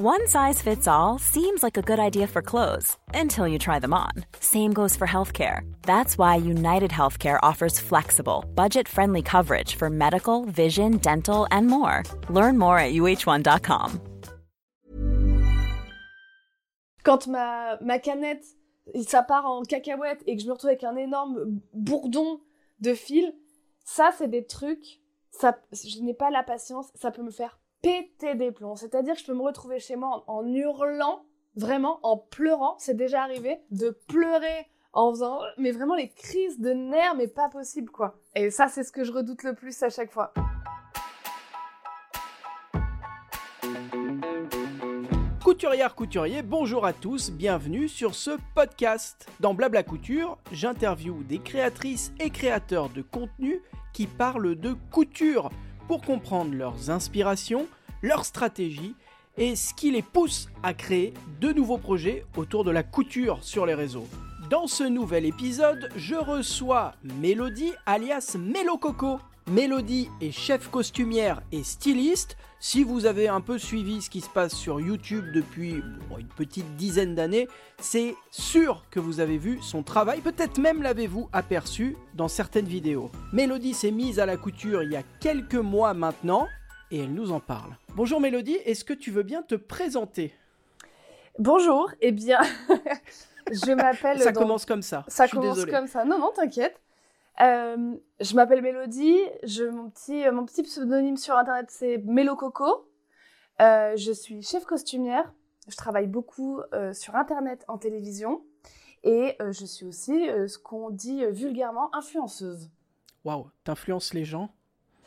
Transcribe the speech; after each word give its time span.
One 0.00 0.28
size 0.28 0.62
fits 0.62 0.86
all 0.86 1.18
seems 1.18 1.64
like 1.64 1.76
a 1.76 1.82
good 1.82 1.98
idea 1.98 2.28
for 2.28 2.40
clothes 2.40 2.96
until 3.14 3.48
you 3.48 3.58
try 3.58 3.80
them 3.80 3.92
on. 3.92 4.12
Same 4.38 4.72
goes 4.72 4.94
for 4.94 5.08
healthcare. 5.08 5.62
That's 5.82 6.16
why 6.16 6.36
United 6.36 6.92
Healthcare 6.92 7.40
offers 7.42 7.80
flexible, 7.80 8.44
budget 8.54 8.86
friendly 8.86 9.22
coverage 9.22 9.74
for 9.74 9.90
medical, 9.90 10.44
vision, 10.44 10.98
dental, 10.98 11.48
and 11.50 11.66
more. 11.66 12.04
Learn 12.30 12.56
more 12.58 12.78
at 12.78 12.94
uh1.com. 12.94 14.00
Quand 17.02 17.26
ma, 17.26 17.76
ma 17.80 17.98
canette, 17.98 18.44
ça 19.04 19.24
part 19.24 19.46
en 19.46 19.64
cacahuète 19.64 20.22
et 20.28 20.36
que 20.36 20.42
je 20.42 20.46
me 20.46 20.52
retrouve 20.52 20.70
avec 20.70 20.84
un 20.84 20.94
énorme 20.94 21.60
bourdon 21.74 22.38
de 22.78 22.94
fil, 22.94 23.34
ça, 23.84 24.12
c'est 24.16 24.28
des 24.28 24.46
trucs, 24.46 25.00
ça, 25.32 25.58
je 25.72 26.00
n'ai 26.02 26.14
pas 26.14 26.30
la 26.30 26.44
patience, 26.44 26.92
ça 26.94 27.10
peut 27.10 27.24
me 27.24 27.32
faire 27.32 27.57
péter 27.82 28.34
des 28.34 28.52
plombs. 28.52 28.76
C'est-à-dire 28.76 29.14
que 29.14 29.20
je 29.20 29.26
peux 29.26 29.34
me 29.34 29.42
retrouver 29.42 29.78
chez 29.78 29.96
moi 29.96 30.24
en, 30.26 30.46
hurlant, 30.46 31.24
vraiment, 31.56 32.00
en 32.02 32.16
pleurant. 32.16 32.76
C'est 32.78 32.96
déjà 32.96 33.22
arrivé 33.22 33.58
de 33.70 33.90
pleurer 34.08 34.66
en 34.92 35.10
faisant, 35.12 35.40
mais 35.58 35.70
vraiment 35.70 35.94
les 35.94 36.08
crises 36.08 36.58
de 36.58 36.70
nerfs, 36.70 37.14
mais 37.14 37.28
pas 37.28 37.48
possible, 37.48 37.90
quoi. 37.90 38.18
Et 38.34 38.50
ça, 38.50 38.68
c'est 38.68 38.82
ce 38.82 38.92
que 38.92 39.04
je 39.04 39.12
redoute 39.12 39.42
le 39.42 39.54
plus 39.54 39.82
à 39.82 39.90
chaque 39.90 40.10
fois. 40.10 40.32
Couturière, 45.44 45.94
couturier, 45.94 46.42
bonjour 46.42 46.84
à 46.84 46.92
tous, 46.92 47.30
bienvenue 47.30 47.88
sur 47.88 48.14
ce 48.14 48.32
podcast. 48.54 49.26
Dans 49.40 49.54
Blabla 49.54 49.82
Couture, 49.82 50.36
j'interviewe 50.52 51.22
des 51.24 51.38
créatrices 51.38 52.12
et 52.20 52.30
créateurs 52.30 52.90
de 52.90 53.02
contenu 53.02 53.62
qui 53.94 54.06
parlent 54.06 54.56
de 54.56 54.74
couture 54.90 55.50
pour 55.88 56.02
comprendre 56.02 56.54
leurs 56.54 56.90
inspirations, 56.90 57.66
leurs 58.02 58.26
stratégies 58.26 58.94
et 59.38 59.56
ce 59.56 59.72
qui 59.72 59.90
les 59.90 60.02
pousse 60.02 60.48
à 60.62 60.74
créer 60.74 61.14
de 61.40 61.50
nouveaux 61.50 61.78
projets 61.78 62.26
autour 62.36 62.62
de 62.62 62.70
la 62.70 62.82
couture 62.82 63.42
sur 63.42 63.64
les 63.64 63.74
réseaux. 63.74 64.06
Dans 64.50 64.66
ce 64.66 64.84
nouvel 64.84 65.24
épisode, 65.24 65.88
je 65.96 66.14
reçois 66.14 66.94
Mélodie 67.02 67.72
alias 67.86 68.36
Mélococo. 68.38 69.18
Mélodie 69.50 70.10
est 70.20 70.30
chef 70.30 70.68
costumière 70.70 71.40
et 71.52 71.62
styliste. 71.62 72.36
Si 72.60 72.84
vous 72.84 73.06
avez 73.06 73.28
un 73.28 73.40
peu 73.40 73.56
suivi 73.56 74.02
ce 74.02 74.10
qui 74.10 74.20
se 74.20 74.28
passe 74.28 74.54
sur 74.54 74.80
YouTube 74.80 75.32
depuis 75.32 75.82
bon, 76.10 76.18
une 76.18 76.26
petite 76.28 76.76
dizaine 76.76 77.14
d'années, 77.14 77.48
c'est 77.80 78.14
sûr 78.30 78.84
que 78.90 79.00
vous 79.00 79.20
avez 79.20 79.38
vu 79.38 79.58
son 79.62 79.82
travail, 79.82 80.20
peut-être 80.20 80.58
même 80.58 80.82
l'avez-vous 80.82 81.28
aperçu 81.32 81.96
dans 82.14 82.28
certaines 82.28 82.66
vidéos. 82.66 83.10
Mélodie 83.32 83.74
s'est 83.74 83.92
mise 83.92 84.18
à 84.20 84.26
la 84.26 84.36
couture 84.36 84.82
il 84.82 84.92
y 84.92 84.96
a 84.96 85.02
quelques 85.20 85.54
mois 85.54 85.94
maintenant 85.94 86.46
et 86.90 86.98
elle 87.00 87.14
nous 87.14 87.32
en 87.32 87.40
parle. 87.40 87.76
Bonjour 87.94 88.20
Mélodie, 88.20 88.58
est-ce 88.66 88.84
que 88.84 88.94
tu 88.94 89.10
veux 89.10 89.22
bien 89.22 89.42
te 89.42 89.54
présenter? 89.54 90.34
Bonjour, 91.38 91.90
eh 92.00 92.10
bien, 92.12 92.40
je 93.52 93.72
m'appelle... 93.72 94.18
Ça 94.20 94.32
donc- 94.32 94.42
commence 94.42 94.66
comme 94.66 94.82
ça. 94.82 95.04
Ça 95.08 95.24
je 95.24 95.28
suis 95.28 95.38
commence 95.38 95.54
désolé. 95.54 95.72
comme 95.72 95.86
ça. 95.86 96.04
Non, 96.04 96.18
non, 96.18 96.32
t'inquiète. 96.34 96.80
Euh, 97.40 97.96
je 98.20 98.34
m'appelle 98.34 98.62
Mélodie. 98.62 99.18
Je, 99.42 99.64
mon, 99.64 99.90
petit, 99.90 100.26
euh, 100.26 100.32
mon 100.32 100.44
petit 100.44 100.62
pseudonyme 100.62 101.16
sur 101.16 101.36
Internet, 101.36 101.66
c'est 101.70 101.98
Mélo 101.98 102.36
Coco. 102.36 102.88
Euh, 103.60 103.96
je 103.96 104.12
suis 104.12 104.42
chef 104.42 104.64
costumière. 104.64 105.32
Je 105.68 105.76
travaille 105.76 106.06
beaucoup 106.06 106.60
euh, 106.72 106.92
sur 106.92 107.14
Internet, 107.14 107.64
en 107.68 107.78
télévision. 107.78 108.42
Et 109.04 109.36
je 109.50 109.64
suis 109.64 109.86
aussi 109.86 110.26
ce 110.26 110.58
qu'on 110.58 110.90
dit 110.90 111.24
vulgairement 111.26 111.94
influenceuse. 111.94 112.68
Waouh, 113.24 113.46
t'influences 113.62 114.12
les 114.12 114.24
gens? 114.24 114.50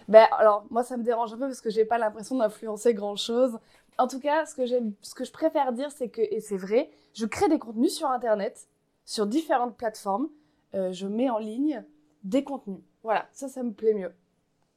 Ben, 0.07 0.27
alors, 0.37 0.65
moi, 0.69 0.83
ça 0.83 0.95
me 0.95 1.03
dérange 1.03 1.33
un 1.33 1.37
peu 1.37 1.47
parce 1.47 1.59
que 1.59 1.69
j'ai 1.69 1.83
pas 1.83 1.97
l'impression 1.97 2.37
d'influencer 2.37 2.93
grand 2.93 3.17
chose. 3.17 3.59
En 3.97 4.07
tout 4.07 4.21
cas, 4.21 4.45
ce 4.45 4.55
que, 4.55 4.65
j'aime, 4.65 4.93
ce 5.01 5.13
que 5.13 5.25
je 5.25 5.31
préfère 5.31 5.73
dire, 5.73 5.91
c'est 5.91 6.07
que, 6.07 6.21
et 6.21 6.39
c'est 6.39 6.55
vrai, 6.55 6.89
je 7.13 7.25
crée 7.25 7.49
des 7.49 7.59
contenus 7.59 7.93
sur 7.93 8.09
Internet, 8.09 8.69
sur 9.03 9.27
différentes 9.27 9.75
plateformes. 9.75 10.29
Euh, 10.73 10.91
je 10.93 11.05
mets 11.05 11.29
en 11.29 11.37
ligne 11.37 11.83
des 12.23 12.43
contenus. 12.43 12.79
Voilà, 13.03 13.27
ça, 13.31 13.47
ça 13.47 13.63
me 13.63 13.71
plaît 13.71 13.93
mieux. 13.93 14.11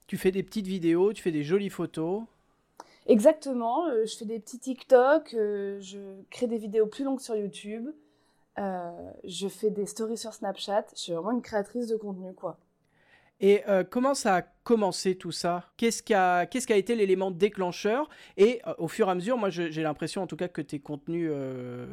Tu 0.06 0.19
fais 0.19 0.31
des 0.31 0.43
petites 0.43 0.66
vidéos, 0.66 1.12
tu 1.12 1.22
fais 1.22 1.32
des 1.32 1.44
jolies 1.44 1.71
photos. 1.71 2.22
Exactement, 3.06 3.87
euh, 3.87 4.06
je 4.06 4.16
fais 4.16 4.25
des 4.25 4.41
petits 4.41 4.59
TikTok, 4.59 5.34
euh, 5.34 5.78
je 5.81 5.99
crée 6.31 6.47
des 6.47 6.56
vidéos 6.56 6.87
plus 6.87 7.05
longues 7.05 7.21
sur 7.21 7.37
YouTube, 7.37 7.88
euh, 8.59 9.10
je 9.25 9.47
fais 9.49 9.71
des 9.71 9.84
stories 9.84 10.16
sur 10.16 10.32
Snapchat. 10.32 10.87
Je 10.94 11.00
suis 11.00 11.12
vraiment 11.12 11.32
une 11.32 11.43
créatrice 11.43 11.88
de 11.88 11.97
contenu, 11.97 12.32
quoi. 12.34 12.59
Et 13.41 13.62
comment 13.91 14.15
ça 14.15 14.37
a 14.37 14.43
commencé 14.64 15.14
tout 15.14 15.30
ça 15.30 15.70
Qu'est-ce 15.76 16.02
qui 16.02 16.14
a, 16.14 16.76
été 16.76 16.97
l'élément 16.97 17.30
déclencheur? 17.30 18.08
Et 18.36 18.60
euh, 18.66 18.75
au 18.78 18.88
fur 18.88 19.08
et 19.08 19.10
à 19.10 19.14
mesure, 19.14 19.38
moi 19.38 19.50
j'ai 19.50 19.82
l'impression 19.82 20.22
en 20.22 20.26
tout 20.26 20.36
cas 20.36 20.48
que 20.48 20.62
tes 20.62 20.80
contenus 20.80 21.30
euh, 21.32 21.86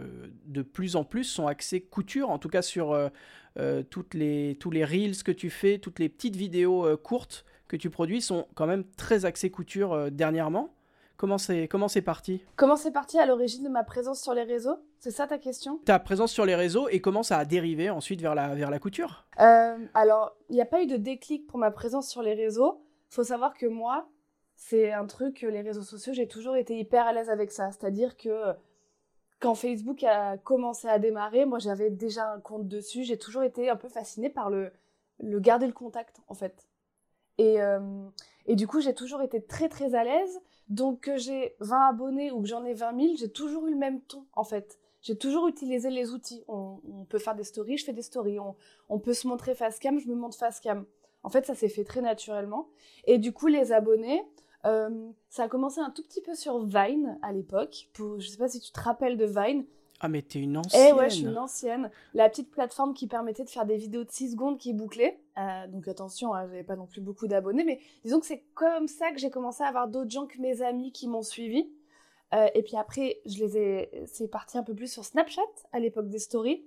de 0.45 0.61
plus 0.61 0.95
en 0.95 1.03
plus 1.03 1.25
sont 1.25 1.47
axés 1.47 1.81
couture, 1.81 2.29
en 2.29 2.39
tout 2.39 2.49
cas 2.49 2.61
sur 2.61 2.93
euh, 2.93 3.83
toutes 3.89 4.13
les, 4.13 4.57
tous 4.59 4.71
les 4.71 4.85
reels 4.85 5.21
que 5.23 5.31
tu 5.31 5.49
fais, 5.49 5.77
toutes 5.77 5.99
les 5.99 6.09
petites 6.09 6.35
vidéos 6.35 6.97
courtes 6.97 7.45
que 7.67 7.75
tu 7.75 7.89
produis 7.89 8.21
sont 8.21 8.47
quand 8.55 8.67
même 8.67 8.85
très 8.97 9.25
axés 9.25 9.51
couture 9.51 10.09
dernièrement. 10.09 10.73
Comment 11.21 11.37
c'est, 11.37 11.67
comment 11.67 11.87
c'est 11.87 12.01
parti? 12.01 12.43
Comment 12.55 12.75
c'est 12.75 12.89
parti 12.89 13.19
à 13.19 13.27
l'origine 13.27 13.63
de 13.63 13.69
ma 13.69 13.83
présence 13.83 14.23
sur 14.23 14.33
les 14.33 14.41
réseaux? 14.41 14.77
C'est 14.97 15.11
ça 15.11 15.27
ta 15.27 15.37
question? 15.37 15.77
Ta 15.85 15.99
présence 15.99 16.31
sur 16.31 16.47
les 16.47 16.55
réseaux 16.55 16.89
et 16.89 16.99
comment 16.99 17.21
ça 17.21 17.37
a 17.37 17.45
dérivé 17.45 17.91
ensuite 17.91 18.21
vers 18.21 18.33
la, 18.33 18.55
vers 18.55 18.71
la 18.71 18.79
couture? 18.79 19.27
Euh, 19.39 19.77
alors, 19.93 20.35
il 20.49 20.55
n'y 20.55 20.63
a 20.63 20.65
pas 20.65 20.81
eu 20.81 20.87
de 20.87 20.97
déclic 20.97 21.45
pour 21.45 21.59
ma 21.59 21.69
présence 21.69 22.09
sur 22.09 22.23
les 22.23 22.33
réseaux. 22.33 22.81
Faut 23.09 23.23
savoir 23.23 23.53
que 23.53 23.67
moi, 23.67 24.09
c'est 24.55 24.91
un 24.91 25.05
truc, 25.05 25.41
les 25.41 25.61
réseaux 25.61 25.83
sociaux, 25.83 26.11
j'ai 26.11 26.27
toujours 26.27 26.55
été 26.55 26.79
hyper 26.79 27.05
à 27.05 27.13
l'aise 27.13 27.29
avec 27.29 27.51
ça. 27.51 27.69
C'est-à-dire 27.71 28.17
que 28.17 28.29
euh, 28.29 28.53
quand 29.39 29.53
Facebook 29.53 30.03
a 30.03 30.37
commencé 30.37 30.87
à 30.87 30.97
démarrer, 30.97 31.45
moi 31.45 31.59
j'avais 31.59 31.91
déjà 31.91 32.31
un 32.31 32.39
compte 32.39 32.67
dessus. 32.67 33.03
J'ai 33.03 33.19
toujours 33.19 33.43
été 33.43 33.69
un 33.69 33.75
peu 33.75 33.89
fascinée 33.89 34.31
par 34.31 34.49
le, 34.49 34.71
le 35.19 35.39
garder 35.39 35.67
le 35.67 35.73
contact, 35.73 36.19
en 36.27 36.33
fait. 36.33 36.65
Et, 37.37 37.61
euh, 37.61 37.79
et 38.47 38.55
du 38.55 38.65
coup, 38.65 38.81
j'ai 38.81 38.95
toujours 38.95 39.21
été 39.21 39.39
très 39.45 39.69
très 39.69 39.93
à 39.93 40.03
l'aise. 40.03 40.41
Donc, 40.71 41.01
que 41.01 41.17
j'ai 41.17 41.53
20 41.59 41.89
abonnés 41.89 42.31
ou 42.31 42.41
que 42.41 42.47
j'en 42.47 42.63
ai 42.63 42.73
20 42.73 42.97
000, 42.97 43.15
j'ai 43.17 43.29
toujours 43.29 43.67
eu 43.67 43.71
le 43.71 43.77
même 43.77 43.99
ton, 43.99 44.25
en 44.31 44.45
fait. 44.45 44.79
J'ai 45.01 45.17
toujours 45.17 45.49
utilisé 45.49 45.89
les 45.89 46.13
outils. 46.13 46.45
On, 46.47 46.79
peut 47.09 47.19
faire 47.19 47.35
des 47.35 47.43
stories, 47.43 47.77
je 47.77 47.83
fais 47.83 47.91
des 47.91 48.01
stories. 48.01 48.37
On, 48.87 48.99
peut 48.99 49.13
se 49.13 49.27
montrer 49.27 49.53
face 49.53 49.79
cam, 49.79 49.99
je 49.99 50.07
me 50.07 50.15
montre 50.15 50.37
face 50.37 50.61
cam. 50.61 50.85
En 51.23 51.29
fait, 51.29 51.45
ça 51.45 51.55
s'est 51.55 51.67
fait 51.67 51.83
très 51.83 51.99
naturellement. 51.99 52.69
Et 53.03 53.17
du 53.17 53.33
coup, 53.33 53.47
les 53.47 53.73
abonnés, 53.73 54.23
euh, 54.63 55.09
ça 55.27 55.43
a 55.43 55.47
commencé 55.49 55.81
un 55.81 55.89
tout 55.89 56.03
petit 56.03 56.21
peu 56.21 56.35
sur 56.35 56.63
Vine 56.63 57.19
à 57.21 57.33
l'époque. 57.33 57.89
Je 57.97 58.25
sais 58.25 58.37
pas 58.37 58.47
si 58.47 58.61
tu 58.61 58.71
te 58.71 58.79
rappelles 58.79 59.17
de 59.17 59.25
Vine. 59.25 59.65
Ah 60.03 60.07
mais 60.07 60.23
t'es 60.23 60.39
une 60.39 60.57
ancienne 60.57 60.87
Eh 60.89 60.93
ouais, 60.93 61.11
je 61.11 61.15
suis 61.17 61.25
une 61.25 61.37
ancienne. 61.37 61.91
La 62.15 62.27
petite 62.27 62.49
plateforme 62.49 62.95
qui 62.95 63.05
permettait 63.05 63.43
de 63.43 63.49
faire 63.49 63.67
des 63.67 63.77
vidéos 63.77 64.03
de 64.03 64.09
6 64.09 64.31
secondes 64.31 64.57
qui 64.57 64.73
bouclaient. 64.73 65.19
Euh, 65.37 65.67
donc 65.67 65.87
attention, 65.87 66.33
hein, 66.33 66.47
j'avais 66.47 66.63
pas 66.63 66.75
non 66.75 66.87
plus 66.87 67.01
beaucoup 67.01 67.27
d'abonnés, 67.27 67.63
mais 67.63 67.79
disons 68.03 68.19
que 68.19 68.25
c'est 68.25 68.43
comme 68.55 68.87
ça 68.87 69.11
que 69.11 69.19
j'ai 69.19 69.29
commencé 69.29 69.63
à 69.63 69.67
avoir 69.67 69.87
d'autres 69.87 70.09
gens 70.09 70.25
que 70.25 70.39
mes 70.39 70.63
amis 70.63 70.91
qui 70.91 71.07
m'ont 71.07 71.21
suivi. 71.21 71.69
Euh, 72.33 72.47
et 72.55 72.63
puis 72.63 72.77
après, 72.77 73.21
je 73.27 73.37
les 73.43 73.57
ai, 73.57 74.03
c'est 74.07 74.27
parti 74.27 74.57
un 74.57 74.63
peu 74.63 74.73
plus 74.73 74.91
sur 74.91 75.05
Snapchat 75.05 75.41
à 75.71 75.79
l'époque 75.79 76.09
des 76.09 76.19
stories. 76.19 76.65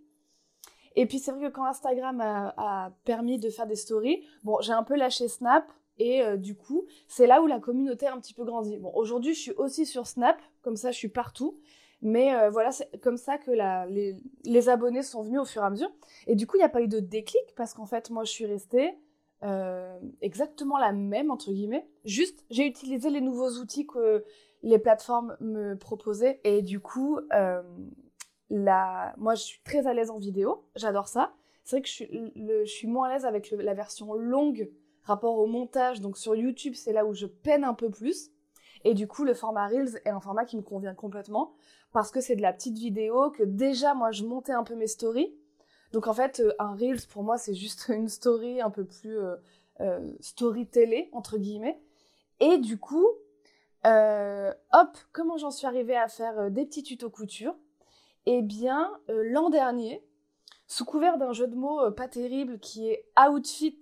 Et 0.94 1.06
puis 1.06 1.19
c'est 1.19 1.32
vrai 1.32 1.48
que 1.48 1.52
quand 1.52 1.64
Instagram 1.64 2.20
a, 2.20 2.54
a 2.56 2.90
permis 3.04 3.38
de 3.40 3.50
faire 3.50 3.66
des 3.66 3.75
stories, 3.75 4.25
bon, 4.44 4.58
j'ai 4.60 4.72
un 4.72 4.84
peu 4.84 4.94
lâché 4.94 5.26
Snap. 5.26 5.66
Et 5.98 6.22
euh, 6.22 6.36
du 6.36 6.56
coup, 6.56 6.86
c'est 7.06 7.26
là 7.26 7.42
où 7.42 7.46
la 7.46 7.60
communauté 7.60 8.06
a 8.06 8.14
un 8.14 8.20
petit 8.20 8.34
peu 8.34 8.44
grandi. 8.44 8.76
Bon, 8.78 8.92
aujourd'hui, 8.94 9.34
je 9.34 9.40
suis 9.40 9.52
aussi 9.52 9.86
sur 9.86 10.06
Snap, 10.06 10.40
comme 10.62 10.76
ça, 10.76 10.90
je 10.90 10.98
suis 10.98 11.08
partout. 11.08 11.58
Mais 12.04 12.34
euh, 12.34 12.50
voilà, 12.50 12.70
c'est 12.70 13.00
comme 13.00 13.16
ça 13.16 13.38
que 13.38 13.50
les, 14.44 14.68
abonnés 14.68 15.02
sont 15.02 15.22
venus 15.22 15.40
au 15.40 15.46
fur 15.46 15.62
et 15.62 15.64
à 15.64 15.70
mesure. 15.70 15.90
Et 16.26 16.36
du 16.36 16.46
coup, 16.46 16.56
il 16.56 16.60
n'y 16.60 16.64
a 16.64 16.68
pas 16.68 16.82
eu 16.82 16.86
de 16.86 17.00
déclic 17.00 17.54
parce 17.56 17.72
qu'en 17.72 17.86
fait, 17.86 18.10
moi, 18.10 18.24
je 18.24 18.30
suis 18.30 18.44
restée 18.44 18.92
euh, 19.42 19.98
exactement 20.20 20.76
la 20.76 20.92
même, 20.92 21.30
entre 21.30 21.50
guillemets. 21.50 21.88
Juste, 22.04 22.44
j'ai 22.50 22.66
utilisé 22.66 23.08
les 23.08 23.22
nouveaux 23.22 23.52
outils 23.52 23.86
que 23.86 24.22
les 24.62 24.78
plateformes 24.78 25.34
me 25.40 25.76
proposaient. 25.76 26.42
Et 26.44 26.60
du 26.60 26.78
coup, 26.78 27.18
euh, 27.32 27.62
la... 28.50 29.14
moi, 29.16 29.34
je 29.34 29.42
suis 29.42 29.62
très 29.64 29.86
à 29.86 29.94
l'aise 29.94 30.10
en 30.10 30.18
vidéo. 30.18 30.66
J'adore 30.76 31.08
ça. 31.08 31.32
C'est 31.64 31.76
vrai 31.76 31.82
que 31.82 31.88
je 31.88 32.70
suis 32.70 32.86
moins 32.86 33.08
à 33.08 33.14
l'aise 33.14 33.24
avec 33.24 33.50
la 33.50 33.72
version 33.72 34.12
longue 34.12 34.70
rapport 35.04 35.38
au 35.38 35.46
montage. 35.46 36.02
Donc 36.02 36.18
sur 36.18 36.36
YouTube, 36.36 36.74
c'est 36.74 36.92
là 36.92 37.06
où 37.06 37.14
je 37.14 37.24
peine 37.24 37.64
un 37.64 37.72
peu 37.72 37.88
plus. 37.88 38.30
Et 38.84 38.92
du 38.92 39.08
coup, 39.08 39.24
le 39.24 39.32
format 39.32 39.66
Reels 39.68 40.00
est 40.04 40.10
un 40.10 40.20
format 40.20 40.44
qui 40.44 40.58
me 40.58 40.62
convient 40.62 40.94
complètement 40.94 41.54
parce 41.94 42.11
que 42.11 42.20
c'est 42.20 42.35
de 42.35 42.43
la 42.43 42.52
petite 42.52 42.76
vidéo 42.76 43.31
que 43.31 43.44
déjà 43.44 43.94
moi 43.94 44.11
je 44.11 44.25
montais 44.25 44.52
un 44.52 44.64
peu 44.64 44.75
mes 44.75 44.88
stories. 44.88 45.32
Donc 45.93 46.08
en 46.08 46.12
fait, 46.12 46.41
euh, 46.41 46.52
un 46.58 46.75
Reels 46.75 47.06
pour 47.08 47.23
moi 47.23 47.38
c'est 47.38 47.55
juste 47.55 47.88
une 47.88 48.08
story 48.08 48.61
un 48.61 48.69
peu 48.69 48.85
plus 48.85 49.17
euh, 49.17 49.37
euh, 49.81 50.12
story 50.20 50.67
télé 50.67 51.08
entre 51.12 51.38
guillemets. 51.38 51.81
Et 52.41 52.58
du 52.58 52.79
coup, 52.79 53.06
hop, 53.85 54.99
comment 55.12 55.38
j'en 55.38 55.52
suis 55.52 55.69
arrivée 55.69 55.96
à 55.96 56.08
faire 56.08 56.50
des 56.50 56.67
petits 56.67 56.82
tutos 56.82 57.11
couture? 57.11 57.55
Eh 58.26 58.43
bien, 58.43 58.91
l'an 59.08 59.50
dernier, 59.50 60.05
sous 60.67 60.85
couvert 60.85 61.17
d'un 61.17 61.32
jeu 61.32 61.46
de 61.46 61.55
mots 61.55 61.93
pas 61.93 62.08
terrible 62.08 62.58
qui 62.58 62.88
est 62.88 63.06
outfit, 63.17 63.79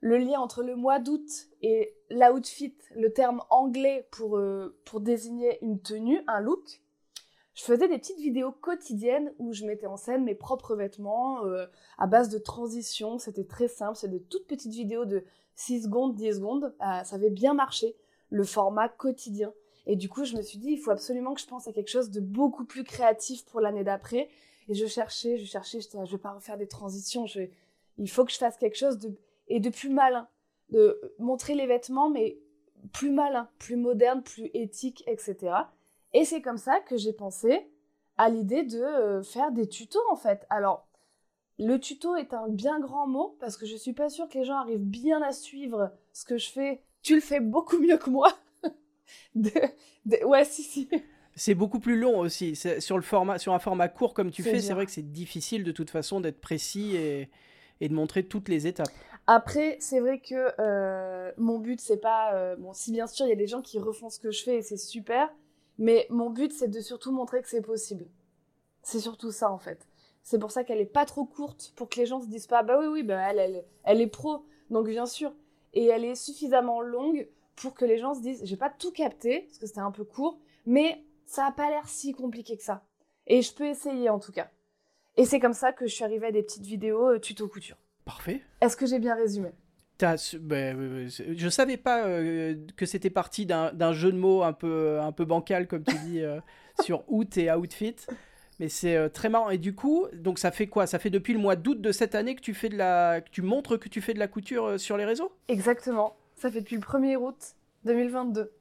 le 0.00 0.18
lien 0.18 0.40
entre 0.40 0.62
le 0.62 0.76
mois 0.76 0.98
d'août 0.98 1.48
et 1.62 1.94
l'outfit, 2.10 2.74
le 2.96 3.12
terme 3.12 3.42
anglais 3.48 4.06
pour, 4.10 4.38
pour 4.84 5.00
désigner 5.00 5.58
une 5.62 5.80
tenue, 5.80 6.22
un 6.26 6.40
look, 6.40 6.82
je 7.54 7.64
faisais 7.64 7.88
des 7.88 7.98
petites 7.98 8.20
vidéos 8.20 8.52
quotidiennes 8.52 9.32
où 9.38 9.52
je 9.52 9.66
mettais 9.66 9.86
en 9.86 9.96
scène 9.96 10.24
mes 10.24 10.34
propres 10.34 10.76
vêtements 10.76 11.44
euh, 11.44 11.66
à 11.98 12.06
base 12.06 12.28
de 12.28 12.38
transition. 12.38 13.18
C'était 13.18 13.44
très 13.44 13.68
simple, 13.68 13.96
c'était 13.96 14.14
de 14.14 14.18
toutes 14.18 14.46
petites 14.46 14.72
vidéos 14.72 15.04
de 15.04 15.24
6 15.56 15.84
secondes, 15.84 16.14
10 16.14 16.36
secondes. 16.36 16.74
Euh, 16.80 17.04
ça 17.04 17.16
avait 17.16 17.30
bien 17.30 17.54
marché, 17.54 17.96
le 18.30 18.44
format 18.44 18.88
quotidien. 18.88 19.52
Et 19.86 19.96
du 19.96 20.08
coup, 20.08 20.24
je 20.24 20.36
me 20.36 20.42
suis 20.42 20.58
dit, 20.58 20.70
il 20.72 20.78
faut 20.78 20.92
absolument 20.92 21.34
que 21.34 21.40
je 21.40 21.46
pense 21.46 21.66
à 21.66 21.72
quelque 21.72 21.90
chose 21.90 22.10
de 22.10 22.20
beaucoup 22.20 22.64
plus 22.64 22.84
créatif 22.84 23.44
pour 23.46 23.60
l'année 23.60 23.84
d'après. 23.84 24.28
Et 24.68 24.74
je 24.74 24.86
cherchais, 24.86 25.36
je 25.36 25.44
cherchais, 25.44 25.80
je 25.80 25.88
je 26.04 26.12
vais 26.12 26.18
pas 26.18 26.32
refaire 26.32 26.56
des 26.56 26.68
transitions, 26.68 27.26
il 27.98 28.10
faut 28.10 28.24
que 28.24 28.32
je 28.32 28.38
fasse 28.38 28.56
quelque 28.56 28.76
chose 28.76 28.98
de, 28.98 29.12
et 29.48 29.58
de 29.58 29.68
plus 29.68 29.90
malin. 29.90 30.28
De 30.70 31.00
montrer 31.18 31.56
les 31.56 31.66
vêtements, 31.66 32.08
mais 32.08 32.38
plus 32.92 33.10
malin, 33.10 33.48
plus 33.58 33.74
moderne, 33.74 34.22
plus 34.22 34.50
éthique, 34.54 35.02
etc. 35.08 35.52
Et 36.12 36.24
c'est 36.24 36.42
comme 36.42 36.58
ça 36.58 36.80
que 36.80 36.96
j'ai 36.96 37.12
pensé 37.12 37.66
à 38.18 38.28
l'idée 38.28 38.62
de 38.64 38.80
euh, 38.82 39.22
faire 39.22 39.52
des 39.52 39.68
tutos 39.68 40.00
en 40.10 40.16
fait. 40.16 40.46
Alors, 40.50 40.86
le 41.58 41.78
tuto 41.78 42.16
est 42.16 42.32
un 42.32 42.48
bien 42.48 42.80
grand 42.80 43.06
mot 43.06 43.36
parce 43.38 43.56
que 43.56 43.66
je 43.66 43.76
suis 43.76 43.92
pas 43.92 44.08
sûre 44.08 44.28
que 44.28 44.38
les 44.38 44.44
gens 44.44 44.56
arrivent 44.56 44.78
bien 44.78 45.22
à 45.22 45.32
suivre 45.32 45.92
ce 46.12 46.24
que 46.24 46.38
je 46.38 46.50
fais. 46.50 46.82
Tu 47.02 47.14
le 47.14 47.20
fais 47.20 47.40
beaucoup 47.40 47.78
mieux 47.78 47.98
que 47.98 48.10
moi. 48.10 48.32
Ouais, 50.24 50.44
si, 50.44 50.62
si. 50.62 50.88
C'est 51.34 51.54
beaucoup 51.54 51.78
plus 51.80 51.98
long 51.98 52.18
aussi. 52.18 52.56
Sur, 52.56 52.96
le 52.96 53.02
format, 53.02 53.38
sur 53.38 53.52
un 53.52 53.58
format 53.58 53.88
court 53.88 54.14
comme 54.14 54.30
tu 54.30 54.42
fais, 54.42 54.60
c'est 54.60 54.72
vrai 54.72 54.86
que 54.86 54.92
c'est 54.92 55.10
difficile 55.10 55.64
de 55.64 55.72
toute 55.72 55.90
façon 55.90 56.20
d'être 56.20 56.40
précis 56.40 56.96
et, 56.96 57.28
et, 57.80 57.88
de 57.88 57.94
montrer 57.94 58.24
toutes 58.24 58.48
les 58.48 58.66
étapes. 58.66 58.90
Après, 59.26 59.76
c'est 59.80 60.00
vrai 60.00 60.20
que 60.20 60.52
euh, 60.58 61.32
mon 61.36 61.58
but, 61.58 61.80
c'est 61.80 62.00
pas. 62.00 62.34
Euh, 62.34 62.56
bon, 62.56 62.72
si 62.72 62.92
bien 62.92 63.06
sûr, 63.06 63.26
il 63.26 63.30
y 63.30 63.32
a 63.32 63.36
des 63.36 63.46
gens 63.46 63.62
qui 63.62 63.78
refont 63.78 64.10
ce 64.10 64.18
que 64.18 64.30
je 64.30 64.42
fais 64.42 64.56
et 64.56 64.62
c'est 64.62 64.76
super. 64.76 65.32
Mais 65.80 66.06
mon 66.10 66.28
but, 66.28 66.52
c'est 66.52 66.68
de 66.68 66.80
surtout 66.80 67.10
montrer 67.10 67.40
que 67.40 67.48
c'est 67.48 67.62
possible. 67.62 68.06
C'est 68.82 69.00
surtout 69.00 69.32
ça, 69.32 69.50
en 69.50 69.58
fait. 69.58 69.88
C'est 70.22 70.38
pour 70.38 70.50
ça 70.50 70.62
qu'elle 70.62 70.78
est 70.78 70.84
pas 70.84 71.06
trop 71.06 71.24
courte, 71.24 71.72
pour 71.74 71.88
que 71.88 71.98
les 71.98 72.04
gens 72.04 72.20
se 72.20 72.26
disent 72.26 72.46
pas, 72.46 72.62
bah 72.62 72.78
oui, 72.78 72.86
oui, 72.86 73.02
bah 73.02 73.18
elle, 73.30 73.64
elle, 73.84 74.00
est 74.02 74.06
pro, 74.06 74.44
donc 74.68 74.86
bien 74.86 75.06
sûr. 75.06 75.32
Et 75.72 75.86
elle 75.86 76.04
est 76.04 76.14
suffisamment 76.14 76.82
longue 76.82 77.26
pour 77.56 77.74
que 77.74 77.86
les 77.86 77.96
gens 77.96 78.12
se 78.12 78.20
disent, 78.20 78.42
j'ai 78.44 78.58
pas 78.58 78.68
tout 78.68 78.92
capté, 78.92 79.40
parce 79.40 79.56
que 79.56 79.66
c'était 79.66 79.80
un 79.80 79.90
peu 79.90 80.04
court, 80.04 80.38
mais 80.66 81.02
ça 81.24 81.46
a 81.46 81.52
pas 81.52 81.70
l'air 81.70 81.88
si 81.88 82.12
compliqué 82.12 82.58
que 82.58 82.62
ça. 82.62 82.84
Et 83.26 83.40
je 83.40 83.54
peux 83.54 83.66
essayer, 83.66 84.10
en 84.10 84.18
tout 84.18 84.32
cas. 84.32 84.50
Et 85.16 85.24
c'est 85.24 85.40
comme 85.40 85.54
ça 85.54 85.72
que 85.72 85.86
je 85.86 85.94
suis 85.94 86.04
arrivée 86.04 86.26
à 86.26 86.32
des 86.32 86.42
petites 86.42 86.66
vidéos 86.66 87.14
euh, 87.14 87.18
tuto 87.18 87.48
couture. 87.48 87.78
Parfait. 88.04 88.42
Est-ce 88.60 88.76
que 88.76 88.86
j'ai 88.86 88.98
bien 88.98 89.14
résumé? 89.14 89.52
Ben, 90.40 91.08
je 91.08 91.48
savais 91.48 91.76
pas 91.76 92.04
euh, 92.04 92.54
que 92.76 92.86
c'était 92.86 93.10
parti 93.10 93.46
d'un 93.46 93.92
jeu 93.92 94.12
de 94.12 94.18
mots 94.18 94.42
un 94.42 94.52
peu, 94.52 95.00
un 95.00 95.12
peu 95.12 95.24
bancal, 95.24 95.66
comme 95.66 95.84
tu 95.84 95.96
dis, 96.06 96.20
euh, 96.20 96.40
sur 96.82 97.04
out 97.08 97.36
et 97.36 97.52
outfit. 97.52 97.96
Mais 98.58 98.68
c'est 98.68 98.96
euh, 98.96 99.08
très 99.08 99.28
marrant. 99.28 99.50
Et 99.50 99.58
du 99.58 99.74
coup, 99.74 100.06
donc 100.12 100.38
ça 100.38 100.50
fait 100.50 100.66
quoi? 100.66 100.86
Ça 100.86 100.98
fait 100.98 101.10
depuis 101.10 101.32
le 101.32 101.38
mois 101.38 101.56
d'août 101.56 101.80
de 101.80 101.92
cette 101.92 102.14
année 102.14 102.34
que 102.34 102.42
tu 102.42 102.54
fais 102.54 102.68
de 102.68 102.76
la, 102.76 103.20
que 103.22 103.30
tu 103.30 103.42
montres 103.42 103.78
que 103.78 103.88
tu 103.88 104.00
fais 104.00 104.12
de 104.12 104.18
la 104.18 104.28
couture 104.28 104.78
sur 104.78 104.96
les 104.96 105.04
réseaux? 105.04 105.32
Exactement. 105.48 106.16
Ça 106.36 106.50
fait 106.50 106.60
depuis 106.60 106.76
le 106.76 106.82
1er 106.82 107.16
août 107.16 107.54
2022. 107.84 108.52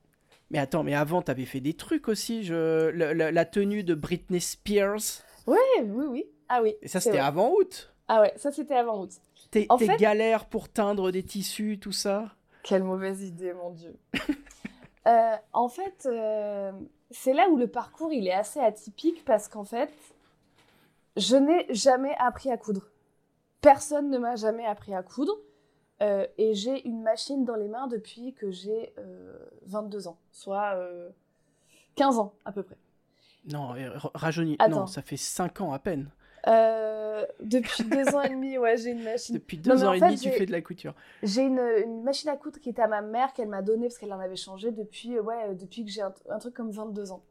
Mais 0.51 0.57
attends, 0.57 0.83
mais 0.83 0.95
avant, 0.95 1.21
tu 1.21 1.31
avais 1.31 1.45
fait 1.45 1.59
des 1.59 1.73
trucs 1.73 2.07
aussi. 2.07 2.43
Je... 2.43 2.89
La, 2.89 3.45
tenue 3.45 3.83
de 3.83 3.93
Britney 3.93 4.41
Spears. 4.41 5.23
Oui, 5.47 5.57
oui, 5.83 6.05
oui. 6.09 6.25
Ah 6.47 6.61
oui. 6.63 6.75
Et 6.81 6.87
ça, 6.87 6.99
c'était 6.99 7.19
avant 7.19 7.53
août? 7.53 7.93
Ah 8.07 8.21
ouais, 8.21 8.33
ça, 8.37 8.51
c'était 8.51 8.75
avant 8.75 9.03
août. 9.03 9.11
Tes, 9.51 9.67
galères 9.97 10.45
pour 10.45 10.69
teindre 10.69 11.11
des 11.11 11.23
tissus, 11.23 11.79
tout 11.79 11.91
ça? 11.91 12.35
Quelle 12.63 12.83
mauvaise 12.83 13.23
idée, 13.23 13.53
mon 13.53 13.71
Dieu. 13.71 13.95
Euh, 15.07 15.35
en 15.53 15.69
fait, 15.69 16.07
euh, 16.11 16.71
c'est 17.09 17.33
là 17.33 17.49
où 17.49 17.57
le 17.57 17.67
parcours 17.67 18.11
il 18.11 18.27
est 18.27 18.33
assez 18.33 18.59
atypique 18.59 19.23
parce 19.25 19.47
qu'en 19.47 19.63
fait, 19.63 19.91
je 21.15 21.35
n'ai 21.37 21.65
jamais 21.73 22.13
appris 22.19 22.51
à 22.51 22.57
coudre. 22.57 22.81
Personne 23.61 24.11
ne 24.11 24.19
m'a 24.19 24.35
jamais 24.35 24.65
appris 24.65 24.93
à 24.93 25.01
coudre. 25.01 25.33
Euh, 26.03 26.27
et 26.37 26.53
j'ai 26.53 26.85
une 26.85 27.01
machine 27.01 27.43
dans 27.43 27.55
les 27.55 27.69
mains 27.69 27.87
depuis 27.87 28.33
que 28.33 28.51
j'ai 28.51 28.93
22 29.63 30.09
ans, 30.09 30.17
soit 30.31 30.77
15 31.95 32.19
ans 32.19 32.33
à 32.45 32.51
peu 32.51 32.61
près. 32.61 32.77
Non, 33.45 33.73
rajeuni. 34.13 34.57
Non, 34.69 34.85
ça 34.85 35.01
fait 35.01 35.17
5 35.17 35.61
ans 35.61 35.73
à 35.73 35.79
peine. 35.79 36.11
Euh, 36.49 37.25
depuis 37.41 37.83
deux 37.83 38.15
ans 38.15 38.21
et 38.21 38.29
demi, 38.29 38.57
ouais, 38.57 38.77
j'ai 38.77 38.91
une 38.91 39.03
machine. 39.03 39.35
Depuis 39.35 39.57
deux 39.57 39.83
ans 39.83 39.93
et 39.93 39.99
demi, 39.99 40.17
tu 40.17 40.29
fais 40.29 40.45
de 40.45 40.51
la 40.51 40.61
couture. 40.61 40.93
J'ai 41.21 41.43
une, 41.43 42.01
machine 42.03 42.29
à 42.29 42.37
coudre 42.37 42.59
qui 42.59 42.69
était 42.69 42.81
à 42.81 42.87
ma 42.87 43.01
mère, 43.01 43.33
qu'elle 43.33 43.49
m'a 43.49 43.61
donnée 43.61 43.87
parce 43.87 43.97
qu'elle 43.97 44.13
en 44.13 44.19
avait 44.19 44.35
changé 44.35 44.71
depuis, 44.71 45.17
euh, 45.17 45.21
ouais, 45.21 45.55
depuis 45.55 45.85
que 45.85 45.91
j'ai 45.91 46.01
un, 46.01 46.39
truc 46.39 46.53
comme 46.53 46.71
22 46.71 47.11
ans. 47.11 47.23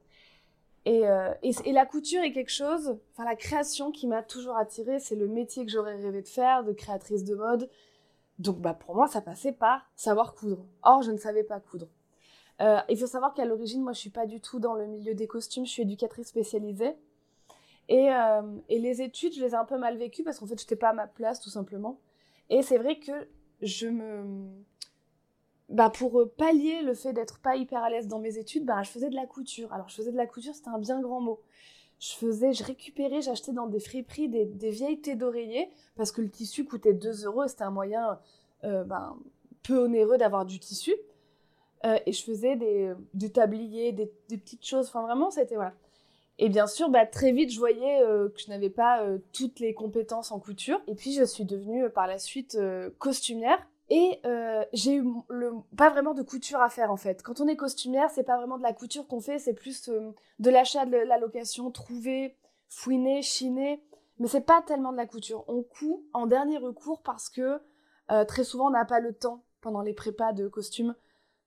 Euh, 0.87 1.35
et, 1.43 1.50
et, 1.65 1.73
la 1.73 1.85
couture 1.85 2.23
est 2.23 2.32
quelque 2.32 2.52
chose, 2.52 2.97
enfin 3.12 3.25
la 3.28 3.37
création 3.37 3.90
qui 3.90 4.07
m'a 4.07 4.23
toujours 4.23 4.57
attirée, 4.57 4.99
c'est 5.00 5.16
le 5.16 5.26
métier 5.26 5.66
que 5.66 5.71
j'aurais 5.71 5.97
rêvé 5.97 6.23
de 6.23 6.28
faire, 6.28 6.64
de 6.64 6.73
créatrice 6.73 7.25
de 7.25 7.35
mode. 7.35 7.69
Donc 8.38 8.59
bah 8.61 8.73
pour 8.73 8.95
moi, 8.95 9.07
ça 9.07 9.21
passait 9.21 9.52
par 9.52 9.83
savoir 9.97 10.35
coudre. 10.35 10.64
Or, 10.83 11.02
je 11.02 11.11
ne 11.11 11.19
savais 11.19 11.42
pas 11.42 11.61
coudre. 11.61 11.88
il 12.61 12.97
faut 12.97 13.07
savoir 13.07 13.35
qu'à 13.35 13.45
l'origine, 13.45 13.83
moi, 13.83 13.92
je 13.92 13.99
suis 13.99 14.11
pas 14.11 14.26
du 14.26 14.40
tout 14.40 14.61
dans 14.61 14.75
le 14.75 14.87
milieu 14.87 15.14
des 15.14 15.26
costumes. 15.26 15.66
Je 15.66 15.73
suis 15.73 15.83
éducatrice 15.83 16.28
spécialisée. 16.28 16.95
Euh, 17.90 18.59
et, 18.68 18.78
les 18.78 19.02
études, 19.02 19.35
je 19.35 19.42
les 19.42 19.50
ai 19.50 19.54
un 19.54 19.64
peu 19.64 19.78
mal 19.78 19.97
vécues 19.97 20.23
parce 20.23 20.38
qu'en 20.38 20.47
fait, 20.47 20.59
je 20.59 20.64
n'étais 20.64 20.76
pas 20.76 20.90
à 20.90 20.92
ma 20.92 21.07
place, 21.07 21.40
tout 21.40 21.50
simplement. 21.50 21.99
Et 22.50 22.62
c'est 22.62 22.78
vrai 22.78 22.99
que 22.99 23.28
je 23.62 23.88
me. 23.88 24.49
Bah, 25.68 25.90
pour 25.90 26.30
pallier 26.37 26.80
le 26.83 26.95
fait 26.95 27.12
d'être 27.12 27.40
pas 27.40 27.57
hyper 27.57 27.83
à 27.83 27.90
l'aise 27.90 28.09
dans 28.09 28.21
mes 28.21 28.38
études, 28.38 28.64
bah, 28.64 28.83
je 28.83 28.90
faisais 28.90 29.11
de 29.11 29.14
la 29.14 29.26
couture. 29.26 29.73
Alors, 29.73 29.88
je 29.88 29.97
faisais 29.97 30.12
de 30.12 30.16
la 30.16 30.26
couture, 30.26 30.54
c'était 30.54 30.71
un 30.71 30.78
bien 30.78 31.00
grand 31.00 31.21
mot. 31.21 31.40
Je 31.99 32.12
faisais, 32.12 32.52
je 32.52 32.64
récupérais, 32.64 33.21
j'achetais 33.21 33.52
dans 33.52 33.66
des 33.66 33.80
friperies 33.80 34.28
des, 34.28 34.45
des 34.47 34.71
vieilles 34.71 35.00
têtes 35.00 35.18
d'oreiller 35.18 35.68
parce 35.97 36.12
que 36.12 36.23
le 36.23 36.30
tissu 36.30 36.64
coûtait 36.64 36.95
2 36.95 37.25
euros 37.25 37.45
et 37.45 37.49
c'était 37.49 37.64
un 37.64 37.71
moyen 37.71 38.18
euh, 38.64 38.85
bah, 38.85 39.16
peu 39.62 39.85
onéreux 39.85 40.16
d'avoir 40.16 40.47
du 40.47 40.61
tissu. 40.61 40.95
Euh, 41.85 41.99
et 42.07 42.12
je 42.12 42.23
faisais 42.25 42.57
des, 42.57 42.92
du 43.14 43.30
tablier, 43.30 43.92
des, 43.92 44.11
des 44.28 44.38
petites 44.38 44.64
choses. 44.64 44.88
Enfin, 44.88 45.02
vraiment, 45.02 45.30
c'était 45.30 45.57
voilà. 45.57 45.75
Et 46.38 46.49
bien 46.49 46.68
sûr, 46.68 46.88
bah, 46.88 47.04
très 47.04 47.33
vite, 47.33 47.52
je 47.52 47.59
voyais 47.59 48.00
euh, 48.02 48.28
que 48.28 48.40
je 48.40 48.49
n'avais 48.49 48.71
pas 48.71 49.02
euh, 49.02 49.18
toutes 49.33 49.59
les 49.59 49.75
compétences 49.75 50.30
en 50.30 50.38
couture. 50.38 50.80
Et 50.87 50.95
puis, 50.95 51.12
je 51.12 51.25
suis 51.25 51.45
devenue 51.45 51.85
euh, 51.85 51.88
par 51.88 52.07
la 52.07 52.18
suite 52.18 52.59
costumière. 52.99 53.59
Et 53.90 54.21
j'ai 54.75 54.97
eu 54.97 55.04
pas 55.75 55.88
vraiment 55.88 56.12
de 56.12 56.23
couture 56.23 56.61
à 56.61 56.68
faire 56.68 56.92
en 56.92 56.99
fait. 56.99 57.23
Quand 57.23 57.40
on 57.40 57.49
est 57.49 57.57
costumière, 57.57 58.11
c'est 58.11 58.23
pas 58.23 58.37
vraiment 58.37 58.59
de 58.59 58.62
la 58.62 58.75
couture 58.75 59.07
qu'on 59.07 59.23
fait, 59.23 59.38
c'est 59.38 59.54
plus 59.54 59.88
de 59.88 60.50
l'achat, 60.50 60.85
de 60.85 60.99
la 60.99 61.16
location, 61.16 61.71
trouver, 61.71 62.37
fouiner, 62.68 63.23
chiner. 63.23 63.83
Mais 64.18 64.28
c'est 64.28 64.42
pas 64.42 64.61
tellement 64.61 64.92
de 64.92 64.99
la 64.99 65.07
couture. 65.07 65.42
On 65.49 65.62
coud 65.62 66.02
en 66.12 66.26
dernier 66.26 66.59
recours 66.59 67.00
parce 67.00 67.30
que 67.30 67.62
très 68.26 68.45
souvent 68.45 68.66
on 68.66 68.73
n'a 68.73 68.85
pas 68.85 69.00
le 69.00 69.14
temps 69.14 69.42
pendant 69.62 69.80
les 69.80 69.95
prépas 69.95 70.35
de 70.35 70.49
costumes 70.49 70.95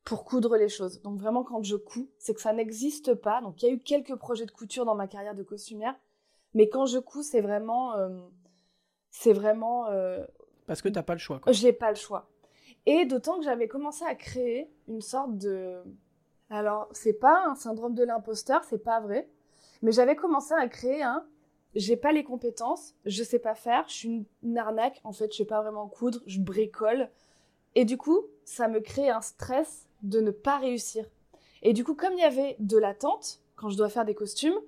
pour 0.03 0.25
coudre 0.25 0.57
les 0.57 0.69
choses. 0.69 1.01
Donc 1.01 1.19
vraiment 1.19 1.43
quand 1.43 1.63
je 1.63 1.75
couds, 1.75 2.09
c'est 2.17 2.33
que 2.33 2.41
ça 2.41 2.53
n'existe 2.53 3.13
pas. 3.13 3.41
Donc 3.41 3.61
il 3.61 3.67
y 3.67 3.69
a 3.69 3.73
eu 3.73 3.79
quelques 3.79 4.15
projets 4.15 4.45
de 4.45 4.51
couture 4.51 4.85
dans 4.85 4.95
ma 4.95 5.07
carrière 5.07 5.35
de 5.35 5.43
costumière, 5.43 5.95
mais 6.53 6.69
quand 6.69 6.85
je 6.85 6.99
couds, 6.99 7.23
c'est 7.23 7.41
vraiment 7.41 7.95
euh, 7.95 8.09
c'est 9.09 9.33
vraiment 9.33 9.87
euh, 9.87 10.25
parce 10.67 10.81
que 10.81 10.89
t'as 10.89 11.03
pas 11.03 11.13
le 11.13 11.19
choix. 11.19 11.39
Quoi. 11.39 11.51
J'ai 11.51 11.73
pas 11.73 11.89
le 11.89 11.97
choix. 11.97 12.29
Et 12.85 13.05
d'autant 13.05 13.37
que 13.37 13.43
j'avais 13.43 13.67
commencé 13.67 14.03
à 14.05 14.15
créer 14.15 14.71
une 14.87 15.01
sorte 15.01 15.37
de 15.37 15.83
alors 16.49 16.89
c'est 16.91 17.13
pas 17.13 17.45
un 17.47 17.55
syndrome 17.55 17.95
de 17.95 18.03
l'imposteur, 18.03 18.63
c'est 18.65 18.83
pas 18.83 18.99
vrai, 18.99 19.29
Mais 19.81 19.91
j'avais 19.91 20.15
commencé 20.15 20.53
à 20.53 20.67
créer 20.67 21.01
un. 21.01 21.25
J'ai 21.73 21.95
pas 21.95 22.11
les 22.11 22.25
compétences, 22.25 22.95
je 23.05 23.23
sais 23.23 23.39
pas 23.39 23.55
faire, 23.55 23.85
je 23.87 23.93
suis 23.93 24.25
une, 24.43 24.57
arnaque, 24.57 24.99
en 25.05 25.13
fait, 25.13 25.31
je 25.31 25.37
sais 25.37 25.45
pas 25.45 25.61
vraiment 25.61 25.87
coudre, 25.87 26.19
je 26.25 26.41
bricole. 26.41 27.09
Et 27.75 27.85
du 27.85 27.95
coup, 27.95 28.19
ça 28.43 28.67
me 28.67 28.81
crée 28.81 29.09
un 29.09 29.21
stress 29.21 29.87
de 30.01 30.19
ne 30.19 30.31
pas 30.31 30.57
réussir. 30.57 31.05
Et 31.61 31.73
du 31.73 31.83
coup, 31.83 31.95
comme 31.95 32.13
il 32.13 32.19
y 32.19 32.23
avait 32.23 32.55
de 32.59 32.77
l'attente, 32.77 33.39
quand 33.55 33.69
je 33.69 33.77
dois 33.77 33.89
faire 33.89 34.05
des 34.05 34.15
costumes, 34.15 34.59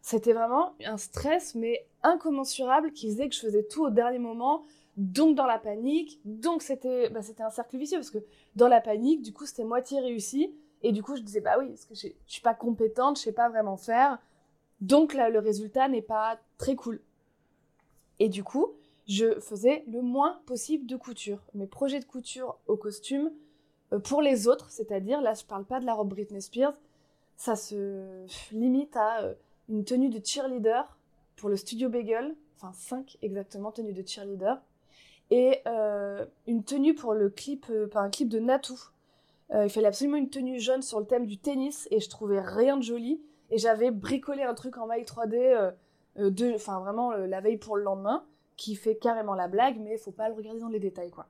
c'était 0.00 0.32
vraiment 0.32 0.74
un 0.84 0.96
stress, 0.96 1.54
mais 1.54 1.86
incommensurable, 2.02 2.92
qui 2.92 3.08
faisait 3.08 3.28
que 3.28 3.34
je 3.34 3.40
faisais 3.40 3.64
tout 3.64 3.84
au 3.84 3.90
dernier 3.90 4.18
moment, 4.18 4.62
donc 4.96 5.36
dans 5.36 5.46
la 5.46 5.58
panique, 5.58 6.20
donc 6.24 6.62
c'était 6.62 7.10
bah, 7.10 7.20
un 7.40 7.50
cercle 7.50 7.76
vicieux, 7.76 7.98
parce 7.98 8.10
que 8.10 8.24
dans 8.56 8.68
la 8.68 8.80
panique, 8.80 9.22
du 9.22 9.32
coup, 9.32 9.46
c'était 9.46 9.64
moitié 9.64 10.00
réussi, 10.00 10.54
et 10.82 10.92
du 10.92 11.02
coup, 11.02 11.16
je 11.16 11.22
disais, 11.22 11.40
bah 11.40 11.56
oui, 11.58 11.68
parce 11.68 11.84
que 11.84 11.94
je, 11.94 12.08
suis 12.26 12.42
pas 12.42 12.54
compétente, 12.54 13.18
je 13.18 13.22
sais 13.22 13.32
pas 13.32 13.48
vraiment 13.48 13.76
faire, 13.76 14.18
donc 14.80 15.14
là, 15.14 15.28
le 15.28 15.40
résultat 15.40 15.88
n'est 15.88 16.02
pas 16.02 16.38
très 16.56 16.76
cool. 16.76 17.00
Et 18.20 18.28
du 18.28 18.44
coup, 18.44 18.72
je 19.06 19.40
faisais 19.40 19.84
le 19.88 20.02
moins 20.02 20.40
possible 20.46 20.86
de 20.86 20.96
couture. 20.96 21.42
Mes 21.54 21.66
projets 21.66 22.00
de 22.00 22.04
couture 22.04 22.58
au 22.66 22.76
costume, 22.76 23.30
pour 24.04 24.22
les 24.22 24.48
autres, 24.48 24.70
c'est-à-dire, 24.70 25.20
là, 25.20 25.34
je 25.34 25.44
parle 25.44 25.64
pas 25.64 25.80
de 25.80 25.86
la 25.86 25.94
robe 25.94 26.10
Britney 26.10 26.42
Spears, 26.42 26.74
ça 27.36 27.56
se 27.56 28.26
limite 28.52 28.96
à 28.96 29.22
euh, 29.22 29.34
une 29.68 29.84
tenue 29.84 30.10
de 30.10 30.20
cheerleader 30.24 30.98
pour 31.36 31.48
le 31.48 31.56
studio 31.56 31.88
Bagel, 31.88 32.34
enfin 32.56 32.72
cinq 32.74 33.16
exactement 33.22 33.70
tenues 33.70 33.92
de 33.92 34.06
cheerleader, 34.06 34.60
et 35.30 35.60
euh, 35.66 36.26
une 36.46 36.64
tenue 36.64 36.94
pour 36.94 37.14
le 37.14 37.30
clip, 37.30 37.66
par 37.92 38.02
un 38.02 38.10
clip 38.10 38.28
de 38.28 38.40
Natou. 38.40 38.78
il 39.54 39.70
fallait 39.70 39.86
absolument 39.86 40.16
une 40.16 40.30
tenue 40.30 40.58
jaune 40.58 40.82
sur 40.82 40.98
le 41.00 41.06
thème 41.06 41.26
du 41.26 41.38
tennis 41.38 41.86
et 41.90 42.00
je 42.00 42.08
trouvais 42.08 42.40
rien 42.40 42.76
de 42.76 42.82
joli. 42.82 43.22
Et 43.50 43.58
j'avais 43.58 43.90
bricolé 43.90 44.42
un 44.42 44.54
truc 44.54 44.76
en 44.78 44.86
maille 44.86 45.04
3D, 45.04 45.72
de, 46.16 46.54
enfin 46.54 46.80
vraiment 46.80 47.12
la 47.12 47.40
veille 47.40 47.58
pour 47.58 47.76
le 47.76 47.82
lendemain, 47.82 48.24
qui 48.56 48.74
fait 48.74 48.96
carrément 48.96 49.34
la 49.34 49.48
blague, 49.48 49.78
mais 49.78 49.92
il 49.92 49.98
faut 49.98 50.12
pas 50.12 50.28
le 50.28 50.34
regarder 50.34 50.60
dans 50.60 50.68
les 50.68 50.80
détails 50.80 51.10
quoi. 51.10 51.28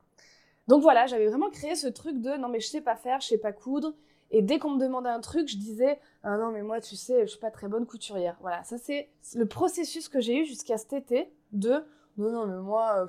Donc 0.68 0.82
voilà, 0.82 1.06
j'avais 1.06 1.26
vraiment 1.26 1.50
créé 1.50 1.74
ce 1.74 1.86
truc 1.88 2.20
de 2.20 2.36
non 2.36 2.48
mais 2.48 2.60
je 2.60 2.68
sais 2.68 2.82
pas 2.82 2.94
faire, 2.94 3.20
je 3.20 3.28
sais 3.28 3.38
pas 3.38 3.52
coudre. 3.52 3.94
Et 4.30 4.42
dès 4.42 4.58
qu'on 4.58 4.72
me 4.72 4.80
demandait 4.80 5.08
un 5.08 5.20
truc, 5.20 5.48
je 5.48 5.56
disais 5.56 5.98
ah 6.22 6.36
non 6.36 6.50
mais 6.52 6.62
moi 6.62 6.80
tu 6.80 6.94
sais, 6.94 7.22
je 7.22 7.30
suis 7.30 7.40
pas 7.40 7.50
très 7.50 7.68
bonne 7.68 7.86
couturière. 7.86 8.36
Voilà, 8.42 8.62
ça 8.64 8.76
c'est 8.76 9.08
le 9.34 9.46
processus 9.46 10.08
que 10.08 10.20
j'ai 10.20 10.42
eu 10.42 10.44
jusqu'à 10.44 10.76
cet 10.76 10.92
été 10.92 11.32
de 11.52 11.82
non 12.18 12.30
non 12.30 12.46
mais 12.46 12.58
moi 12.58 13.06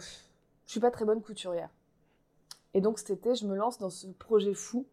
je 0.65 0.71
suis 0.71 0.79
pas 0.79 0.89
très 0.89 1.03
bonne 1.03 1.21
couturière. 1.21 1.69
Et 2.73 2.81
donc 2.81 2.97
cet 2.97 3.09
été, 3.09 3.35
je 3.35 3.45
me 3.45 3.55
lance 3.55 3.77
dans 3.77 3.89
ce 3.89 4.07
projet 4.07 4.53
fou 4.53 4.85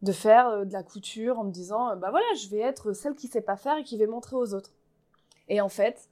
de 0.00 0.12
faire 0.12 0.48
euh, 0.48 0.64
de 0.64 0.72
la 0.72 0.82
couture 0.82 1.38
en 1.38 1.44
me 1.44 1.50
disant 1.50 1.94
bah 1.96 2.10
voilà, 2.10 2.26
je 2.40 2.48
vais 2.48 2.60
être 2.60 2.94
celle 2.94 3.14
qui 3.14 3.28
sait 3.28 3.42
pas 3.42 3.56
faire 3.56 3.76
et 3.76 3.84
qui 3.84 3.98
va 3.98 4.06
montrer 4.06 4.36
aux 4.36 4.54
autres. 4.54 4.72
Et 5.48 5.60
en 5.60 5.68
fait, 5.68 6.08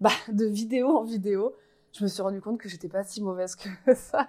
bah 0.00 0.10
de 0.28 0.44
vidéo 0.44 0.96
en 0.96 1.02
vidéo, 1.02 1.56
je 1.92 2.04
me 2.04 2.08
suis 2.08 2.22
rendu 2.22 2.40
compte 2.40 2.58
que 2.58 2.68
j'étais 2.68 2.88
pas 2.88 3.02
si 3.02 3.22
mauvaise 3.22 3.56
que 3.56 3.68
ça. 3.94 4.28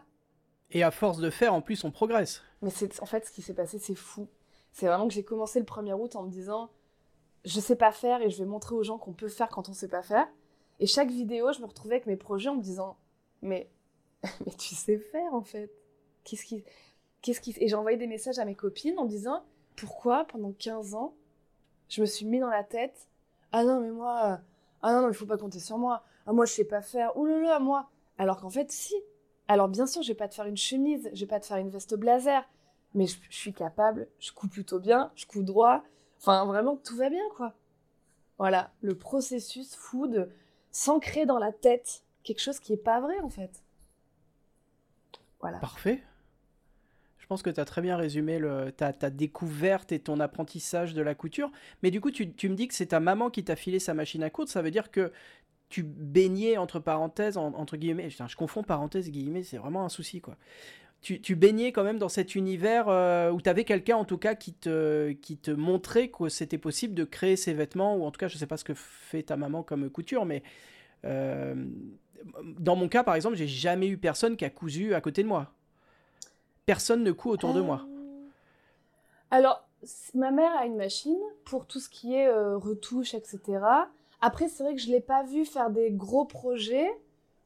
Et 0.72 0.84
à 0.84 0.92
force 0.92 1.20
de 1.20 1.30
faire, 1.30 1.54
en 1.54 1.62
plus, 1.62 1.84
on 1.84 1.92
progresse. 1.92 2.42
Mais 2.62 2.70
c'est 2.70 3.02
en 3.02 3.06
fait 3.06 3.26
ce 3.26 3.32
qui 3.32 3.42
s'est 3.42 3.54
passé, 3.54 3.80
c'est 3.80 3.96
fou. 3.96 4.28
C'est 4.72 4.88
vraiment 4.88 5.08
que 5.08 5.14
j'ai 5.14 5.24
commencé 5.24 5.60
le 5.60 5.66
1er 5.66 5.94
août 5.94 6.16
en 6.16 6.24
me 6.24 6.30
disant 6.30 6.70
je 7.46 7.60
sais 7.60 7.76
pas 7.76 7.92
faire 7.92 8.22
et 8.22 8.30
je 8.30 8.40
vais 8.40 8.50
montrer 8.50 8.76
aux 8.76 8.84
gens 8.84 8.98
qu'on 8.98 9.14
peut 9.14 9.30
faire 9.30 9.50
quand 9.50 9.70
on 9.70 9.74
sait 9.74 9.88
pas 9.88 10.02
faire. 10.02 10.28
Et 10.80 10.88
chaque 10.88 11.10
vidéo, 11.10 11.54
je 11.54 11.62
me 11.62 11.66
retrouvais 11.66 11.96
avec 11.96 12.08
mes 12.08 12.18
projets 12.18 12.50
en 12.50 12.56
me 12.56 12.62
disant 12.62 12.98
mais 13.42 13.70
mais 14.46 14.52
tu 14.58 14.76
sais 14.76 14.98
faire 14.98 15.34
en 15.34 15.44
fait. 15.44 15.72
Qu'est-ce 16.24 16.44
qui 16.44 16.64
qu'est-ce 17.22 17.40
qui 17.40 17.56
et 17.58 17.68
j'ai 17.68 17.76
envoyé 17.76 17.98
des 17.98 18.08
messages 18.08 18.40
à 18.40 18.46
mes 18.46 18.56
copines 18.56 18.98
en 18.98 19.06
disant 19.06 19.44
pourquoi 19.76 20.26
pendant 20.26 20.52
15 20.52 20.96
ans 20.96 21.14
je 21.88 22.02
me 22.02 22.06
suis 22.06 22.26
mis 22.26 22.40
dans 22.40 22.50
la 22.50 22.64
tête 22.64 23.08
ah 23.52 23.64
non 23.64 23.80
mais 23.80 23.92
moi 23.92 24.42
ah 24.82 24.94
non, 24.94 25.04
non 25.04 25.10
il 25.10 25.14
faut 25.14 25.26
pas 25.26 25.38
compter 25.38 25.60
sur 25.60 25.78
moi. 25.78 26.04
Ah 26.26 26.34
moi 26.34 26.46
je 26.46 26.54
sais 26.54 26.66
pas 26.66 26.82
faire. 26.82 27.12
Là 27.18 27.60
moi. 27.60 27.90
Alors 28.18 28.42
qu'en 28.42 28.50
fait 28.50 28.72
si, 28.72 28.96
alors 29.48 29.68
bien 29.68 29.86
sûr, 29.86 30.02
je 30.02 30.10
vais 30.10 30.16
pas 30.16 30.28
te 30.28 30.36
faire 30.36 30.46
une 30.46 30.58
chemise, 30.58 31.10
je 31.14 31.20
vais 31.22 31.30
pas 31.30 31.40
te 31.40 31.46
faire 31.46 31.58
une 31.58 31.70
veste 31.70 31.96
blazer, 31.96 32.44
mais 32.94 33.06
je, 33.08 33.18
suis 33.30 33.54
capable, 33.54 34.08
je 34.20 34.32
couds 34.32 34.48
plutôt 34.48 34.80
bien, 34.80 35.12
je 35.16 35.26
couds 35.26 35.44
droit. 35.44 35.84
Enfin, 36.20 36.46
vraiment, 36.46 36.78
tout 36.78 36.96
va 36.96 37.10
bien, 37.10 37.24
quoi. 37.36 37.54
Voilà, 38.38 38.72
le 38.82 38.96
processus 38.96 39.76
fou 39.76 40.08
de 40.08 40.30
s'ancrer 40.72 41.26
dans 41.26 41.38
la 41.38 41.52
tête 41.52 42.04
quelque 42.24 42.42
chose 42.42 42.60
qui 42.60 42.74
est 42.74 42.78
pas 42.78 43.00
vrai, 43.00 43.20
en 43.20 43.30
fait. 43.30 43.64
Voilà. 45.42 45.60
Parfait. 45.60 46.02
Je 47.20 47.28
pense 47.28 47.42
que 47.42 47.50
tu 47.50 47.60
as 47.60 47.66
très 47.66 47.82
bien 47.82 47.98
résumé 47.98 48.40
le, 48.40 48.72
ta, 48.72 48.94
ta, 48.94 49.10
découverte 49.10 49.92
et 49.92 50.00
ton 50.00 50.20
apprentissage 50.20 50.94
de 50.94 51.02
la 51.02 51.16
couture. 51.16 51.52
Mais 51.82 51.92
du 51.92 52.00
coup, 52.00 52.12
tu, 52.12 52.32
tu 52.32 52.50
me 52.50 52.56
dis 52.56 52.68
que 52.68 52.74
c'est 52.74 52.88
ta 52.88 53.00
maman 53.00 53.30
qui 53.30 53.44
t'a 53.44 53.56
filé 53.56 53.80
sa 53.80 53.94
machine 53.94 54.22
à 54.22 54.30
coudre. 54.30 54.50
Ça 54.50 54.62
veut 54.62 54.72
dire 54.72 54.92
que 54.92 55.12
tu 55.70 55.84
baignais 55.84 56.58
entre 56.58 56.80
parenthèses, 56.80 57.38
entre 57.38 57.78
guillemets, 57.78 58.10
je 58.10 58.36
confonds 58.36 58.64
parenthèses, 58.64 59.10
guillemets, 59.10 59.44
c'est 59.44 59.58
vraiment 59.58 59.84
un 59.86 59.90
souci 59.90 60.22
quoi. 60.22 60.38
Tu, 61.02 61.36
baignais 61.36 61.72
quand 61.72 61.84
même 61.84 62.00
dans 62.00 62.10
cet 62.10 62.34
univers 62.34 62.90
euh, 62.90 63.30
où 63.30 63.40
tu 63.40 63.48
avais 63.48 63.64
quelqu'un 63.64 63.96
en 63.96 64.06
tout 64.06 64.18
cas 64.18 64.34
qui 64.34 64.54
te, 64.54 65.12
qui 65.12 65.38
te 65.38 65.52
montrait 65.52 66.08
que 66.08 66.30
c'était 66.30 66.58
possible 66.58 66.96
de 66.96 67.04
créer 67.04 67.36
ces 67.36 67.54
vêtements, 67.54 67.96
ou 67.96 68.06
en 68.06 68.12
tout 68.12 68.18
cas 68.18 68.28
je 68.28 68.40
sais 68.40 68.48
pas 68.48 68.58
ce 68.58 68.64
que 68.64 68.74
fait 68.74 69.22
ta 69.22 69.38
maman 69.38 69.62
comme 69.62 69.88
couture, 69.92 70.26
mais 70.26 70.42
euh, 71.06 71.54
dans 72.58 72.76
mon 72.76 72.88
cas 72.88 73.04
par 73.04 73.14
exemple, 73.14 73.36
j'ai 73.36 73.48
jamais 73.48 73.88
eu 73.88 74.00
personne 74.00 74.36
qui 74.36 74.46
a 74.46 74.50
cousu 74.50 74.96
à 74.96 75.02
côté 75.02 75.22
de 75.22 75.28
moi. 75.28 75.52
Personne 76.66 77.04
ne 77.04 77.12
coud 77.12 77.34
autour 77.34 77.54
de 77.54 77.62
moi. 77.62 77.86
Euh, 77.86 78.26
alors, 79.30 79.68
ma 80.16 80.32
mère 80.32 80.58
a 80.58 80.66
une 80.66 80.76
machine 80.78 81.22
pour 81.44 81.68
tout 81.68 81.80
ce 81.80 81.90
qui 81.90 82.16
est 82.16 82.32
retouche, 82.32 83.14
etc. 83.14 83.60
Après, 84.26 84.50
c'est 84.50 84.64
vrai 84.64 84.74
que 84.74 84.82
je 84.82 84.88
l'ai 84.88 85.02
pas 85.02 85.24
vu 85.24 85.46
faire 85.46 85.70
des 85.70 85.92
gros 85.92 86.26
projets. 86.26 86.90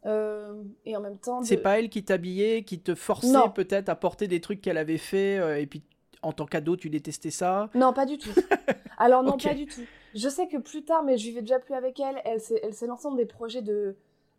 Euh, 0.06 0.64
et 0.86 0.96
en 0.96 1.02
même 1.02 1.18
temps. 1.18 1.44
C'est 1.44 1.58
pas 1.58 1.78
elle 1.78 1.90
qui 1.90 2.06
t'habillait, 2.06 2.64
qui 2.64 2.80
te 2.80 2.96
forçait 2.96 3.50
peut-être 3.54 3.90
à 3.90 3.96
porter 3.96 4.30
des 4.30 4.40
trucs 4.40 4.62
qu'elle 4.62 4.78
avait 4.78 4.98
fait, 4.98 5.38
euh, 5.40 5.60
et 5.60 5.66
puis 5.66 5.84
en 6.22 6.32
tant 6.32 6.46
qu'ado, 6.46 6.78
tu 6.78 6.90
détestais 6.90 7.32
ça? 7.32 7.70
Non, 7.76 7.92
pas 7.92 8.06
du 8.06 8.18
tout. 8.18 8.30
Alors, 8.98 9.24
non, 9.24 9.36
pas 9.36 9.54
du 9.54 9.66
tout. 9.66 9.82
Je 10.16 10.30
sais 10.30 10.48
que 10.48 10.56
plus 10.56 10.86
tard, 10.86 11.04
mais 11.04 11.18
je 11.18 11.26
vivais 11.26 11.42
déjà 11.42 11.60
plus 11.60 11.74
avec 11.74 12.00
elle, 12.00 12.22
elle 12.24 12.40
s'est 12.40 12.88
lancée 12.88 13.10
dans 13.10 13.16
des 13.16 13.26
projets 13.26 13.62
de, 13.62 13.98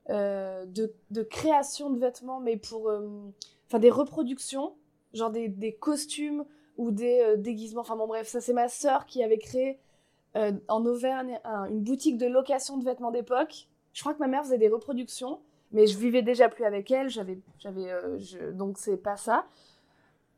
euh, 0.08 0.64
de, 0.64 0.94
de, 1.10 1.22
création 1.22 1.90
de 1.90 1.98
vêtements, 1.98 2.40
mais 2.40 2.56
pour. 2.56 2.90
Enfin, 3.66 3.78
des 3.78 3.90
reproductions, 3.90 4.72
genre 5.12 5.30
des, 5.30 5.48
des 5.48 5.74
costumes 5.74 6.46
ou 6.78 6.90
des 6.90 7.34
déguisements. 7.36 7.82
Enfin, 7.82 7.96
bon, 7.96 8.06
bref, 8.06 8.28
ça, 8.28 8.40
c'est 8.40 8.54
ma 8.54 8.68
sœur 8.68 9.04
qui 9.04 9.22
avait 9.22 9.38
créé 9.38 9.78
euh, 10.36 10.52
en 10.68 10.86
Auvergne 10.86 11.40
une 11.44 11.80
boutique 11.80 12.16
de 12.16 12.26
location 12.26 12.76
de 12.76 12.84
vêtements 12.84 13.10
d'époque. 13.10 13.66
Je 13.92 14.00
crois 14.00 14.14
que 14.14 14.20
ma 14.20 14.28
mère 14.28 14.44
faisait 14.44 14.58
des 14.58 14.68
reproductions, 14.68 15.40
mais 15.72 15.86
je 15.86 15.98
vivais 15.98 16.22
déjà 16.22 16.48
plus 16.48 16.64
avec 16.64 16.90
elle. 16.90 17.08
J'avais, 17.08 17.38
j'avais, 17.58 17.90
euh, 17.90 18.52
donc 18.52 18.78
c'est 18.78 18.96
pas 18.96 19.16
ça. 19.16 19.46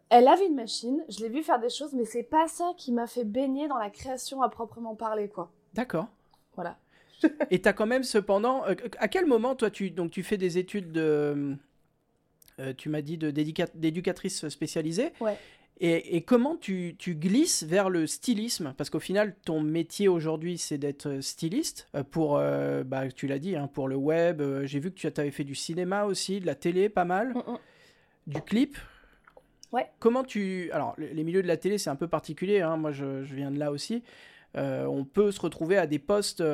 Elle 0.09 0.29
avait 0.29 0.47
une 0.47 0.55
machine, 0.55 1.03
je 1.09 1.21
l'ai 1.21 1.29
vu 1.29 1.43
faire 1.43 1.59
des 1.59 1.71
choses, 1.71 1.93
mais 1.95 2.05
c'est 2.05 2.23
pas 2.23 2.47
ça 2.47 2.73
qui 2.77 2.93
m'a 2.93 3.07
fait 3.07 3.25
baigner 3.25 3.69
dans 3.69 3.79
la 3.79 3.91
création 3.91 4.43
à 4.43 4.49
proprement 4.49 4.95
parler, 4.95 5.29
quoi. 5.29 5.51
D'accord. 5.75 6.07
Voilà. 6.55 6.77
Et 7.51 7.63
t'as 7.63 7.73
quand 7.73 7.87
même 7.87 8.03
cependant, 8.03 8.67
euh, 8.67 8.75
à 8.99 9.09
quel 9.09 9.27
moment 9.27 9.55
toi 9.55 9.71
tu 9.71 9.91
donc 9.91 10.11
tu 10.11 10.23
fais 10.23 10.37
des 10.37 10.59
études 10.59 10.91
de, 10.93 11.57
tu 12.77 12.89
m'as 12.89 13.01
dit 13.01 13.17
de 13.17 13.31
d'éducatrice 13.31 14.49
spécialisée. 14.49 15.13
Ouais. 15.21 15.39
Et, 15.85 16.23
comment 16.23 16.57
tu, 16.57 16.95
glisses 17.01 17.65
vers 17.65 17.91
le 17.91 18.07
stylisme? 18.07 18.73
Parce 18.79 18.89
qu'au 18.89 19.01
final, 19.01 19.35
ton 19.45 19.61
métier 19.61 20.07
aujourd'hui, 20.07 20.57
c'est 20.57 20.79
d'être 20.79 21.19
styliste. 21.21 21.89
Euh, 21.97 22.05
pour, 22.05 22.39
euh, 22.39 22.85
bah, 22.85 23.09
tu 23.09 23.27
l'as 23.27 23.41
dit, 23.41 23.57
hein, 23.57 23.67
pour 23.67 23.89
le 23.89 23.97
web. 23.97 24.41
Euh, 24.41 24.65
j'ai 24.65 24.79
vu 24.79 24.93
que 24.93 24.97
tu 24.97 25.09
avais 25.09 25.33
fait 25.33 25.43
du 25.43 25.57
cinéma 25.57 26.05
aussi, 26.05 26.39
de 26.39 26.47
la 26.47 26.55
télé, 26.55 26.89
pas 26.89 27.05
mal. 27.05 27.31
Mm, 27.31 27.39
mm. 27.39 27.59
Du 28.29 28.43
clip? 28.43 28.79
Ouais. 29.73 29.91
Comment 29.99 30.23
tu. 30.23 30.71
Alors, 30.71 30.95
les 30.99 31.25
milieux 31.25 31.43
de 31.43 31.49
la 31.49 31.57
télé, 31.57 31.79
c'est 31.79 31.91
un 31.91 31.97
peu 31.97 32.07
particulier. 32.07 32.61
Hein, 32.61 32.77
moi, 32.77 32.93
je, 32.93 33.05
viens 33.35 33.51
de 33.51 33.59
là 33.59 33.73
aussi. 33.73 34.05
on 34.55 35.05
peut 35.05 35.33
se 35.33 35.41
retrouver 35.41 35.79
à 35.79 35.89
des 35.89 35.99
postes 35.99 36.45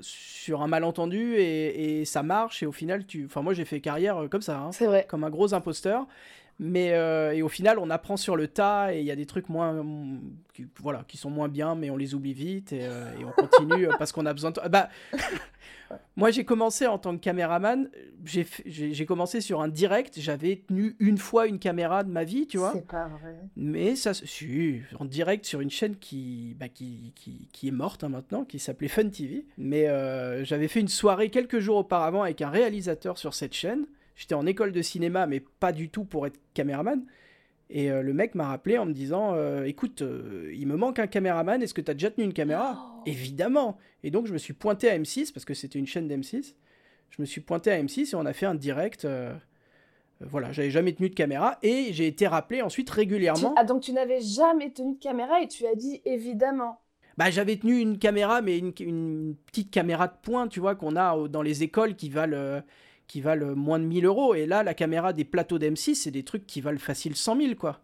sur 0.00 0.62
un 0.62 0.68
malentendu 0.68 1.34
et, 1.38 2.04
ça 2.04 2.22
marche 2.22 2.62
et 2.62 2.66
au 2.66 2.72
final 2.72 3.04
tu 3.06 3.24
enfin 3.24 3.42
moi 3.42 3.54
j'ai 3.54 3.64
fait 3.64 3.80
carrière 3.80 4.28
comme 4.30 4.42
ça 4.42 4.58
hein, 4.58 4.70
vrai 4.80 5.06
comme 5.08 5.24
un 5.24 5.30
gros 5.30 5.54
imposteur 5.54 6.06
mais 6.62 6.92
euh, 6.92 7.32
et 7.32 7.40
au 7.40 7.48
final, 7.48 7.78
on 7.78 7.88
apprend 7.88 8.18
sur 8.18 8.36
le 8.36 8.46
tas 8.46 8.94
et 8.94 9.00
il 9.00 9.06
y 9.06 9.10
a 9.10 9.16
des 9.16 9.24
trucs 9.24 9.48
moins, 9.48 9.82
qui, 10.52 10.66
voilà, 10.82 11.04
qui 11.08 11.16
sont 11.16 11.30
moins 11.30 11.48
bien, 11.48 11.74
mais 11.74 11.88
on 11.88 11.96
les 11.96 12.14
oublie 12.14 12.34
vite 12.34 12.74
et, 12.74 12.80
euh, 12.82 13.10
on 13.26 13.32
continue 13.32 13.88
euh, 13.88 13.92
parce 13.98 14.12
qu'on 14.12 14.26
a 14.26 14.34
besoin 14.34 14.50
de. 14.50 14.60
Bah, 14.68 14.90
moi, 16.16 16.30
j'ai 16.30 16.44
commencé 16.44 16.86
en 16.86 16.98
tant 16.98 17.16
que 17.16 17.22
caméraman. 17.22 17.88
J'ai 18.26 19.06
commencé 19.06 19.40
sur 19.40 19.62
un 19.62 19.68
direct. 19.68 20.20
J'avais 20.20 20.62
tenu 20.68 20.96
une 20.98 21.16
fois 21.16 21.46
une 21.46 21.58
caméra 21.58 22.04
de 22.04 22.10
ma 22.10 22.24
vie, 22.24 22.46
tu 22.46 22.58
vois. 22.58 22.72
C'est 22.74 22.86
pas 22.86 23.08
vrai. 23.08 23.40
Mais 23.56 23.96
ça, 23.96 24.12
si, 24.12 24.82
en 24.98 25.06
direct 25.06 25.46
sur 25.46 25.62
une 25.62 25.70
chaîne 25.70 25.96
qui, 25.96 26.54
bah, 26.60 26.68
qui, 26.68 27.14
qui, 27.16 27.48
qui, 27.54 27.68
est 27.68 27.72
morte 27.72 28.04
hein, 28.04 28.10
maintenant, 28.10 28.44
qui 28.44 28.58
s'appelait 28.58 28.88
Fun 28.88 29.08
TV. 29.08 29.46
Mais 29.56 29.86
j'avais 30.44 30.68
fait 30.68 30.80
une 30.80 30.88
soirée 30.88 31.30
quelques 31.30 31.60
jours 31.60 31.78
auparavant 31.78 32.22
avec 32.22 32.42
un 32.42 32.50
réalisateur 32.50 33.16
sur 33.16 33.32
cette 33.32 33.54
chaîne. 33.54 33.86
J'étais 34.20 34.34
en 34.34 34.44
école 34.44 34.72
de 34.72 34.82
cinéma, 34.82 35.26
mais 35.26 35.40
pas 35.40 35.72
du 35.72 35.88
tout 35.88 36.04
pour 36.04 36.26
être 36.26 36.38
caméraman. 36.52 37.02
Et 37.70 37.88
le 37.88 38.12
mec 38.12 38.34
m'a 38.34 38.48
rappelé 38.48 38.76
en 38.76 38.84
me 38.84 38.92
disant 38.92 39.34
Écoute, 39.64 40.02
il 40.52 40.66
me 40.66 40.76
manque 40.76 40.98
un 40.98 41.06
caméraman, 41.06 41.62
est-ce 41.62 41.72
que 41.72 41.80
tu 41.80 41.90
as 41.90 41.94
déjà 41.94 42.10
tenu 42.10 42.26
une 42.26 42.34
caméra? 42.34 42.76
Oh. 42.76 43.02
Évidemment 43.06 43.78
Et 44.04 44.10
donc 44.10 44.26
je 44.26 44.34
me 44.34 44.38
suis 44.38 44.52
pointé 44.52 44.90
à 44.90 44.98
M6, 44.98 45.32
parce 45.32 45.46
que 45.46 45.54
c'était 45.54 45.78
une 45.78 45.86
chaîne 45.86 46.06
d'M6. 46.06 46.54
Je 47.08 47.22
me 47.22 47.24
suis 47.24 47.40
pointé 47.40 47.70
à 47.72 47.82
M6 47.82 48.10
et 48.12 48.14
on 48.14 48.26
a 48.26 48.34
fait 48.34 48.44
un 48.44 48.54
direct. 48.54 49.08
voilà, 50.20 50.52
j'avais 50.52 50.70
jamais 50.70 50.92
tenu 50.92 51.08
de 51.08 51.14
caméra 51.14 51.58
et 51.62 51.94
j'ai 51.94 52.06
été 52.06 52.26
rappelé 52.26 52.60
ensuite 52.60 52.90
régulièrement. 52.90 53.54
Ah, 53.56 53.64
donc 53.64 53.80
tu 53.80 53.94
n'avais 53.94 54.20
jamais 54.20 54.70
tenu 54.70 54.96
de 54.96 55.00
caméra 55.00 55.40
et 55.40 55.48
tu 55.48 55.66
as 55.66 55.74
dit 55.74 56.02
évidemment 56.04 56.78
bah, 57.16 57.30
j'avais 57.30 57.56
tenu 57.56 57.78
une 57.78 57.98
caméra, 57.98 58.40
mais 58.40 58.56
une, 58.56 58.72
une, 58.80 59.34
petite 59.46 59.70
caméra 59.70 60.06
de 60.06 60.14
poing, 60.22 60.48
tu 60.48 60.58
vois, 60.58 60.74
qu'on 60.74 60.96
a 60.96 61.28
dans 61.28 61.42
les 61.42 61.62
écoles 61.62 61.94
qui 61.94 62.08
valent, 62.08 62.62
qui 63.10 63.20
valent 63.20 63.56
moins 63.56 63.80
de 63.80 63.84
1000 63.84 64.04
euros. 64.04 64.34
Et 64.36 64.46
là, 64.46 64.62
la 64.62 64.72
caméra 64.72 65.12
des 65.12 65.24
plateaux 65.24 65.58
d'M6, 65.58 65.96
c'est 65.96 66.12
des 66.12 66.22
trucs 66.22 66.46
qui 66.46 66.60
valent 66.60 66.78
facile 66.78 67.16
100 67.16 67.36
000, 67.36 67.54
quoi. 67.56 67.80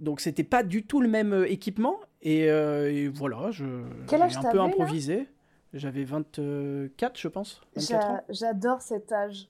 Donc, 0.00 0.20
c'était 0.20 0.44
pas 0.44 0.62
du 0.62 0.84
tout 0.84 1.00
le 1.00 1.08
même 1.08 1.46
équipement. 1.48 1.98
Et, 2.20 2.50
euh, 2.50 2.92
et 2.92 3.08
voilà, 3.08 3.50
je, 3.50 3.64
j'ai 4.06 4.16
un 4.16 4.50
peu 4.52 4.60
improvisé. 4.60 5.28
J'avais 5.72 6.04
24, 6.04 7.18
je 7.18 7.28
pense. 7.28 7.62
J'adore 8.28 8.82
cet 8.82 9.12
âge. 9.12 9.48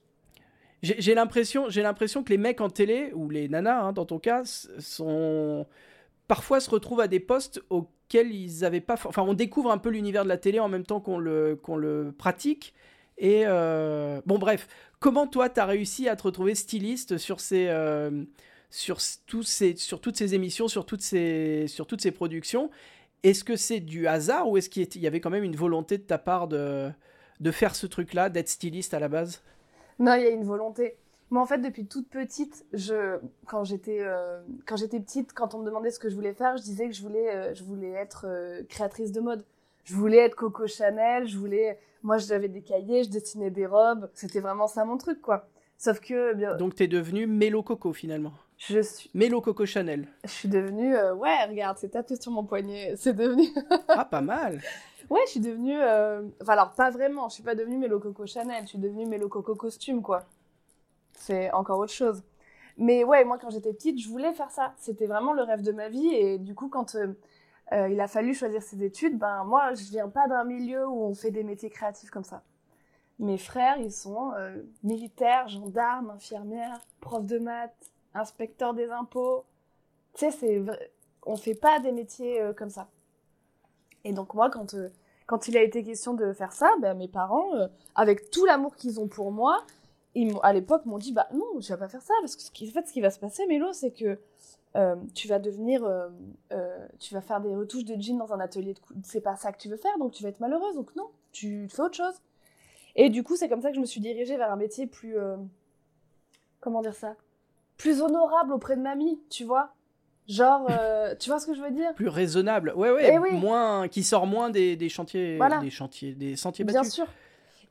J'ai 0.81 1.13
l'impression, 1.13 1.67
j'ai 1.67 1.81
l'impression 1.81 2.23
que 2.23 2.29
les 2.29 2.37
mecs 2.37 2.61
en 2.61 2.69
télé 2.69 3.11
ou 3.13 3.29
les 3.29 3.49
nanas, 3.49 3.81
hein, 3.81 3.91
dans 3.91 4.05
ton 4.05 4.17
cas, 4.17 4.43
sont 4.45 5.67
parfois 6.29 6.61
se 6.61 6.69
retrouvent 6.69 7.01
à 7.01 7.09
des 7.09 7.19
postes 7.19 7.61
auxquels 7.69 8.33
ils 8.33 8.61
n'avaient 8.61 8.79
pas. 8.79 8.93
Enfin, 8.93 9.23
on 9.23 9.33
découvre 9.33 9.71
un 9.71 9.77
peu 9.77 9.89
l'univers 9.89 10.23
de 10.23 10.29
la 10.29 10.37
télé 10.37 10.61
en 10.61 10.69
même 10.69 10.85
temps 10.85 11.01
qu'on 11.01 11.17
le, 11.17 11.59
qu'on 11.61 11.75
le 11.75 12.13
pratique. 12.17 12.73
Et 13.19 13.43
euh... 13.45 14.21
bon, 14.25 14.39
bref, 14.39 14.67
comment 14.99 15.27
toi, 15.27 15.49
tu 15.49 15.59
as 15.59 15.65
réussi 15.65 16.07
à 16.07 16.15
te 16.15 16.23
retrouver 16.23 16.55
styliste 16.55 17.17
sur, 17.17 17.41
ces, 17.41 17.67
euh, 17.67 18.23
sur, 18.69 18.97
tous 19.27 19.43
ces, 19.43 19.75
sur 19.75 19.99
toutes 19.99 20.15
ces 20.15 20.35
émissions, 20.35 20.69
sur 20.69 20.85
toutes 20.85 21.01
ces, 21.01 21.67
sur 21.67 21.85
toutes 21.85 22.01
ces 22.01 22.11
productions? 22.11 22.71
Est-ce 23.23 23.43
que 23.43 23.57
c'est 23.57 23.81
du 23.81 24.07
hasard 24.07 24.49
ou 24.49 24.55
est-ce 24.55 24.69
qu'il 24.69 25.01
y 25.01 25.05
avait 25.05 25.19
quand 25.19 25.29
même 25.29 25.43
une 25.43 25.57
volonté 25.57 25.97
de 25.97 26.03
ta 26.03 26.17
part 26.17 26.47
de, 26.47 26.89
de 27.41 27.51
faire 27.51 27.75
ce 27.75 27.87
truc-là, 27.87 28.29
d'être 28.29 28.47
styliste 28.47 28.93
à 28.93 28.99
la 28.99 29.09
base? 29.09 29.43
Non, 29.99 30.13
il 30.13 30.23
y 30.23 30.27
a 30.27 30.29
une 30.29 30.45
volonté. 30.45 30.95
Moi, 31.29 31.41
en 31.41 31.45
fait, 31.45 31.59
depuis 31.59 31.85
toute 31.85 32.07
petite, 32.07 32.65
je, 32.71 33.19
quand 33.45 33.65
j'étais, 33.65 33.99
euh, 33.99 34.39
quand 34.65 34.77
j'étais 34.77 35.01
petite, 35.01 35.33
quand 35.33 35.53
on 35.53 35.59
me 35.59 35.65
demandait 35.65 35.91
ce 35.91 35.99
que 35.99 36.09
je 36.09 36.15
voulais 36.15 36.33
faire, 36.33 36.55
je 36.55 36.63
disais 36.63 36.87
que 36.87 36.95
je 36.95 37.01
voulais, 37.01 37.53
je 37.53 37.63
voulais 37.65 37.91
être 37.91 38.25
créatrice 38.69 39.11
de 39.11 39.19
mode. 39.19 39.43
Je 39.83 39.95
voulais 39.95 40.17
être 40.17 40.35
Coco 40.35 40.67
Chanel. 40.67 41.27
Je 41.27 41.37
voulais, 41.37 41.79
moi, 42.03 42.17
j'avais 42.17 42.47
des 42.47 42.61
cahiers, 42.61 43.03
je 43.03 43.09
dessinais 43.09 43.51
des 43.51 43.65
robes. 43.65 44.09
C'était 44.13 44.39
vraiment 44.39 44.67
ça 44.67 44.85
mon 44.85 44.97
truc, 44.97 45.21
quoi. 45.21 45.47
Sauf 45.77 45.99
que, 45.99 46.33
bien. 46.33 46.55
Donc, 46.55 46.75
t'es 46.75 46.87
devenue 46.87 47.25
Mélo 47.25 47.63
Coco 47.63 47.93
finalement. 47.93 48.33
Je 48.57 48.81
suis. 48.81 49.09
Mélo 49.13 49.39
Coco 49.41 49.65
Chanel. 49.65 50.07
Je 50.25 50.29
suis 50.29 50.49
devenue, 50.49 50.93
ouais, 50.93 51.45
regarde, 51.45 51.77
c'est 51.77 51.89
tatoué 51.89 52.17
sur 52.19 52.31
mon 52.31 52.43
poignet. 52.43 52.93
C'est 52.97 53.13
devenu. 53.13 53.47
ah, 53.87 54.03
pas 54.03 54.21
mal. 54.21 54.61
Ouais, 55.09 55.21
je 55.25 55.31
suis 55.31 55.39
devenue. 55.39 55.77
Enfin, 56.41 56.53
alors 56.53 56.73
pas 56.73 56.89
vraiment. 56.89 57.29
Je 57.29 57.35
suis 57.35 57.43
pas 57.43 57.55
devenue 57.55 57.77
Mélo 57.77 57.99
Coco 57.99 58.25
Chanel. 58.25 58.63
Je 58.63 58.69
suis 58.69 58.77
devenue 58.77 59.05
Mélo 59.05 59.29
Coco 59.29 59.55
costume, 59.55 60.01
quoi 60.01 60.25
c'est 61.19 61.51
encore 61.51 61.79
autre 61.79 61.93
chose. 61.93 62.23
Mais 62.77 63.03
ouais, 63.03 63.25
moi 63.25 63.37
quand 63.37 63.49
j'étais 63.49 63.73
petite, 63.73 63.99
je 63.99 64.07
voulais 64.07 64.33
faire 64.33 64.51
ça. 64.51 64.73
C'était 64.77 65.05
vraiment 65.05 65.33
le 65.33 65.43
rêve 65.43 65.61
de 65.61 65.71
ma 65.71 65.89
vie. 65.89 66.07
Et 66.07 66.37
du 66.37 66.55
coup, 66.55 66.69
quand 66.69 66.95
euh, 66.95 67.07
euh, 67.71 67.89
il 67.89 67.99
a 67.99 68.07
fallu 68.07 68.33
choisir 68.33 68.61
ses 68.61 68.83
études, 68.83 69.17
ben 69.17 69.43
moi, 69.43 69.73
je 69.73 69.83
viens 69.83 70.09
pas 70.09 70.27
d'un 70.27 70.43
milieu 70.43 70.87
où 70.87 71.03
on 71.03 71.13
fait 71.13 71.31
des 71.31 71.43
métiers 71.43 71.69
créatifs 71.69 72.09
comme 72.09 72.23
ça. 72.23 72.43
Mes 73.19 73.37
frères, 73.37 73.77
ils 73.77 73.91
sont 73.91 74.31
euh, 74.33 74.61
militaires, 74.83 75.47
gendarmes, 75.47 76.11
infirmières, 76.11 76.79
profs 77.01 77.25
de 77.25 77.37
maths, 77.37 77.91
inspecteurs 78.13 78.73
des 78.73 78.89
impôts. 78.89 79.45
Tu 80.13 80.25
sais, 80.25 80.31
c'est 80.31 80.63
on 81.25 81.35
fait 81.35 81.55
pas 81.55 81.79
des 81.79 81.91
métiers 81.91 82.41
comme 82.55 82.69
ça. 82.69 82.87
Et 84.03 84.13
donc 84.13 84.33
moi, 84.33 84.49
quand 84.49 84.75
quand 85.27 85.47
il 85.47 85.57
a 85.57 85.61
été 85.61 85.83
question 85.83 86.13
de 86.13 86.33
faire 86.33 86.53
ça, 86.53 86.71
ben, 86.81 86.97
mes 86.97 87.07
parents, 87.09 87.51
avec 87.93 88.31
tout 88.31 88.45
l'amour 88.45 88.75
qu'ils 88.75 88.99
ont 88.99 89.07
pour 89.07 89.31
moi, 89.31 89.63
ils 90.15 90.35
à 90.41 90.53
l'époque 90.53 90.85
m'ont 90.85 90.97
dit 90.97 91.11
bah 91.11 91.27
non 91.33 91.59
tu 91.59 91.71
vas 91.71 91.77
pas 91.77 91.87
faire 91.87 92.01
ça 92.01 92.13
parce 92.21 92.35
que 92.35 92.41
ce 92.41 92.51
qui, 92.51 92.67
en 92.67 92.71
fait 92.71 92.87
ce 92.87 92.93
qui 92.93 93.01
va 93.01 93.11
se 93.11 93.19
passer 93.19 93.45
Mélo 93.47 93.73
c'est 93.73 93.91
que 93.91 94.19
euh, 94.75 94.95
tu 95.15 95.27
vas 95.27 95.39
devenir 95.39 95.83
euh, 95.83 96.09
euh, 96.51 96.87
tu 96.99 97.13
vas 97.13 97.21
faire 97.21 97.41
des 97.41 97.55
retouches 97.55 97.85
de 97.85 97.99
jeans 97.99 98.17
dans 98.17 98.33
un 98.33 98.39
atelier 98.39 98.73
de 98.73 98.79
c'est 99.03 99.21
pas 99.21 99.35
ça 99.35 99.51
que 99.51 99.57
tu 99.57 99.69
veux 99.69 99.77
faire 99.77 99.97
donc 99.97 100.11
tu 100.11 100.23
vas 100.23 100.29
être 100.29 100.39
malheureuse 100.39 100.75
donc 100.75 100.95
non 100.95 101.09
tu 101.31 101.67
fais 101.69 101.81
autre 101.81 101.95
chose. 101.95 102.15
Et 102.95 103.09
du 103.09 103.23
coup 103.23 103.35
c'est 103.35 103.49
comme 103.49 103.61
ça 103.61 103.69
que 103.69 103.75
je 103.75 103.81
me 103.81 103.85
suis 103.85 104.01
dirigée 104.01 104.37
vers 104.37 104.51
un 104.51 104.55
métier 104.55 104.87
plus 104.87 105.15
comment 106.59 106.81
dire 106.81 106.95
ça? 106.95 107.15
Plus 107.77 108.01
honorable 108.01 108.53
auprès 108.53 108.75
de 108.75 108.81
mamie 108.81 109.19
tu 109.29 109.43
vois? 109.43 109.73
Genre 110.27 110.67
tu 111.19 111.29
vois 111.29 111.39
ce 111.39 111.45
que 111.45 111.53
je 111.53 111.61
veux 111.61 111.71
dire? 111.71 111.93
Plus 111.93 112.07
raisonnable 112.07 112.73
ouais 112.75 112.91
ouais 112.91 113.11
eh 113.13 113.35
moins 113.35 113.87
qui 113.87 114.03
sort 114.03 114.25
moins 114.25 114.49
des, 114.49 114.75
des 114.75 114.89
chantiers 114.89 115.39
des 115.61 115.69
chantiers 115.69 116.13
des 116.13 116.35
sentiers 116.35 116.65
battus. 116.65 116.81
bien 116.81 116.89
sûr 116.89 117.07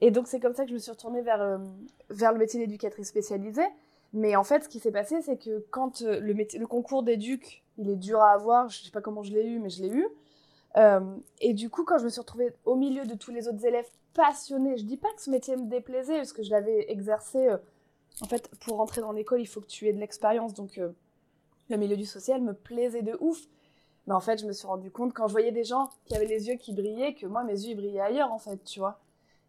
et 0.01 0.11
donc, 0.11 0.29
c'est 0.29 0.41
comme 0.41 0.55
ça 0.55 0.65
que 0.65 0.71
je 0.71 0.75
me 0.75 0.79
suis 0.79 0.91
retournée 0.91 1.23
vers, 1.23 1.43
euh, 1.43 1.59
vers 2.11 2.33
le 2.33 2.39
métier 2.39 2.61
d'éducatrice 2.61 3.09
spécialisée. 3.09 3.67
Mais 4.13 4.37
en 4.37 4.45
fait, 4.45 4.65
ce 4.65 4.69
qui 4.69 4.79
s'est 4.79 4.93
passé, 4.93 5.21
c'est 5.23 5.37
que 5.37 5.65
quand 5.71 6.03
euh, 6.03 6.21
le, 6.21 6.67
concours 6.67 7.03
d'éduc, 7.03 7.65
il 7.77 7.91
est 7.91 7.97
dur 7.97 8.21
à 8.21 8.33
avoir, 8.33 8.69
je 8.69 8.83
sais 8.83 8.91
pas 8.91 9.01
comment 9.01 9.23
je 9.23 9.33
l'ai 9.33 9.45
eu, 9.45 9.59
mais 9.59 9.71
je 9.71 9.83
l'ai 9.83 9.91
eu. 9.91 10.07
Euh, 10.77 11.01
et 11.41 11.53
du 11.53 11.69
coup, 11.69 11.85
quand 11.85 11.99
je 11.99 12.05
me 12.05 12.09
suis 12.09 12.21
retrouvée 12.21 12.53
au 12.65 12.77
milieu 12.77 13.07
de 13.07 13.15
tous 13.15 13.33
les 13.33 13.49
autres 13.49 13.65
élèves 13.67 13.89
passionnés, 14.15 14.77
je 14.77 14.85
dis 14.85 14.97
pas 14.97 15.13
que 15.15 15.21
ce 15.21 15.31
métier 15.31 15.57
me 15.57 15.67
déplaisait, 15.67 16.17
parce 16.17 16.33
que 16.33 16.43
je 16.43 16.51
l'avais 16.51 16.91
exercé. 16.91 17.49
en 18.23 18.27
fait, 18.27 18.49
pour 18.61 18.77
rentrer 18.77 19.01
dans 19.01 19.13
l'école, 19.13 19.41
il 19.41 19.47
faut 19.47 19.61
que 19.61 19.67
tu 19.67 19.89
aies 19.89 19.93
de 19.93 20.01
l'expérience. 20.01 20.55
Donc, 20.55 20.81
le 21.69 21.77
milieu 21.77 21.97
du 21.97 22.07
social 22.07 22.41
me 22.41 22.55
plaisait 22.55 23.03
de 23.03 23.17
ouf. 23.21 23.47
Mais 24.07 24.15
en 24.15 24.21
fait, 24.21 24.41
je 24.41 24.47
me 24.47 24.53
suis 24.53 24.67
rendu 24.67 24.91
compte 24.91 25.13
quand 25.13 25.27
je 25.27 25.33
voyais 25.33 25.53
des 25.53 25.65
gens 25.65 25.91
qui 26.07 26.15
avaient 26.15 26.25
les 26.25 26.49
yeux 26.49 26.55
qui 26.55 26.73
brillaient, 26.73 27.15
que 27.15 27.27
moi, 27.27 27.45
mes 27.45 27.53
yeux, 27.53 27.73
ils 27.73 27.77
brillaient 27.77 28.01
ailleurs, 28.01 28.33
en 28.33 28.39
fait, 28.39 28.63
tu 28.65 28.79
vois. 28.79 29.01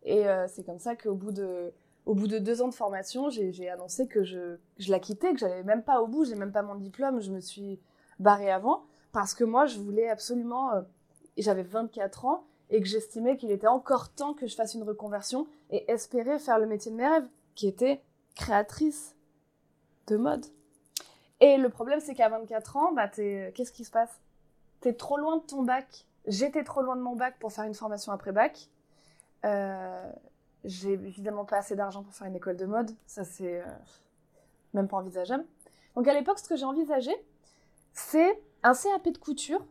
Et 0.03 0.27
euh, 0.27 0.47
c'est 0.47 0.63
comme 0.63 0.79
ça 0.79 0.95
qu'au 0.95 1.15
bout 1.15 1.31
de, 1.31 1.73
au 2.05 2.15
bout 2.15 2.27
de 2.27 2.39
deux 2.39 2.61
ans 2.61 2.67
de 2.67 2.73
formation, 2.73 3.29
j'ai 3.29 3.69
annoncé 3.69 4.07
que 4.07 4.23
je, 4.23 4.57
je 4.77 4.91
la 4.91 4.99
quittais, 4.99 5.33
que 5.33 5.39
j'allais 5.39 5.63
même 5.63 5.83
pas 5.83 6.01
au 6.01 6.07
bout, 6.07 6.25
j'ai 6.25 6.35
même 6.35 6.51
pas 6.51 6.61
mon 6.61 6.75
diplôme, 6.75 7.19
je 7.21 7.31
me 7.31 7.39
suis 7.39 7.79
barrée 8.19 8.51
avant 8.51 8.83
parce 9.11 9.33
que 9.33 9.43
moi, 9.43 9.65
je 9.65 9.79
voulais 9.79 10.09
absolument, 10.09 10.73
euh, 10.73 10.81
j'avais 11.37 11.63
24 11.63 12.25
ans 12.25 12.43
et 12.69 12.81
que 12.81 12.87
j'estimais 12.87 13.37
qu'il 13.37 13.51
était 13.51 13.67
encore 13.67 14.09
temps 14.13 14.33
que 14.33 14.47
je 14.47 14.55
fasse 14.55 14.75
une 14.75 14.83
reconversion 14.83 15.47
et 15.71 15.91
espérer 15.91 16.37
faire 16.39 16.59
le 16.59 16.67
métier 16.67 16.91
de 16.91 16.95
mes 16.95 17.07
rêves, 17.07 17.27
qui 17.55 17.67
était 17.67 18.01
créatrice 18.35 19.15
de 20.07 20.17
mode. 20.17 20.45
Et 21.39 21.57
le 21.57 21.69
problème, 21.69 21.99
c'est 21.99 22.13
qu'à 22.13 22.29
24 22.29 22.77
ans, 22.77 22.91
bah, 22.93 23.07
qu'est-ce 23.07 23.71
qui 23.71 23.85
se 23.85 23.91
passe? 23.91 24.19
T'es 24.81 24.93
trop 24.93 25.17
loin 25.17 25.37
de 25.37 25.43
ton 25.43 25.63
bac. 25.63 26.05
J'étais 26.27 26.63
trop 26.63 26.81
loin 26.81 26.95
de 26.95 27.01
mon 27.01 27.15
bac 27.15 27.37
pour 27.39 27.51
faire 27.51 27.63
une 27.63 27.73
formation 27.73 28.11
après 28.11 28.31
bac. 28.31 28.69
Euh, 29.45 30.11
j'ai 30.65 30.93
évidemment 30.93 31.45
pas 31.45 31.57
assez 31.57 31.75
d'argent 31.75 32.03
pour 32.03 32.13
faire 32.13 32.27
une 32.27 32.35
école 32.35 32.57
de 32.57 32.65
mode, 32.65 32.91
ça 33.05 33.23
c'est 33.23 33.61
euh, 33.61 33.65
même 34.73 34.87
pas 34.87 34.97
envisageable. 34.97 35.45
Donc 35.95 36.07
à 36.07 36.13
l'époque, 36.13 36.39
ce 36.39 36.49
que 36.49 36.55
j'ai 36.55 36.65
envisagé, 36.65 37.11
c'est 37.93 38.41
un 38.63 38.73
CAP 38.73 39.09
de 39.13 39.17
couture 39.17 39.65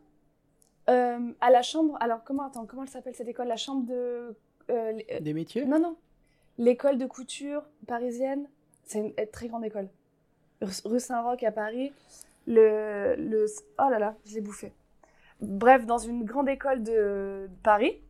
euh, 0.89 1.31
à 1.41 1.51
la 1.51 1.61
chambre. 1.61 1.97
Alors 1.99 2.23
comment 2.23 2.43
attends, 2.43 2.65
comment 2.65 2.83
elle 2.83 2.89
s'appelle 2.89 3.15
cette 3.15 3.27
école? 3.27 3.47
La 3.47 3.57
chambre 3.57 3.85
de 3.85 4.35
des 5.21 5.33
métiers? 5.33 5.65
Non 5.65 5.79
non, 5.79 5.95
l'école 6.57 6.97
de 6.97 7.05
couture 7.05 7.63
parisienne. 7.87 8.47
C'est 8.83 8.99
une, 8.99 9.13
très 9.31 9.47
grande 9.47 9.65
école, 9.65 9.87
rue 10.61 10.99
Saint-Roch 10.99 11.43
à 11.43 11.51
Paris. 11.51 11.93
Le, 12.47 13.15
le 13.15 13.45
oh 13.77 13.89
là 13.89 13.99
là, 13.99 14.15
je 14.25 14.33
l'ai 14.33 14.41
bouffé. 14.41 14.73
Bref, 15.41 15.85
dans 15.85 15.99
une 15.99 16.23
grande 16.25 16.49
école 16.49 16.81
de 16.83 17.47
Paris 17.61 18.01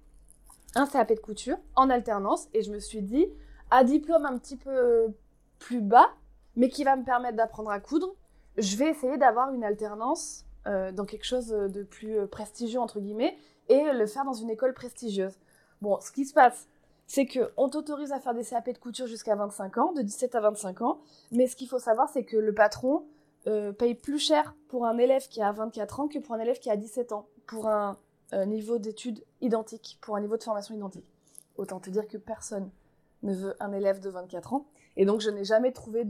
un 0.75 0.85
CAP 0.85 1.13
de 1.13 1.19
couture 1.19 1.57
en 1.75 1.89
alternance 1.89 2.47
et 2.53 2.61
je 2.61 2.71
me 2.71 2.79
suis 2.79 3.01
dit, 3.01 3.27
à 3.71 3.83
diplôme 3.83 4.25
un 4.25 4.37
petit 4.37 4.57
peu 4.57 5.07
plus 5.59 5.81
bas, 5.81 6.09
mais 6.55 6.69
qui 6.69 6.83
va 6.83 6.95
me 6.95 7.03
permettre 7.03 7.37
d'apprendre 7.37 7.69
à 7.69 7.79
coudre, 7.79 8.15
je 8.57 8.75
vais 8.77 8.89
essayer 8.89 9.17
d'avoir 9.17 9.53
une 9.53 9.63
alternance 9.63 10.45
euh, 10.67 10.91
dans 10.91 11.05
quelque 11.05 11.25
chose 11.25 11.47
de 11.47 11.83
plus 11.83 12.27
prestigieux, 12.27 12.79
entre 12.79 12.99
guillemets, 12.99 13.37
et 13.69 13.91
le 13.93 14.05
faire 14.05 14.25
dans 14.25 14.33
une 14.33 14.49
école 14.49 14.73
prestigieuse. 14.73 15.37
Bon, 15.81 15.99
ce 16.01 16.11
qui 16.11 16.25
se 16.25 16.33
passe, 16.33 16.67
c'est 17.07 17.25
qu'on 17.25 17.69
t'autorise 17.69 18.11
à 18.11 18.19
faire 18.19 18.33
des 18.33 18.43
CAP 18.43 18.69
de 18.69 18.77
couture 18.77 19.07
jusqu'à 19.07 19.35
25 19.35 19.77
ans, 19.77 19.93
de 19.93 20.01
17 20.01 20.35
à 20.35 20.41
25 20.41 20.81
ans, 20.81 20.99
mais 21.31 21.47
ce 21.47 21.55
qu'il 21.55 21.67
faut 21.67 21.79
savoir, 21.79 22.09
c'est 22.09 22.23
que 22.23 22.37
le 22.37 22.53
patron 22.53 23.05
euh, 23.47 23.71
paye 23.71 23.95
plus 23.95 24.19
cher 24.19 24.53
pour 24.67 24.85
un 24.85 24.97
élève 24.97 25.27
qui 25.27 25.41
a 25.41 25.51
24 25.51 26.01
ans 26.01 26.07
que 26.07 26.19
pour 26.19 26.35
un 26.35 26.39
élève 26.39 26.59
qui 26.59 26.69
a 26.69 26.75
17 26.75 27.13
ans. 27.13 27.27
Pour 27.47 27.67
un 27.67 27.97
un 28.31 28.45
niveau 28.45 28.77
d'études 28.77 29.23
identique, 29.41 29.97
pour 30.01 30.15
un 30.15 30.21
niveau 30.21 30.37
de 30.37 30.43
formation 30.43 30.75
identique. 30.75 31.05
Autant 31.57 31.79
te 31.79 31.89
dire 31.89 32.07
que 32.07 32.17
personne 32.17 32.69
ne 33.23 33.33
veut 33.33 33.55
un 33.59 33.71
élève 33.71 33.99
de 33.99 34.09
24 34.09 34.53
ans. 34.53 34.65
Et 34.95 35.05
donc, 35.05 35.21
je 35.21 35.29
n'ai 35.29 35.43
jamais 35.43 35.71
trouvé 35.71 36.05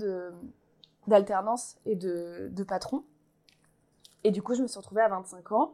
d'alternance 1.08 1.78
et 1.86 1.96
de, 1.96 2.50
de 2.52 2.64
patron. 2.64 3.04
Et 4.24 4.32
du 4.32 4.42
coup, 4.42 4.54
je 4.54 4.62
me 4.62 4.68
suis 4.68 4.78
retrouvée 4.78 5.02
à 5.02 5.10
25 5.10 5.52
ans 5.54 5.74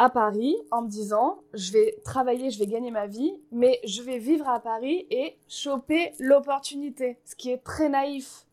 à 0.00 0.08
Paris 0.08 0.56
en 0.70 0.80
me 0.80 0.88
disant 0.88 1.42
je 1.52 1.72
vais 1.72 2.00
travailler, 2.04 2.50
je 2.50 2.58
vais 2.58 2.66
gagner 2.66 2.90
ma 2.90 3.06
vie, 3.06 3.34
mais 3.52 3.80
je 3.84 4.00
vais 4.02 4.18
vivre 4.18 4.48
à 4.48 4.58
Paris 4.58 5.06
et 5.10 5.38
choper 5.46 6.14
l'opportunité, 6.18 7.18
ce 7.26 7.36
qui 7.36 7.50
est 7.50 7.62
très 7.62 7.88
naïf. 7.88 8.46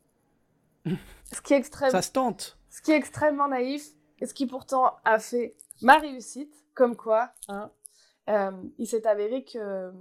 Ce 1.34 1.42
qui 1.42 1.54
est 1.54 1.58
extrêmement. 1.58 1.92
Ça 1.92 2.02
se 2.02 2.14
tente. 2.14 2.58
Ce 2.70 2.82
qui 2.82 2.92
est 2.92 2.96
extrêmement 2.96 3.50
naïf 3.50 3.90
et 4.22 4.26
ce 4.26 4.34
qui 4.34 4.48
pourtant 4.48 4.94
a 5.04 5.20
fait 5.20 5.58
ma 5.82 5.98
réussite, 5.98 6.64
comme 6.78 6.96
quoi, 6.96 7.32
hein, 7.48 7.72
euh, 8.30 8.52
il 8.78 8.88
s'est 8.88 9.08
avéré 9.08 9.44
que... 9.44 9.92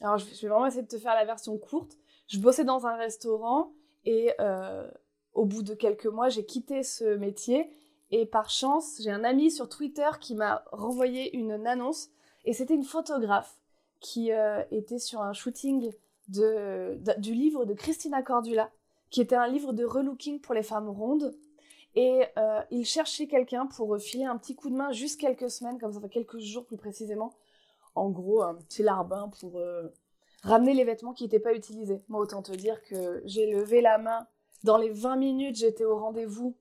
Alors 0.00 0.18
je 0.18 0.24
vais 0.26 0.48
vraiment 0.48 0.66
essayer 0.66 0.82
de 0.82 0.88
te 0.88 0.98
faire 0.98 1.14
la 1.14 1.24
version 1.24 1.56
courte. 1.56 1.96
Je 2.26 2.40
bossais 2.40 2.64
dans 2.64 2.86
un 2.86 2.96
restaurant 2.96 3.72
et 4.04 4.32
euh, 4.40 4.90
au 5.32 5.44
bout 5.44 5.62
de 5.62 5.74
quelques 5.74 6.06
mois, 6.06 6.28
j'ai 6.28 6.44
quitté 6.44 6.82
ce 6.82 7.16
métier 7.16 7.70
et 8.10 8.26
par 8.26 8.50
chance, 8.50 9.00
j'ai 9.00 9.12
un 9.12 9.22
ami 9.22 9.50
sur 9.50 9.68
Twitter 9.68 10.08
qui 10.20 10.34
m'a 10.34 10.64
renvoyé 10.72 11.36
une 11.36 11.66
annonce 11.66 12.10
et 12.44 12.52
c'était 12.52 12.74
une 12.74 12.84
photographe 12.84 13.56
qui 14.00 14.32
euh, 14.32 14.62
était 14.72 14.98
sur 14.98 15.22
un 15.22 15.32
shooting 15.32 15.92
de, 16.26 16.98
du 17.18 17.32
livre 17.32 17.64
de 17.64 17.74
Christina 17.74 18.22
Cordula, 18.22 18.70
qui 19.10 19.20
était 19.20 19.36
un 19.36 19.46
livre 19.46 19.72
de 19.72 19.84
relooking 19.84 20.40
pour 20.40 20.54
les 20.54 20.64
femmes 20.64 20.88
rondes. 20.88 21.32
Et 21.98 22.24
euh, 22.38 22.60
il 22.70 22.84
cherchait 22.84 23.26
quelqu'un 23.26 23.66
pour 23.66 23.98
filer 23.98 24.24
un 24.24 24.36
petit 24.36 24.54
coup 24.54 24.70
de 24.70 24.76
main, 24.76 24.92
juste 24.92 25.20
quelques 25.20 25.50
semaines, 25.50 25.80
comme 25.80 25.92
ça 25.92 26.00
fait 26.00 26.08
quelques 26.08 26.38
jours 26.38 26.64
plus 26.64 26.76
précisément. 26.76 27.34
En 27.96 28.08
gros, 28.08 28.40
un 28.40 28.54
petit 28.54 28.84
larbin 28.84 29.32
pour 29.40 29.58
euh, 29.58 29.88
ramener 30.44 30.74
les 30.74 30.84
vêtements 30.84 31.12
qui 31.12 31.24
n'étaient 31.24 31.40
pas 31.40 31.54
utilisés. 31.54 32.00
Moi, 32.06 32.20
autant 32.20 32.40
te 32.40 32.52
dire 32.52 32.80
que 32.84 33.20
j'ai 33.24 33.50
levé 33.50 33.80
la 33.80 33.98
main. 33.98 34.28
Dans 34.62 34.76
les 34.76 34.90
20 34.90 35.16
minutes, 35.16 35.56
j'étais 35.56 35.84
au 35.84 35.98
rendez-vous 35.98 36.54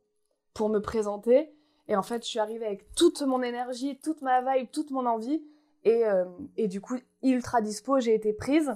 pour 0.55 0.69
me 0.69 0.79
présenter. 0.79 1.53
Et 1.87 1.95
en 1.95 2.01
fait, 2.01 2.23
je 2.23 2.29
suis 2.29 2.39
arrivée 2.39 2.65
avec 2.65 2.95
toute 2.95 3.21
mon 3.21 3.43
énergie, 3.43 3.99
toute 3.99 4.23
ma 4.23 4.41
vibe, 4.41 4.71
toute 4.71 4.89
mon 4.89 5.05
envie. 5.05 5.43
Et, 5.83 6.03
euh, 6.03 6.25
et 6.55 6.67
du 6.67 6.81
coup, 6.81 6.97
ultra 7.21 7.61
dispo, 7.61 7.99
j'ai 7.99 8.15
été 8.15 8.33
prise. 8.33 8.75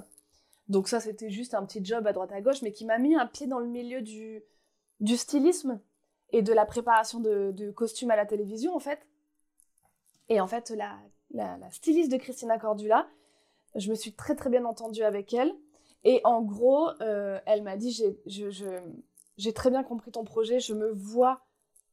Donc 0.68 0.86
ça, 0.86 1.00
c'était 1.00 1.28
juste 1.28 1.54
un 1.54 1.64
petit 1.64 1.84
job 1.84 2.06
à 2.06 2.12
droite 2.12 2.30
à 2.30 2.40
gauche, 2.40 2.62
mais 2.62 2.70
qui 2.70 2.84
m'a 2.84 2.98
mis 2.98 3.16
un 3.16 3.26
pied 3.26 3.48
dans 3.48 3.58
le 3.58 3.66
milieu 3.66 4.00
du, 4.00 4.44
du 5.00 5.16
stylisme 5.16 5.80
et 6.32 6.42
de 6.42 6.52
la 6.52 6.66
préparation 6.66 7.20
de, 7.20 7.52
de 7.52 7.70
costumes 7.70 8.10
à 8.10 8.16
la 8.16 8.26
télévision, 8.26 8.74
en 8.74 8.80
fait. 8.80 9.06
Et 10.28 10.40
en 10.40 10.46
fait, 10.46 10.70
la, 10.70 10.98
styliste 11.70 12.10
de 12.10 12.16
Christina 12.16 12.58
Cordula, 12.58 13.06
je 13.74 13.90
me 13.90 13.94
suis 13.94 14.14
très 14.14 14.34
très 14.34 14.50
bien 14.50 14.64
entendue 14.64 15.02
avec 15.02 15.34
elle. 15.34 15.52
Et 16.04 16.20
en 16.24 16.42
gros, 16.42 16.88
euh, 17.00 17.38
elle 17.46 17.62
m'a 17.62 17.76
dit, 17.76 18.02
j'ai 18.26 19.52
très 19.52 19.70
bien 19.70 19.82
compris 19.82 20.10
ton 20.10 20.24
projet, 20.24 20.58
je 20.58 20.74
me 20.74 20.90
vois, 20.90 21.42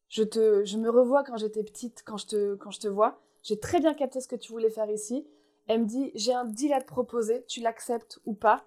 je, 0.08 0.24
te, 0.24 0.64
je 0.66 0.78
me 0.78 0.90
revois 0.90 1.24
quand 1.24 1.38
j'étais 1.38 1.64
petite, 1.64 2.04
quand 2.06 2.18
je, 2.18 2.28
te, 2.28 2.56
quand 2.56 2.72
je 2.72 2.80
te 2.80 2.88
vois. 2.88 3.22
J'ai 3.44 3.60
très 3.60 3.80
bien 3.80 3.94
capté 3.94 4.20
ce 4.20 4.28
que 4.28 4.36
tu 4.36 4.52
voulais 4.52 4.70
faire 4.70 4.90
ici. 4.90 5.28
Elle 5.68 5.82
me 5.82 5.86
dit, 5.86 6.12
j'ai 6.16 6.34
un 6.34 6.46
deal 6.46 6.74
à 6.74 6.82
te 6.82 6.88
proposer, 6.88 7.46
tu 7.46 7.62
l'acceptes 7.62 8.20
ou 8.26 8.34
pas. 8.34 8.66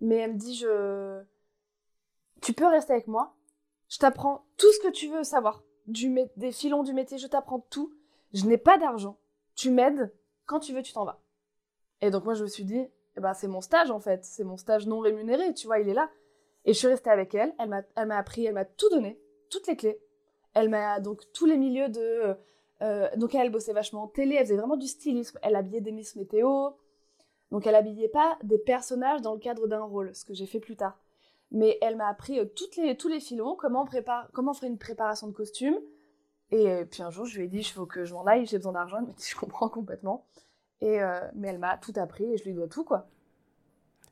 Mais 0.00 0.16
elle 0.16 0.34
me 0.34 0.38
dit, 0.38 0.54
je... 0.54 1.22
Tu 2.42 2.52
peux 2.52 2.66
rester 2.66 2.92
avec 2.92 3.08
moi. 3.08 3.35
Je 3.88 3.98
t'apprends 3.98 4.44
tout 4.56 4.70
ce 4.72 4.80
que 4.80 4.90
tu 4.90 5.08
veux 5.08 5.24
savoir. 5.24 5.62
Du 5.86 6.14
Des 6.36 6.52
filons 6.52 6.82
du 6.82 6.92
métier, 6.92 7.18
je 7.18 7.26
t'apprends 7.26 7.60
tout. 7.70 7.92
Je 8.32 8.44
n'ai 8.46 8.58
pas 8.58 8.78
d'argent. 8.78 9.18
Tu 9.54 9.70
m'aides. 9.70 10.12
Quand 10.46 10.60
tu 10.60 10.72
veux, 10.72 10.82
tu 10.82 10.92
t'en 10.92 11.04
vas. 11.04 11.20
Et 12.00 12.10
donc 12.10 12.24
moi, 12.24 12.34
je 12.34 12.42
me 12.42 12.48
suis 12.48 12.64
dit, 12.64 12.86
eh 13.16 13.20
ben, 13.20 13.34
c'est 13.34 13.48
mon 13.48 13.60
stage 13.60 13.90
en 13.90 14.00
fait. 14.00 14.24
C'est 14.24 14.44
mon 14.44 14.56
stage 14.56 14.86
non 14.86 15.00
rémunéré, 15.00 15.54
tu 15.54 15.66
vois, 15.66 15.78
il 15.78 15.88
est 15.88 15.94
là. 15.94 16.10
Et 16.64 16.72
je 16.72 16.78
suis 16.78 16.88
restée 16.88 17.10
avec 17.10 17.34
elle. 17.34 17.54
Elle 17.58 17.68
m'a 17.68 18.18
appris, 18.18 18.44
elle 18.44 18.54
m'a 18.54 18.64
tout 18.64 18.88
donné, 18.90 19.20
toutes 19.50 19.66
les 19.66 19.76
clés. 19.76 20.00
Elle 20.54 20.68
m'a 20.68 21.00
donc 21.00 21.20
tous 21.32 21.46
les 21.46 21.56
milieux 21.56 21.88
de 21.88 22.36
euh, 22.82 23.08
donc 23.16 23.34
elle 23.34 23.50
bossait 23.50 23.72
vachement 23.72 24.02
en 24.02 24.08
télé, 24.08 24.34
elle 24.34 24.44
faisait 24.44 24.56
vraiment 24.56 24.76
du 24.76 24.86
stylisme. 24.86 25.38
Elle 25.42 25.56
habillait 25.56 25.80
des 25.80 25.92
Miss 25.92 26.16
Météo. 26.16 26.70
Donc 27.50 27.66
elle 27.66 27.74
habillait 27.74 28.08
pas 28.08 28.38
des 28.42 28.58
personnages 28.58 29.22
dans 29.22 29.34
le 29.34 29.38
cadre 29.38 29.66
d'un 29.66 29.82
rôle, 29.82 30.14
ce 30.14 30.24
que 30.24 30.34
j'ai 30.34 30.46
fait 30.46 30.60
plus 30.60 30.76
tard. 30.76 30.98
Mais 31.52 31.78
elle 31.80 31.96
m'a 31.96 32.08
appris 32.08 32.38
euh, 32.38 32.44
toutes 32.44 32.76
les, 32.76 32.96
tous 32.96 33.08
les 33.08 33.20
filons, 33.20 33.56
comment 33.56 33.82
on 33.82 33.86
prépare, 33.86 34.28
comment 34.32 34.52
on 34.60 34.66
une 34.66 34.78
préparation 34.78 35.28
de 35.28 35.32
costume. 35.32 35.76
Et 36.50 36.68
euh, 36.68 36.84
puis 36.84 37.02
un 37.02 37.10
jour, 37.10 37.24
je 37.26 37.38
lui 37.38 37.46
ai 37.46 37.48
dit, 37.48 37.58
il 37.58 37.64
faut 37.64 37.86
que 37.86 38.04
je 38.04 38.14
m'en 38.14 38.24
aille, 38.24 38.46
j'ai 38.46 38.58
besoin 38.58 38.72
d'argent. 38.72 38.98
Elle 38.98 39.06
m'a 39.06 39.12
dit, 39.12 39.28
je 39.28 39.36
comprends 39.36 39.68
complètement. 39.68 40.26
Et, 40.80 40.98
mais 41.34 41.48
elle 41.48 41.58
m'a 41.58 41.78
tout 41.78 41.94
appris 41.96 42.24
et 42.24 42.36
je 42.36 42.44
lui 42.44 42.52
dois 42.52 42.68
tout, 42.68 42.84
quoi. 42.84 43.08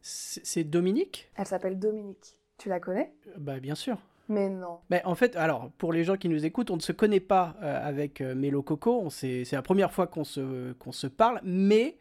C'est 0.01 0.65
Dominique? 0.65 1.31
Elle 1.37 1.47
s'appelle 1.47 1.79
Dominique. 1.79 2.39
Tu 2.59 2.69
la 2.69 2.81
connais? 2.81 3.15
Bah 3.37 3.59
bien 3.59 3.75
sûr. 3.75 3.99
Mais 4.29 4.49
non. 4.49 4.81
En 5.05 5.15
fait, 5.15 5.37
alors, 5.37 5.71
pour 5.79 5.93
les 5.93 6.05
gens 6.05 6.17
qui 6.17 6.29
nous 6.29 6.45
écoutent, 6.47 6.71
on 6.71 6.77
ne 6.77 6.83
se 6.83 6.93
connaît 6.93 7.21
pas 7.21 7.57
euh, 7.63 7.87
avec 7.87 8.21
euh, 8.21 8.35
Mélo 8.35 8.63
Coco. 8.63 9.09
C'est 9.11 9.45
la 9.53 9.63
première 9.63 9.93
fois 9.93 10.07
qu'on 10.07 10.25
se, 10.25 10.73
qu'on 10.75 10.93
se 10.93 11.07
parle, 11.07 11.41
mais 11.43 11.99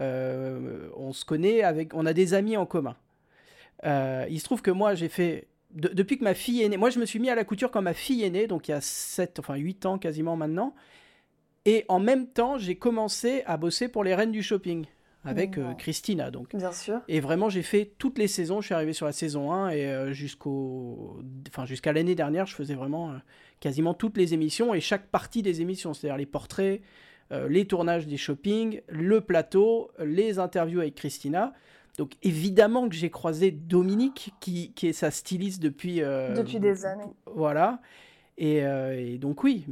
euh, 0.00 0.88
on 0.96 1.12
se 1.12 1.24
connaît 1.24 1.62
avec. 1.62 1.94
On 1.94 2.06
a 2.06 2.12
des 2.12 2.34
amis 2.34 2.56
en 2.56 2.66
commun. 2.66 2.96
Il 3.84 4.38
se 4.38 4.44
trouve 4.44 4.62
que 4.62 4.70
moi, 4.70 4.94
j'ai 4.94 5.08
fait. 5.08 5.48
depuis 5.72 6.18
que 6.18 6.24
ma 6.24 6.34
fille 6.34 6.62
est 6.62 6.68
née. 6.68 6.76
Moi, 6.76 6.90
je 6.90 6.98
me 6.98 7.06
suis 7.06 7.18
mis 7.18 7.30
à 7.30 7.34
la 7.34 7.44
couture 7.44 7.70
quand 7.70 7.82
ma 7.82 7.94
fille 7.94 8.22
est 8.22 8.30
née, 8.30 8.46
donc 8.46 8.68
il 8.68 8.72
y 8.72 8.74
a 8.74 8.80
7, 8.80 9.38
enfin 9.38 9.56
8 9.56 9.86
ans 9.86 9.98
quasiment 9.98 10.36
maintenant. 10.36 10.74
Et 11.66 11.84
en 11.88 11.98
même 11.98 12.26
temps, 12.26 12.58
j'ai 12.58 12.76
commencé 12.76 13.42
à 13.46 13.56
bosser 13.56 13.88
pour 13.88 14.04
les 14.04 14.14
reines 14.14 14.32
du 14.32 14.42
shopping 14.42 14.86
avec 15.24 15.58
euh, 15.58 15.72
Christina. 15.74 16.30
Donc. 16.30 16.54
Bien 16.54 16.72
sûr. 16.72 17.00
Et 17.08 17.20
vraiment, 17.20 17.48
j'ai 17.48 17.62
fait 17.62 17.92
toutes 17.98 18.18
les 18.18 18.28
saisons. 18.28 18.60
Je 18.60 18.66
suis 18.66 18.74
arrivé 18.74 18.92
sur 18.92 19.06
la 19.06 19.12
saison 19.12 19.52
1 19.52 19.70
et 19.70 19.86
euh, 19.86 20.12
jusqu'au, 20.12 21.20
enfin, 21.48 21.64
jusqu'à 21.64 21.92
l'année 21.92 22.14
dernière, 22.14 22.46
je 22.46 22.54
faisais 22.54 22.74
vraiment 22.74 23.10
euh, 23.10 23.14
quasiment 23.60 23.94
toutes 23.94 24.16
les 24.16 24.34
émissions 24.34 24.74
et 24.74 24.80
chaque 24.80 25.08
partie 25.08 25.42
des 25.42 25.62
émissions, 25.62 25.94
c'est-à-dire 25.94 26.18
les 26.18 26.26
portraits, 26.26 26.82
les 27.48 27.66
tournages 27.66 28.06
des 28.06 28.18
shopping, 28.18 28.80
le 28.86 29.20
plateau, 29.20 29.90
les 29.98 30.38
interviews 30.38 30.80
avec 30.80 30.94
Christina. 30.94 31.52
Donc 31.98 32.12
évidemment 32.22 32.88
que 32.88 32.94
j'ai 32.94 33.10
croisé 33.10 33.50
Dominique, 33.50 34.34
qui, 34.40 34.72
qui, 34.72 34.88
est 34.88 34.92
sa 34.92 35.10
styliste 35.10 35.62
depuis... 35.62 36.00
depuis 36.00 36.58
des 36.58 36.86
années. 36.86 37.12
Voilà. 37.34 37.80
Et, 38.36 38.58
et 38.58 39.18
donc 39.18 39.44
oui. 39.44 39.66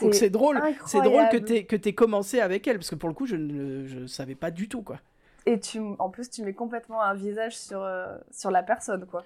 Donc 0.00 0.14
c'est 0.14 0.30
drôle, 0.30 0.60
c'est 0.86 1.02
drôle 1.02 1.28
que 1.30 1.36
tu 1.36 1.64
que 1.64 1.76
aies 1.88 1.94
commencé 1.94 2.40
avec 2.40 2.66
elle, 2.66 2.78
parce 2.78 2.90
que 2.90 2.94
pour 2.94 3.08
le 3.08 3.14
coup, 3.14 3.26
je 3.26 3.36
ne 3.36 4.06
savais 4.06 4.34
pas 4.34 4.50
du 4.50 4.68
tout, 4.68 4.82
quoi. 4.82 4.98
Et 5.46 5.60
tu, 5.60 5.78
en 5.98 6.08
plus, 6.08 6.30
tu 6.30 6.42
mets 6.42 6.54
complètement 6.54 7.02
un 7.02 7.14
visage 7.14 7.58
sur, 7.58 7.82
euh, 7.82 8.16
sur 8.30 8.50
la 8.50 8.62
personne, 8.62 9.06
quoi. 9.06 9.24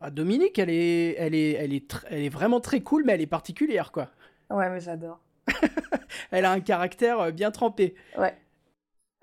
Ah, 0.00 0.10
Dominique, 0.10 0.58
elle 0.58 0.70
est, 0.70 1.14
elle, 1.16 1.34
est, 1.34 1.52
elle, 1.52 1.72
est 1.72 1.94
elle 2.10 2.24
est 2.24 2.28
vraiment 2.28 2.60
très 2.60 2.80
cool, 2.80 3.04
mais 3.04 3.12
elle 3.12 3.20
est 3.20 3.26
particulière, 3.26 3.92
quoi. 3.92 4.08
Ouais, 4.50 4.68
mais 4.68 4.80
j'adore. 4.80 5.20
elle 6.32 6.44
a 6.44 6.50
un 6.50 6.60
caractère 6.60 7.20
euh, 7.20 7.30
bien 7.30 7.52
trempé. 7.52 7.94
Ouais. 8.18 8.34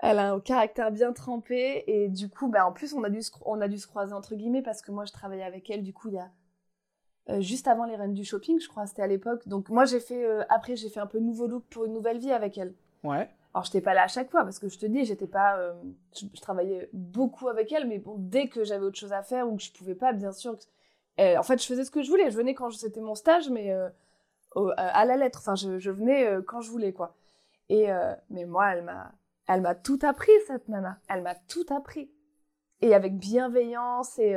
Elle 0.02 0.18
a 0.18 0.32
un 0.32 0.40
caractère 0.40 0.90
bien 0.90 1.12
trempé, 1.12 1.84
et 1.86 2.08
du 2.08 2.28
coup, 2.30 2.48
bah, 2.48 2.66
en 2.66 2.72
plus, 2.72 2.94
on 2.94 3.04
a, 3.04 3.10
dû 3.10 3.20
on 3.44 3.60
a 3.60 3.68
dû 3.68 3.78
se 3.78 3.86
croiser, 3.86 4.12
entre 4.14 4.34
guillemets, 4.34 4.62
parce 4.62 4.80
que 4.80 4.92
moi, 4.92 5.04
je 5.04 5.12
travaillais 5.12 5.42
avec 5.42 5.68
elle, 5.70 5.82
du 5.82 5.92
coup, 5.92 6.08
il 6.08 6.14
y 6.14 6.18
a 6.18 6.30
euh, 7.28 7.40
juste 7.40 7.68
avant 7.68 7.84
les 7.84 7.96
reines 7.96 8.14
du 8.14 8.24
shopping, 8.24 8.58
je 8.60 8.68
crois, 8.68 8.86
c'était 8.86 9.02
à 9.02 9.06
l'époque. 9.06 9.46
Donc 9.46 9.68
moi, 9.68 9.84
j'ai 9.84 10.00
fait, 10.00 10.24
euh, 10.24 10.42
après, 10.48 10.74
j'ai 10.76 10.88
fait 10.88 11.00
un 11.00 11.06
peu 11.06 11.18
nouveau 11.18 11.46
look 11.46 11.64
pour 11.70 11.84
une 11.84 11.92
nouvelle 11.92 12.18
vie 12.18 12.32
avec 12.32 12.58
elle. 12.58 12.74
Ouais. 13.04 13.28
Alors, 13.52 13.64
j'étais 13.64 13.80
pas 13.80 13.94
là 13.94 14.04
à 14.04 14.08
chaque 14.08 14.30
fois, 14.30 14.42
parce 14.42 14.58
que 14.58 14.68
je 14.68 14.78
te 14.78 14.86
dis, 14.86 15.04
j'étais 15.04 15.26
pas, 15.26 15.58
euh, 15.58 15.74
je, 16.16 16.40
travaillais 16.40 16.88
beaucoup 16.92 17.48
avec 17.48 17.70
elle, 17.72 17.86
mais 17.86 17.98
bon, 17.98 18.16
dès 18.18 18.48
que 18.48 18.64
j'avais 18.64 18.84
autre 18.84 18.98
chose 18.98 19.12
à 19.12 19.22
faire 19.22 19.48
ou 19.48 19.56
que 19.56 19.62
je 19.62 19.72
pouvais 19.72 19.94
pas, 19.94 20.12
bien 20.12 20.32
sûr. 20.32 20.56
en 21.18 21.42
fait, 21.42 21.60
je 21.60 21.66
faisais 21.66 21.84
ce 21.84 21.90
que 21.90 22.02
je 22.02 22.10
voulais. 22.10 22.30
Je 22.30 22.36
venais 22.36 22.54
quand 22.54 22.70
c'était 22.70 23.00
mon 23.00 23.14
stage, 23.14 23.50
mais 23.50 23.72
à 24.76 25.04
la 25.04 25.16
lettre. 25.16 25.40
Enfin, 25.40 25.54
je, 25.54 25.78
je 25.78 25.90
venais 25.90 26.26
quand 26.46 26.60
je 26.60 26.70
voulais, 26.70 26.92
quoi. 26.92 27.14
Et, 27.68 27.88
mais 28.30 28.46
moi, 28.46 28.72
elle 28.72 28.84
m'a, 28.84 29.12
elle 29.52 29.62
m'a 29.62 29.74
tout 29.74 29.98
appris, 30.02 30.32
cette 30.46 30.68
nana. 30.68 30.98
Elle 31.08 31.22
m'a 31.22 31.34
tout 31.34 31.66
appris. 31.70 32.10
Et 32.80 32.94
avec 32.94 33.18
bienveillance 33.18 34.18
et, 34.18 34.36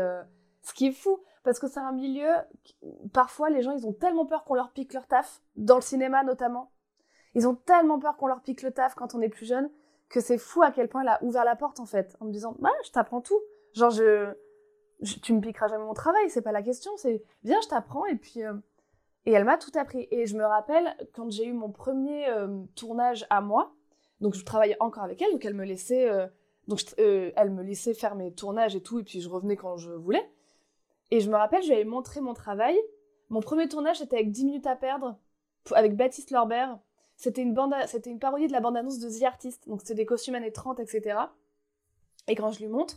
ce 0.63 0.73
qui 0.73 0.88
est 0.88 0.91
fou, 0.91 1.19
parce 1.43 1.60
que 1.60 1.67
c'est 1.67 1.80
un 1.80 1.91
milieu, 1.91 2.30
parfois 3.13 3.49
les 3.49 3.62
gens 3.62 3.71
ils 3.71 3.86
ont 3.86 3.93
tellement 3.93 4.26
peur 4.26 4.43
qu'on 4.43 4.56
leur 4.56 4.71
pique 4.71 4.93
leur 4.93 5.08
taf, 5.08 5.41
dans 5.56 5.76
le 5.76 5.82
cinéma 5.82 6.23
notamment. 6.23 6.71
Ils 7.36 7.47
ont 7.47 7.56
tellement 7.56 7.99
peur 7.99 8.17
qu'on 8.17 8.28
leur 8.28 8.41
pique 8.41 8.62
le 8.62 8.71
taf 8.71 8.95
quand 8.95 9.13
on 9.13 9.21
est 9.21 9.30
plus 9.30 9.45
jeune, 9.45 9.69
que 10.10 10.19
c'est 10.19 10.38
fou 10.38 10.63
à 10.63 10.71
quel 10.71 10.88
point 10.88 11.02
elle 11.02 11.10
a 11.10 11.23
ouvert 11.23 11.45
la 11.45 11.56
porte 11.56 11.80
en 11.80 11.86
fait, 11.86 12.15
en 12.19 12.26
me 12.26 12.32
disant, 12.32 12.56
bah 12.60 12.71
je 12.86 12.91
t'apprends 12.91 13.21
tout. 13.21 13.39
Genre 13.73 13.91
je, 13.91 14.34
tu 15.21 15.34
me 15.34 15.41
piqueras 15.41 15.67
jamais 15.67 15.84
mon 15.84 15.93
travail, 15.93 16.30
c'est 16.30 16.41
pas 16.41 16.52
la 16.52 16.63
question, 16.63 16.91
c'est 16.97 17.23
viens 17.43 17.60
je 17.62 17.67
t'apprends 17.67 18.06
et 18.06 18.15
puis 18.15 18.43
euh, 18.43 18.54
et 19.26 19.32
elle 19.32 19.45
m'a 19.45 19.58
tout 19.58 19.71
appris. 19.76 20.08
Et 20.12 20.26
je 20.26 20.38
me 20.38 20.45
rappelle 20.45 20.95
quand 21.13 21.30
j'ai 21.30 21.45
eu 21.45 21.54
mon 21.54 21.71
premier 21.71 22.30
euh, 22.30 22.63
tournage 22.76 23.26
à 23.30 23.41
moi, 23.41 23.73
donc 24.24 24.36
je 24.36 24.46
travaillais 24.46 24.78
encore 24.80 25.04
avec 25.04 25.22
elle, 25.22 25.32
donc 25.32 25.44
elle 25.44 25.54
me 25.54 25.66
laissait 25.66 26.10
euh, 26.10 26.26
donc 26.68 26.80
elle 26.98 27.52
me 27.52 27.62
laissait 27.62 27.94
faire 27.94 28.16
mes 28.16 28.34
tournages 28.34 28.74
et 28.74 28.82
tout, 28.82 29.00
et 29.00 29.04
puis 29.04 29.20
je 29.20 29.28
revenais 29.30 29.58
quand 29.58 29.76
je 29.76 29.92
voulais. 29.92 30.26
Et 31.12 31.20
je 31.20 31.30
me 31.30 31.36
rappelle, 31.36 31.62
je 31.62 31.68
lui 31.68 31.76
avais 31.76 31.84
montré 31.84 32.22
mon 32.22 32.34
travail. 32.34 32.76
Mon 33.30 33.42
premier 33.42 33.68
tournage, 33.68 33.98
c'était 33.98 34.16
avec 34.16 34.32
10 34.32 34.46
minutes 34.46 34.68
à 34.68 34.78
perdre, 34.78 35.20
avec 35.74 35.96
Baptiste 35.98 36.32
Lorbert. 36.32 36.80
C'était 37.18 37.42
une, 37.42 37.54
bande, 37.54 37.76
c'était 37.86 38.10
une 38.10 38.18
parodie 38.18 38.48
de 38.48 38.54
la 38.54 38.62
bande-annonce 38.62 39.00
de 39.00 39.10
The 39.10 39.24
Artist. 39.24 39.68
Donc 39.68 39.82
c'était 39.82 39.96
des 39.96 40.06
costumes 40.06 40.36
années 40.36 40.54
30, 40.54 40.80
etc. 40.80 41.20
Et 42.28 42.36
quand 42.36 42.52
je 42.52 42.60
lui 42.60 42.70
montre, 42.70 42.96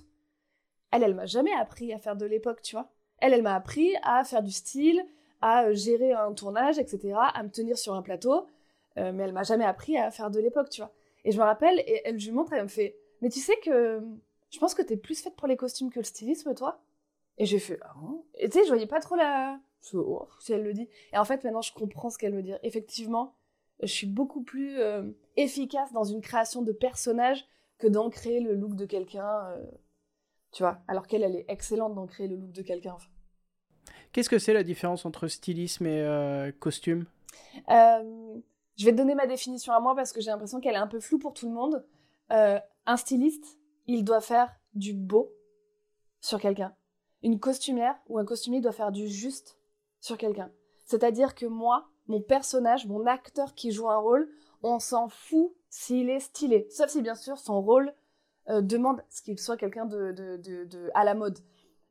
elle, 0.93 1.03
elle 1.03 1.15
m'a 1.15 1.27
jamais 1.27 1.53
appris 1.53 1.93
à 1.93 1.99
faire 1.99 2.17
de 2.17 2.25
l'époque, 2.25 2.63
tu 2.63 2.77
vois. 2.77 2.89
Elle, 3.19 3.33
elle 3.33 3.43
m'a 3.43 3.57
appris 3.57 3.97
à 4.05 4.23
faire 4.23 4.43
du 4.43 4.53
style, 4.53 5.05
à 5.41 5.65
euh, 5.65 5.75
gérer 5.75 6.13
un 6.13 6.33
tournage, 6.33 6.79
etc., 6.79 7.15
à 7.19 7.43
me 7.43 7.51
tenir 7.51 7.77
sur 7.77 7.95
un 7.95 8.03
plateau. 8.03 8.47
Euh, 8.99 9.13
mais 9.13 9.25
elle 9.25 9.33
m'a 9.33 9.43
jamais 9.43 9.65
appris 9.65 9.99
à 9.99 10.11
faire 10.13 10.31
de 10.31 10.39
l'époque, 10.39 10.71
tu 10.71 10.81
vois. 10.81 10.93
Et 11.27 11.33
je 11.33 11.39
me 11.39 11.43
rappelle, 11.43 11.81
et 11.81 12.03
elle, 12.05 12.21
je 12.21 12.27
lui 12.27 12.37
montre, 12.37 12.53
elle 12.53 12.63
me 12.63 12.69
fait, 12.69 12.97
mais 13.21 13.29
tu 13.29 13.41
sais 13.41 13.57
que 13.57 14.01
je 14.49 14.59
pense 14.61 14.75
que 14.75 14.83
t'es 14.83 14.97
plus 14.97 15.21
faite 15.21 15.35
pour 15.35 15.49
les 15.49 15.57
costumes 15.57 15.91
que 15.91 15.99
le 15.99 16.05
stylisme, 16.05 16.55
toi? 16.55 16.81
Et 17.37 17.47
j'ai 17.47 17.59
fait, 17.59 17.81
ah 17.83 17.95
Et 18.35 18.49
tu 18.49 18.59
sais, 18.59 18.65
je 18.65 18.69
voyais 18.69 18.87
pas 18.87 19.01
trop 19.01 19.17
la. 19.17 19.59
Oh, 19.93 20.29
si 20.39 20.53
elle 20.53 20.63
le 20.63 20.73
dit. 20.73 20.89
Et 21.13 21.19
en 21.19 21.25
fait, 21.25 21.43
maintenant, 21.43 21.63
je 21.63 21.73
comprends 21.73 22.11
ce 22.11 22.17
qu'elle 22.17 22.35
veut 22.35 22.45
dire. 22.45 22.61
Effectivement, 22.63 23.35
je 23.83 23.89
suis 23.89 24.07
beaucoup 24.07 24.43
plus 24.45 24.79
euh, 24.79 25.03
efficace 25.37 25.93
dans 25.93 26.05
une 26.05 26.21
création 26.21 26.63
de 26.63 26.71
personnage 26.71 27.45
que 27.79 27.89
dans 27.89 28.09
créer 28.09 28.39
le 28.39 28.55
look 28.55 28.77
de 28.77 28.87
quelqu'un. 28.87 29.49
Euh, 29.49 29.65
tu 30.53 30.63
vois, 30.63 30.79
alors 30.87 31.09
qu'elle, 31.09 31.25
elle 31.25 31.35
est 31.35 31.47
excellente 31.49 31.97
dans 31.97 32.07
créer 32.07 32.29
le 32.29 32.37
look 32.37 32.53
de 32.53 32.63
quelqu'un. 32.63 32.97
Qu'est-ce 34.13 34.31
que 34.31 34.39
c'est 34.39 34.55
la 34.55 34.63
différence 34.63 35.05
entre 35.05 35.27
stylisme 35.27 35.87
et 35.87 36.01
euh, 36.03 36.53
costume? 36.53 37.07
Je 38.77 38.85
vais 38.85 38.93
te 38.93 38.97
donner 38.97 39.15
ma 39.15 39.27
définition 39.27 39.73
à 39.73 39.81
moi 39.81 39.95
parce 39.95 40.13
que 40.13 40.21
j'ai 40.21 40.31
l'impression 40.31 40.61
qu'elle 40.61 40.75
est 40.75 40.79
un 40.79 40.87
peu 40.87 41.01
floue 41.01 41.19
pour 41.19 41.35
tout 41.35 41.49
le 41.49 41.55
monde. 41.55 41.85
un 42.31 42.97
styliste, 42.97 43.59
il 43.87 44.05
doit 44.05 44.21
faire 44.21 44.55
du 44.75 44.93
beau 44.93 45.33
sur 46.21 46.41
quelqu'un. 46.41 46.75
Une 47.23 47.41
costumière 47.41 47.97
ou 48.09 48.19
un 48.19 48.25
costumier 48.25 48.61
doit 48.61 48.73
faire 48.73 48.93
du 48.93 49.09
juste 49.09 49.59
sur 50.01 50.19
quelqu'un. 50.19 50.51
C'est-à-dire 50.85 51.35
que 51.35 51.47
moi, 51.47 51.89
mon 52.07 52.21
personnage, 52.21 52.87
mon 52.87 53.07
acteur 53.07 53.55
qui 53.55 53.73
joue 53.73 53.89
un 53.89 53.99
rôle, 53.99 54.29
on 54.63 54.79
s'en 54.79 55.09
fout 55.09 55.53
s'il 55.69 56.11
est 56.11 56.21
stylé. 56.21 56.67
Sauf 56.71 56.91
si 56.91 57.03
bien 57.03 57.15
sûr 57.15 57.39
son 57.39 57.61
rôle 57.61 57.95
euh, 58.49 58.61
demande 58.61 59.03
ce 59.09 59.23
qu'il 59.23 59.39
soit 59.39 59.57
quelqu'un 59.57 59.87
de, 59.87 60.91
à 60.95 61.05
la 61.05 61.15
mode. 61.15 61.39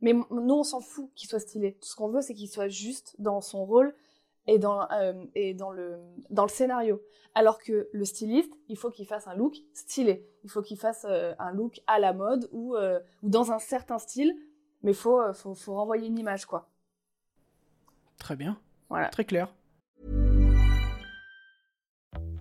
Mais 0.01 0.13
nous, 0.13 0.53
on 0.53 0.63
s'en 0.63 0.81
fout 0.81 1.09
qu'il 1.15 1.29
soit 1.29 1.39
stylé. 1.39 1.73
Tout 1.73 1.87
ce 1.87 1.95
qu'on 1.95 2.09
veut, 2.09 2.21
c'est 2.21 2.33
qu'il 2.33 2.49
soit 2.49 2.67
juste 2.67 3.15
dans 3.19 3.41
son 3.41 3.65
rôle 3.65 3.95
et 4.47 4.59
dans, 4.59 4.87
euh, 4.91 5.13
et 5.33 5.53
dans, 5.53 5.71
le, 5.71 5.99
dans 6.29 6.43
le 6.43 6.49
scénario. 6.49 7.01
Alors 7.33 7.59
que 7.61 7.89
le 7.91 8.05
styliste, 8.05 8.53
il 8.69 8.77
faut 8.77 8.91
qu'il 8.91 9.05
fasse 9.05 9.27
un 9.27 9.35
look 9.35 9.55
stylé. 9.73 10.27
Il 10.43 10.49
faut 10.49 10.61
qu'il 10.61 10.77
fasse 10.77 11.05
euh, 11.09 11.33
un 11.39 11.51
look 11.51 11.81
à 11.87 11.99
la 11.99 12.13
mode 12.13 12.47
ou, 12.51 12.75
ou 12.77 13.29
dans 13.29 13.51
un 13.51 13.59
certain 13.59 13.99
style. 13.99 14.33
Mais 14.83 14.91
il 14.91 14.97
faut, 14.97 15.19
faut, 15.33 15.55
faut 15.55 15.73
renvoyer 15.73 16.07
une 16.07 16.19
image, 16.19 16.45
quoi. 16.45 16.69
Très 18.19 18.35
bien. 18.35 18.57
Voilà. 18.89 19.09
Très 19.09 19.25
clair. 19.25 19.47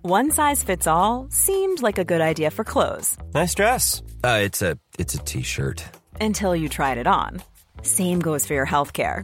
One 0.07 0.29
size 0.29 0.63
fits 0.63 0.85
all 0.85 1.25
seemed 1.31 1.81
like 1.81 1.97
a 1.97 2.03
good 2.03 2.21
idea 2.21 2.51
for 2.51 2.63
clothes. 2.63 3.17
Nice 3.33 3.55
dress. 3.55 4.03
Uh, 4.23 4.41
it's 4.43 4.61
a 4.61 4.77
it's 4.99 5.15
a 5.15 5.17
t-shirt. 5.17 5.83
Until 6.21 6.55
you 6.55 6.69
tried 6.69 6.99
it 6.99 7.07
on. 7.07 7.41
Same 7.81 8.19
goes 8.19 8.45
for 8.45 8.53
your 8.53 8.67
healthcare. 8.67 9.23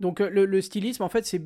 Donc, 0.00 0.20
euh, 0.20 0.28
le, 0.30 0.44
le 0.46 0.60
stylisme, 0.60 1.02
en 1.02 1.08
fait, 1.08 1.26
c'est. 1.26 1.42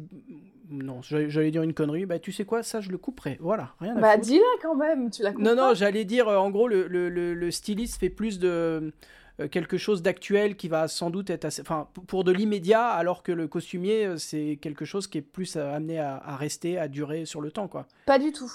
Non, 0.70 1.02
j'allais 1.02 1.50
dire 1.50 1.62
une 1.62 1.74
connerie. 1.74 2.06
Bah, 2.06 2.18
tu 2.18 2.32
sais 2.32 2.44
quoi, 2.44 2.62
ça, 2.62 2.80
je 2.80 2.90
le 2.90 2.96
couperai. 2.98 3.36
Voilà, 3.40 3.74
rien 3.78 3.96
à 3.96 4.00
Bah, 4.00 4.16
dis-la 4.16 4.44
quand 4.62 4.74
même, 4.74 5.10
tu 5.10 5.22
la 5.22 5.32
coupes 5.32 5.42
Non, 5.42 5.54
non, 5.54 5.74
j'allais 5.74 6.04
dire, 6.04 6.28
euh, 6.28 6.36
en 6.36 6.50
gros, 6.50 6.66
le, 6.66 6.86
le, 6.86 7.10
le, 7.10 7.50
styliste 7.50 8.00
fait 8.00 8.08
plus 8.08 8.38
de 8.38 8.92
euh, 9.40 9.48
quelque 9.48 9.78
chose 9.78 10.02
d'actuel 10.02 10.56
qui 10.56 10.68
va 10.68 10.88
sans 10.88 11.08
doute 11.08 11.30
être 11.30 11.46
assez, 11.46 11.62
enfin 11.62 11.88
pour 12.06 12.22
de 12.22 12.32
l'immédiat 12.32 12.86
alors 12.86 13.22
que 13.22 13.32
le 13.32 13.48
costumier 13.48 14.04
euh, 14.04 14.16
c'est 14.18 14.58
quelque 14.60 14.84
chose 14.84 15.06
qui 15.06 15.18
est 15.18 15.22
plus 15.22 15.56
euh, 15.56 15.74
amené 15.74 15.98
à, 15.98 16.36
rester 16.36 16.78
à 16.78 16.86
durer 16.86 17.24
sur 17.24 17.40
le 17.40 17.50
temps 17.50 17.66
quoi. 17.66 17.86
Pas 18.04 18.18
du 18.18 18.32
tout. 18.32 18.52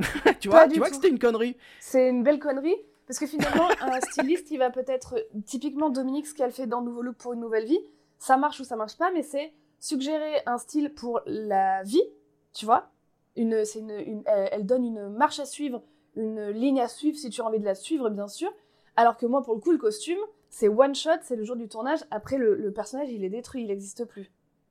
Tu 0.40 0.48
vois 0.48 0.66
tu 0.66 0.78
vois 0.78 0.88
que 0.88 0.96
c'était 0.96 1.10
une 1.10 1.18
connerie. 1.18 1.56
C'est 1.78 2.08
une 2.08 2.24
belle 2.24 2.40
connerie 2.40 2.74
parce 3.06 3.20
que 3.20 3.26
finalement 3.26 3.68
un 3.80 4.00
styliste 4.00 4.50
il 4.50 4.58
va 4.58 4.70
peut-être 4.70 5.14
typiquement 5.44 5.90
Dominique 5.90 6.26
ce 6.26 6.34
qu'elle 6.34 6.52
fait 6.52 6.66
dans 6.66 6.82
Nouveau 6.82 7.02
Look 7.02 7.16
pour 7.16 7.32
une 7.32 7.40
nouvelle 7.40 7.66
vie 7.66 7.80
ça 8.20 8.36
marche 8.36 8.60
ou 8.60 8.64
ça 8.64 8.76
marche 8.76 8.96
pas 8.96 9.10
mais 9.10 9.24
c'est 9.24 9.52
suggérer 9.80 10.42
un 10.46 10.58
style 10.58 10.94
pour 10.94 11.20
la 11.26 11.82
vie 11.82 12.04
tu 12.52 12.64
vois 12.64 12.92
une, 13.34 13.64
c'est 13.64 13.80
une, 13.80 14.22
elle 14.26 14.66
donne 14.66 14.84
une 14.84 15.08
marche 15.08 15.40
à 15.40 15.46
suivre 15.46 15.82
une 16.14 16.50
ligne 16.50 16.80
à 16.80 16.86
suivre 16.86 17.18
si 17.18 17.30
tu 17.30 17.40
as 17.40 17.44
envie 17.44 17.58
de 17.58 17.64
la 17.64 17.74
suivre 17.74 18.08
bien 18.10 18.28
sûr 18.28 18.52
alors 19.00 19.16
que 19.16 19.24
moi, 19.24 19.42
pour 19.42 19.54
le 19.54 19.60
coup, 19.60 19.72
le 19.72 19.78
costume, 19.78 20.18
c'est 20.48 20.68
one 20.68 20.94
shot, 20.94 21.22
c'est 21.22 21.36
le 21.36 21.44
jour 21.44 21.56
du 21.56 21.68
tournage. 21.68 22.00
Après, 22.10 22.36
le, 22.36 22.70
personnage, 22.72 23.08
il 23.10 23.24
est 23.24 23.30
détruit, 23.30 23.62
il 23.62 23.68
n'existe 23.68 24.04
plus. 24.04 24.30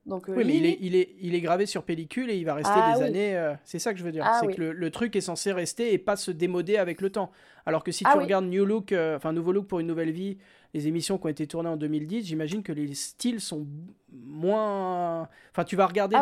Donc, 0.10 0.28
euh, 0.30 0.34
oui, 0.36 0.44
mais 0.46 0.56
il 0.56 0.66
est, 0.66 0.78
il, 0.82 0.96
est, 0.96 1.16
il 1.22 1.36
est 1.36 1.42
gravé 1.42 1.66
sur 1.66 1.84
pellicule 1.84 2.30
et 2.30 2.36
il 2.36 2.44
va 2.44 2.56
rester 2.56 2.74
ah 2.76 2.96
des 2.96 3.04
années. 3.04 3.38
Euh, 3.38 3.54
c'est 3.64 3.80
ça 3.80 3.94
que 3.94 4.00
je 4.00 4.04
veux 4.04 4.12
dire. 4.12 4.26
Ah 4.28 4.40
c'est 4.42 4.54
que 4.54 4.62
le, 4.62 4.92
truc 4.92 5.16
est 5.16 5.22
censé 5.22 5.52
rester 5.52 5.94
et 5.94 5.98
pas 5.98 6.16
se 6.16 6.32
démoder 6.32 6.78
avec 6.78 7.02
le 7.02 7.10
temps. 7.10 7.32
Alors 7.66 7.84
que 7.84 7.92
si 7.92 8.04
ah 8.06 8.14
tu 8.14 8.20
regardes 8.20 8.46
New 8.46 8.66
Look, 8.66 8.92
euh, 8.92 9.16
enfin 9.16 9.32
Nouveau 9.32 9.52
Look 9.52 9.68
pour 9.68 9.80
une 9.80 9.88
nouvelle 9.88 10.12
vie, 10.12 10.38
les 10.74 10.88
émissions 10.88 11.18
qui 11.18 11.26
ont 11.26 11.30
été 11.30 11.48
tournées 11.48 11.70
en 11.70 11.78
2010, 11.78 12.26
j'imagine 12.26 12.64
que 12.64 12.72
les 12.72 12.94
styles 12.94 13.40
sont 13.40 13.68
moins. 14.12 15.30
Enfin, 15.52 15.64
tu 15.64 15.76
vas 15.76 15.88
regarder 15.88 16.18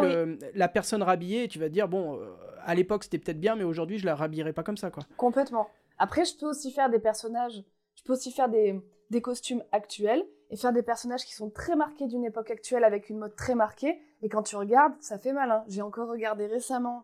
la 0.53 0.67
personne 0.67 1.01
rhabillée 1.01 1.43
et 1.43 1.47
tu 1.47 1.59
vas 1.59 1.67
te 1.67 1.73
dire 1.73 1.87
bon, 1.87 2.19
à 2.65 2.75
l'époque 2.75 3.03
c'était 3.03 3.17
peut-être 3.17 3.39
bien, 3.39 3.55
mais 3.55 3.63
aujourd'hui 3.63 3.97
je 3.97 4.05
la 4.05 4.15
rhabillerai 4.15 4.53
pas 4.53 4.63
comme 4.63 4.77
ça, 4.77 4.91
quoi. 4.91 5.03
Complètement. 5.15 5.69
Après, 5.97 6.25
je 6.25 6.37
peux 6.37 6.45
aussi 6.45 6.71
faire 6.71 6.89
des 6.89 6.99
personnages 6.99 7.63
peux 8.07 8.13
aussi 8.13 8.31
faire 8.31 8.49
des, 8.49 9.21
costumes 9.21 9.63
actuels 9.71 10.25
et 10.49 10.57
faire 10.57 10.73
des 10.73 10.83
personnages 10.83 11.25
qui 11.25 11.33
sont 11.33 11.49
très 11.49 11.75
marqués 11.75 12.07
d'une 12.07 12.23
époque 12.23 12.51
actuelle 12.51 12.83
avec 12.83 13.09
une 13.09 13.17
mode 13.17 13.35
très 13.35 13.55
marquée. 13.55 13.99
Et 14.21 14.29
quand 14.29 14.43
tu 14.43 14.55
regardes, 14.55 14.93
ça 14.99 15.17
fait 15.17 15.33
malin. 15.33 15.63
J'ai 15.67 15.81
encore 15.81 16.09
regardé 16.09 16.47
récemment 16.47 17.03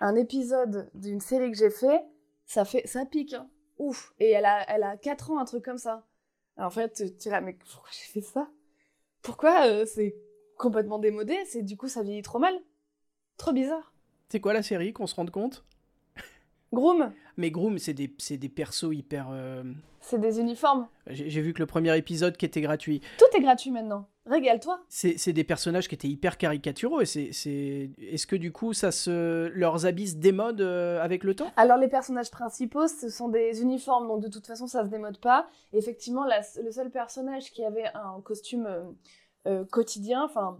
un 0.00 0.16
épisode 0.16 0.90
d'une 0.94 1.20
série 1.20 1.50
que 1.50 1.56
j'ai 1.56 1.70
fait. 1.70 2.02
Ça 2.46 2.64
fait, 2.64 2.86
ça 2.86 3.04
pique. 3.06 3.34
Hein. 3.34 3.48
Ouf. 3.78 4.12
Et 4.18 4.30
elle 4.30 4.44
a, 4.44 4.68
elle 4.70 4.82
a 4.82 4.96
4 4.96 5.30
ans, 5.30 5.38
un 5.38 5.44
truc 5.44 5.64
comme 5.64 5.78
ça. 5.78 6.04
en 6.56 6.70
fait, 6.70 7.18
tu 7.18 7.28
es 7.28 7.30
là, 7.30 7.40
mais 7.40 7.54
pourquoi 7.54 7.90
j'ai 7.92 8.12
fait 8.12 8.20
ça? 8.20 8.48
Pourquoi 9.22 9.66
euh, 9.66 9.86
c'est 9.86 10.14
complètement 10.58 10.98
démodé? 10.98 11.36
C'est 11.46 11.62
du 11.62 11.76
coup, 11.76 11.88
ça 11.88 12.02
vieillit 12.02 12.22
trop 12.22 12.38
mal. 12.38 12.54
Trop 13.36 13.52
bizarre. 13.52 13.92
C'est 14.28 14.40
quoi 14.40 14.52
la 14.52 14.62
série 14.62 14.92
qu'on 14.92 15.06
se 15.06 15.14
rende 15.14 15.30
compte? 15.30 15.64
Groom. 16.72 17.12
Mais 17.36 17.50
Groom, 17.50 17.78
c'est 17.78 17.94
des, 17.94 18.10
des 18.30 18.48
persos 18.48 18.92
hyper. 18.92 19.28
Euh, 19.32 19.64
c'est 20.00 20.20
des 20.20 20.38
uniformes. 20.38 20.86
J'ai 21.06 21.40
vu 21.40 21.54
que 21.54 21.60
le 21.60 21.66
premier 21.66 21.96
épisode 21.96 22.36
qui 22.36 22.44
était 22.44 22.60
gratuit. 22.60 23.00
Tout 23.18 23.36
est 23.36 23.40
gratuit 23.40 23.70
maintenant. 23.70 24.06
Régale-toi. 24.26 24.80
C'est 24.88 25.32
des 25.32 25.44
personnages 25.44 25.88
qui 25.88 25.94
étaient 25.94 26.08
hyper 26.08 26.38
caricaturaux. 26.38 27.00
Et 27.00 27.06
c'est 27.06 27.90
est-ce 27.98 28.26
que 28.26 28.36
du 28.36 28.52
coup, 28.52 28.72
ça 28.72 28.90
se 28.90 29.48
leurs 29.48 29.86
habits 29.86 30.08
se 30.08 30.16
démodent 30.16 30.60
euh, 30.60 31.02
avec 31.02 31.24
le 31.24 31.34
temps? 31.34 31.50
Alors 31.56 31.78
les 31.78 31.88
personnages 31.88 32.30
principaux, 32.30 32.86
ce 32.86 33.08
sont 33.08 33.28
des 33.28 33.60
uniformes, 33.62 34.08
donc 34.08 34.22
de 34.22 34.28
toute 34.28 34.46
façon, 34.46 34.66
ça 34.66 34.84
se 34.84 34.88
démode 34.88 35.18
pas. 35.18 35.46
effectivement, 35.72 36.24
le 36.24 36.70
seul 36.70 36.90
personnage 36.90 37.50
qui 37.50 37.64
avait 37.64 37.86
un 37.94 38.20
costume 38.22 38.68
euh, 39.46 39.64
quotidien, 39.66 40.24
enfin 40.24 40.58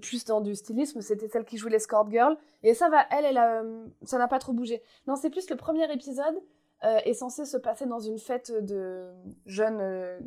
plus 0.00 0.24
dans 0.24 0.40
du 0.40 0.54
stylisme, 0.54 1.00
c'était 1.00 1.28
celle 1.28 1.44
qui 1.44 1.56
jouait 1.56 1.70
l'escort 1.70 2.10
girl. 2.10 2.36
Et 2.62 2.74
ça 2.74 2.88
va, 2.88 3.04
elle, 3.10 3.24
elle 3.24 3.38
a, 3.38 3.62
ça 4.04 4.18
n'a 4.18 4.28
pas 4.28 4.38
trop 4.38 4.52
bougé. 4.52 4.82
Non, 5.06 5.16
c'est 5.16 5.30
plus 5.30 5.48
le 5.50 5.56
premier 5.56 5.90
épisode 5.92 6.42
euh, 6.84 6.98
est 7.04 7.14
censé 7.14 7.44
se 7.44 7.56
passer 7.56 7.86
dans 7.86 8.00
une 8.00 8.18
fête 8.18 8.52
de 8.52 9.08
jeunes, 9.46 9.80
euh, 9.80 10.18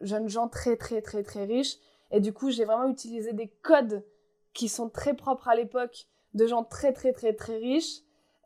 jeunes 0.00 0.28
gens 0.28 0.48
très 0.48 0.76
très 0.76 1.00
très 1.00 1.22
très 1.22 1.44
riches. 1.44 1.76
Et 2.10 2.20
du 2.20 2.32
coup, 2.32 2.50
j'ai 2.50 2.64
vraiment 2.64 2.88
utilisé 2.88 3.32
des 3.32 3.48
codes 3.62 4.04
qui 4.52 4.68
sont 4.68 4.88
très 4.88 5.14
propres 5.14 5.48
à 5.48 5.54
l'époque 5.54 6.06
de 6.34 6.46
gens 6.46 6.64
très 6.64 6.92
très 6.92 7.12
très 7.12 7.32
très 7.32 7.56
riches. 7.56 8.00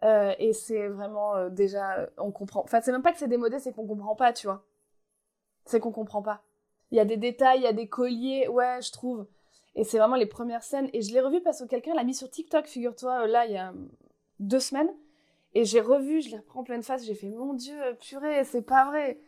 Euh, 0.04 0.32
et 0.38 0.52
c'est 0.52 0.86
vraiment 0.86 1.48
déjà, 1.48 2.08
on 2.18 2.30
comprend. 2.30 2.62
Enfin, 2.62 2.80
c'est 2.80 2.92
même 2.92 3.02
pas 3.02 3.12
que 3.12 3.18
c'est 3.18 3.28
démodé, 3.28 3.58
c'est 3.58 3.72
qu'on 3.72 3.86
comprend 3.86 4.14
pas, 4.14 4.32
tu 4.32 4.46
vois. 4.46 4.64
C'est 5.64 5.80
qu'on 5.80 5.92
comprend 5.92 6.22
pas. 6.22 6.42
Il 6.90 6.96
y 6.96 7.00
a 7.00 7.04
des 7.04 7.16
détails, 7.16 7.58
il 7.58 7.64
y 7.64 7.66
a 7.66 7.72
des 7.72 7.88
colliers, 7.88 8.48
ouais, 8.48 8.80
je 8.80 8.92
trouve. 8.92 9.26
Et 9.78 9.84
c'est 9.84 9.98
vraiment 9.98 10.16
les 10.16 10.26
premières 10.26 10.64
scènes. 10.64 10.90
Et 10.92 11.02
je 11.02 11.12
l'ai 11.12 11.20
revu 11.20 11.40
parce 11.40 11.62
que 11.62 11.66
quelqu'un 11.66 11.94
l'a 11.94 12.02
mis 12.02 12.12
sur 12.12 12.28
TikTok, 12.28 12.66
figure-toi, 12.66 13.22
euh, 13.22 13.26
là, 13.28 13.46
il 13.46 13.52
y 13.52 13.56
a 13.56 13.72
deux 14.40 14.58
semaines. 14.58 14.90
Et 15.54 15.64
j'ai 15.64 15.80
revu, 15.80 16.20
je 16.20 16.30
l'ai 16.30 16.38
repris 16.38 16.58
en 16.58 16.64
pleine 16.64 16.82
face, 16.82 17.06
j'ai 17.06 17.14
fait, 17.14 17.28
mon 17.28 17.54
Dieu, 17.54 17.76
purée, 18.00 18.42
c'est 18.42 18.62
pas 18.62 18.86
vrai. 18.86 19.20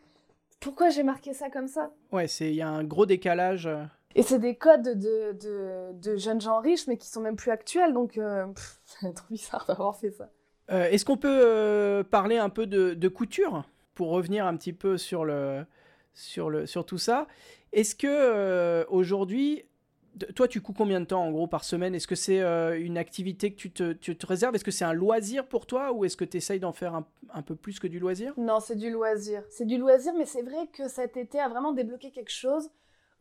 Pourquoi 0.59 0.89
j'ai 0.89 1.03
marqué 1.03 1.33
ça 1.33 1.49
comme 1.49 1.67
ça? 1.67 1.91
Ouais, 2.11 2.25
il 2.25 2.53
y 2.53 2.61
a 2.61 2.67
un 2.67 2.83
gros 2.83 3.05
décalage. 3.05 3.65
Euh. 3.65 3.85
Et 4.13 4.23
c'est 4.23 4.39
des 4.39 4.55
codes 4.55 4.99
de, 4.99 5.31
de, 5.31 5.93
de, 5.93 6.17
jeunes 6.17 6.41
gens 6.41 6.59
riches, 6.59 6.85
mais 6.85 6.97
qui 6.97 7.07
sont 7.07 7.21
même 7.21 7.37
plus 7.37 7.51
actuels, 7.51 7.93
donc 7.93 8.17
euh, 8.17 8.45
c'est 8.85 9.13
trop 9.13 9.27
bizarre 9.31 9.65
d'avoir 9.65 9.95
fait 9.95 10.11
ça. 10.11 10.29
Est-ce 10.67 11.03
qu'on 11.03 11.17
peut 11.17 12.05
parler 12.11 12.37
un 12.37 12.49
peu 12.49 12.65
de, 12.65 12.93
de, 12.93 13.07
couture? 13.09 13.65
Pour 13.93 14.09
revenir 14.09 14.45
un 14.45 14.55
petit 14.55 14.71
peu 14.71 14.97
sur, 14.97 15.25
le, 15.25 15.65
sur, 16.13 16.49
le, 16.49 16.65
sur 16.65 16.85
tout 16.85 16.97
ça 16.97 17.27
Est-ce 17.73 17.93
que 17.93 18.85
aujourd'hui, 18.87 19.65
toi, 20.35 20.47
tu 20.47 20.61
couds 20.61 20.73
combien 20.73 20.99
de 20.99 21.05
temps 21.05 21.23
en 21.23 21.31
gros 21.31 21.47
par 21.47 21.63
semaine? 21.63 21.95
Est-ce 21.95 22.07
que 22.07 22.15
c'est 22.15 22.41
euh, 22.41 22.79
une 22.79 22.97
activité 22.97 23.53
que 23.53 23.57
tu 23.57 23.71
te, 23.71 24.25
réserves? 24.25 24.55
Est-ce 24.55 24.63
que 24.63 24.71
c'est 24.71 24.85
un 24.85 24.93
loisir 24.93 25.47
pour 25.47 25.65
toi 25.65 25.91
ou 25.91 26.05
est-ce 26.05 26.17
que 26.17 26.25
tu 26.25 26.37
essayes 26.37 26.59
d'en 26.59 26.73
faire 26.73 26.95
un, 26.95 27.07
un, 27.33 27.41
peu 27.41 27.55
plus 27.55 27.79
que 27.79 27.87
du 27.87 27.99
loisir? 27.99 28.33
Non, 28.37 28.59
c'est 28.59 28.75
du 28.75 28.89
loisir. 28.89 29.43
C'est 29.49 29.65
du 29.65 29.77
loisir, 29.77 30.13
mais 30.17 30.25
c'est 30.25 30.41
vrai 30.41 30.67
que 30.73 30.87
cet 30.87 31.17
été 31.17 31.39
a 31.39 31.47
vraiment 31.47 31.71
débloqué 31.71 32.11
quelque 32.11 32.31
chose 32.31 32.69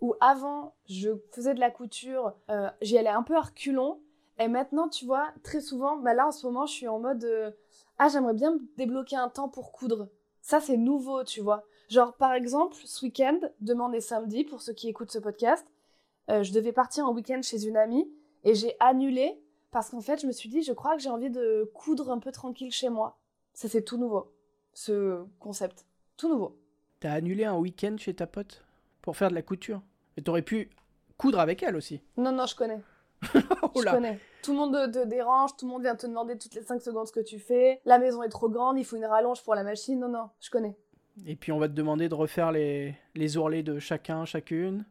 où 0.00 0.14
avant, 0.20 0.74
je 0.88 1.11
faisais 1.33 1.55
de 1.55 1.61
la 1.61 1.70
couture, 1.70 2.33
euh, 2.50 2.70
j'y 2.81 2.96
allais 2.98 3.11
un 3.11 3.22
peu 3.22 3.37
à 3.37 3.42
reculons. 3.42 4.00
Et 4.38 4.48
maintenant, 4.48 4.88
tu 4.88 5.05
vois, 5.05 5.29
très 5.42 5.61
souvent, 5.61 5.98
bah 5.98 6.14
là 6.14 6.26
en 6.26 6.33
ce 6.33 6.46
moment, 6.46 6.64
je 6.64 6.72
suis 6.72 6.88
en 6.88 6.98
mode 6.98 7.24
euh, 7.24 7.50
Ah, 7.98 8.09
j'aimerais 8.09 8.35
bien 8.35 8.59
débloquer 8.79 9.16
un 9.16 9.29
temps 9.29 9.48
pour 9.48 9.72
coudre. 9.72 10.09
Ça, 10.40 10.61
c'est 10.61 10.79
nouveau, 10.79 11.22
tu 11.24 11.42
vois. 11.42 11.64
Genre, 11.90 12.14
par 12.16 12.33
exemple, 12.33 12.76
ce 12.83 13.05
week-end, 13.05 13.38
demain 13.61 13.92
et 13.92 14.00
samedi, 14.00 14.44
pour 14.44 14.62
ceux 14.62 14.72
qui 14.72 14.88
écoutent 14.88 15.11
ce 15.11 15.18
podcast, 15.18 15.66
euh, 16.31 16.43
je 16.43 16.53
devais 16.53 16.73
partir 16.73 17.07
en 17.07 17.12
week-end 17.12 17.40
chez 17.43 17.66
une 17.66 17.77
amie 17.77 18.09
et 18.45 18.55
j'ai 18.55 18.75
annulé 18.81 19.40
parce 19.71 19.90
qu'en 19.90 20.01
fait, 20.01 20.21
je 20.21 20.27
me 20.27 20.33
suis 20.33 20.49
dit, 20.49 20.62
je 20.62 20.73
crois 20.73 20.97
que 20.97 21.03
j'ai 21.03 21.11
envie 21.11 21.31
de 21.31 21.71
coudre 21.75 22.11
un 22.11 22.19
peu 22.19 22.33
tranquille 22.33 22.73
chez 22.73 22.88
moi. 22.88 23.19
Ça, 23.53 23.69
c'est 23.69 23.83
tout 23.83 23.99
nouveau, 23.99 24.33
ce 24.73 25.25
concept. 25.38 25.87
Tout 26.16 26.29
nouveau. 26.29 26.59
T'as 26.99 27.12
annulé 27.12 27.45
un 27.45 27.57
week-end 27.57 27.97
chez 27.99 28.14
ta 28.14 28.27
pote 28.27 28.64
pour 29.03 29.16
faire 29.16 29.31
de 29.31 29.35
la 29.35 29.43
couture 29.43 29.81
Et 30.16 30.23
t'aurais 30.23 30.43
pu 30.43 30.71
coudre 31.16 31.40
avec 31.40 31.62
elle 31.62 31.77
aussi 31.77 32.01
Non, 32.16 32.33
non, 32.33 32.47
je 32.47 32.57
connais. 32.57 32.81
oh 33.62 33.71
je 33.77 33.90
connais. 33.90 34.19
Tout 34.43 34.53
le 34.53 34.59
monde 34.59 34.93
te 34.93 35.05
dérange, 35.07 35.57
tout 35.57 35.66
le 35.66 35.73
monde 35.73 35.83
vient 35.83 35.95
te 35.97 36.07
demander 36.07 36.37
toutes 36.37 36.55
les 36.55 36.62
5 36.62 36.81
secondes 36.81 37.07
ce 37.07 37.12
que 37.12 37.21
tu 37.21 37.38
fais. 37.38 37.81
La 37.85 37.99
maison 37.99 38.23
est 38.23 38.29
trop 38.29 38.49
grande, 38.49 38.79
il 38.79 38.85
faut 38.85 38.97
une 38.97 39.05
rallonge 39.05 39.43
pour 39.45 39.55
la 39.55 39.62
machine. 39.62 40.01
Non, 40.01 40.09
non, 40.09 40.31
je 40.40 40.51
connais. 40.51 40.77
Et 41.27 41.37
puis 41.37 41.53
on 41.53 41.59
va 41.59 41.69
te 41.69 41.75
demander 41.75 42.09
de 42.09 42.14
refaire 42.14 42.51
les, 42.53 42.95
les 43.14 43.37
ourlets 43.37 43.62
de 43.62 43.79
chacun, 43.79 44.25
chacune. 44.25 44.85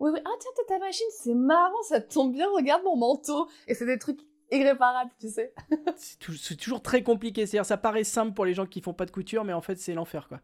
Oui, 0.00 0.10
oui. 0.12 0.20
Ah, 0.24 0.30
tiens, 0.40 0.50
t'as 0.56 0.74
ta 0.74 0.78
machine, 0.78 1.06
c'est 1.10 1.34
marrant, 1.34 1.82
ça 1.82 2.00
tombe 2.00 2.32
bien, 2.32 2.48
regarde 2.50 2.82
mon 2.84 2.96
manteau. 2.96 3.48
Et 3.68 3.74
c'est 3.74 3.86
des 3.86 3.98
trucs 3.98 4.20
irréparables, 4.50 5.10
tu 5.18 5.28
sais. 5.28 5.54
c'est 5.96 6.56
toujours 6.56 6.82
très 6.82 7.02
compliqué. 7.02 7.46
C'est-à-dire, 7.46 7.66
ça 7.66 7.76
paraît 7.76 8.04
simple 8.04 8.34
pour 8.34 8.44
les 8.44 8.54
gens 8.54 8.66
qui 8.66 8.80
font 8.80 8.94
pas 8.94 9.06
de 9.06 9.10
couture, 9.10 9.44
mais 9.44 9.52
en 9.52 9.60
fait, 9.60 9.76
c'est 9.76 9.94
l'enfer, 9.94 10.28
quoi. 10.28 10.40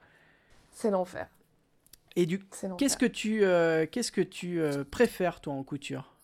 C'est 0.73 0.91
l'enfer. 0.91 1.29
Et 2.17 2.27
du 2.27 2.41
qu'est-ce 2.77 2.97
que 2.97 3.07
tu, 3.07 3.45
euh, 3.45 3.87
qu'est-ce 3.91 4.13
que 4.13 4.21
tu 4.21 4.61
euh, 4.61 4.85
préfères, 4.85 5.41
toi, 5.41 5.55
en 5.55 5.63
couture? 5.63 6.15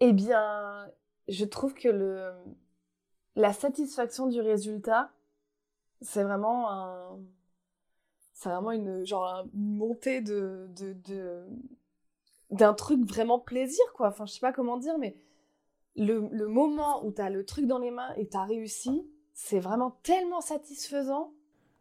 Eh 0.00 0.12
bien, 0.12 0.88
je 1.28 1.44
trouve 1.44 1.74
que 1.74 1.88
le... 1.88 2.32
la 3.36 3.52
satisfaction 3.52 4.26
du 4.26 4.40
résultat, 4.40 5.10
c'est 6.00 6.22
vraiment 6.22 6.70
un... 6.70 7.18
C'est 8.32 8.48
vraiment 8.48 8.72
une, 8.72 9.06
genre, 9.06 9.46
une 9.54 9.76
montée 9.76 10.20
de, 10.20 10.68
de, 10.76 10.92
de 10.92 11.46
d'un 12.50 12.74
truc 12.74 13.04
vraiment 13.04 13.38
plaisir, 13.38 13.84
quoi. 13.94 14.08
Enfin, 14.08 14.26
je 14.26 14.32
sais 14.32 14.40
pas 14.40 14.52
comment 14.52 14.76
dire, 14.76 14.98
mais 14.98 15.16
le, 15.96 16.28
le 16.30 16.46
moment 16.48 17.04
où 17.04 17.10
t'as 17.10 17.30
le 17.30 17.44
truc 17.44 17.66
dans 17.66 17.78
les 17.78 17.90
mains 17.90 18.12
et 18.16 18.28
t'as 18.28 18.44
réussi, 18.44 19.08
c'est 19.32 19.60
vraiment 19.60 19.98
tellement 20.02 20.40
satisfaisant. 20.40 21.32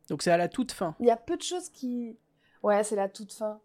Donc 0.09 0.21
c'est 0.21 0.31
à 0.31 0.37
la 0.37 0.49
toute 0.49 0.71
fin. 0.71 0.95
Il 0.99 1.05
y 1.05 1.11
a 1.11 1.17
peu 1.17 1.37
de 1.37 1.41
choses 1.41 1.69
qui... 1.69 2.17
Ouais, 2.61 2.83
c'est 2.83 2.95
la 2.95 3.09
toute 3.09 3.33
fin. 3.33 3.59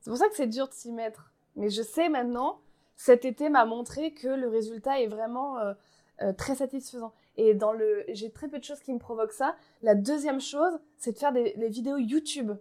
C'est 0.00 0.10
pour 0.10 0.18
ça 0.18 0.28
que 0.28 0.36
c'est 0.36 0.46
dur 0.46 0.68
de 0.68 0.72
s'y 0.72 0.92
mettre. 0.92 1.32
Mais 1.56 1.70
je 1.70 1.82
sais 1.82 2.08
maintenant, 2.08 2.60
cet 2.96 3.24
été 3.24 3.48
m'a 3.48 3.64
montré 3.64 4.12
que 4.12 4.28
le 4.28 4.48
résultat 4.48 5.00
est 5.00 5.06
vraiment 5.06 5.58
euh, 5.58 5.74
euh, 6.22 6.32
très 6.32 6.54
satisfaisant. 6.56 7.12
Et 7.36 7.54
dans 7.54 7.72
le, 7.72 8.04
j'ai 8.08 8.30
très 8.30 8.48
peu 8.48 8.58
de 8.58 8.64
choses 8.64 8.80
qui 8.80 8.92
me 8.92 8.98
provoquent 8.98 9.32
ça. 9.32 9.56
La 9.82 9.94
deuxième 9.94 10.40
chose, 10.40 10.78
c'est 10.96 11.12
de 11.12 11.18
faire 11.18 11.32
des, 11.32 11.54
des 11.56 11.68
vidéos 11.68 11.96
YouTube. 11.96 12.52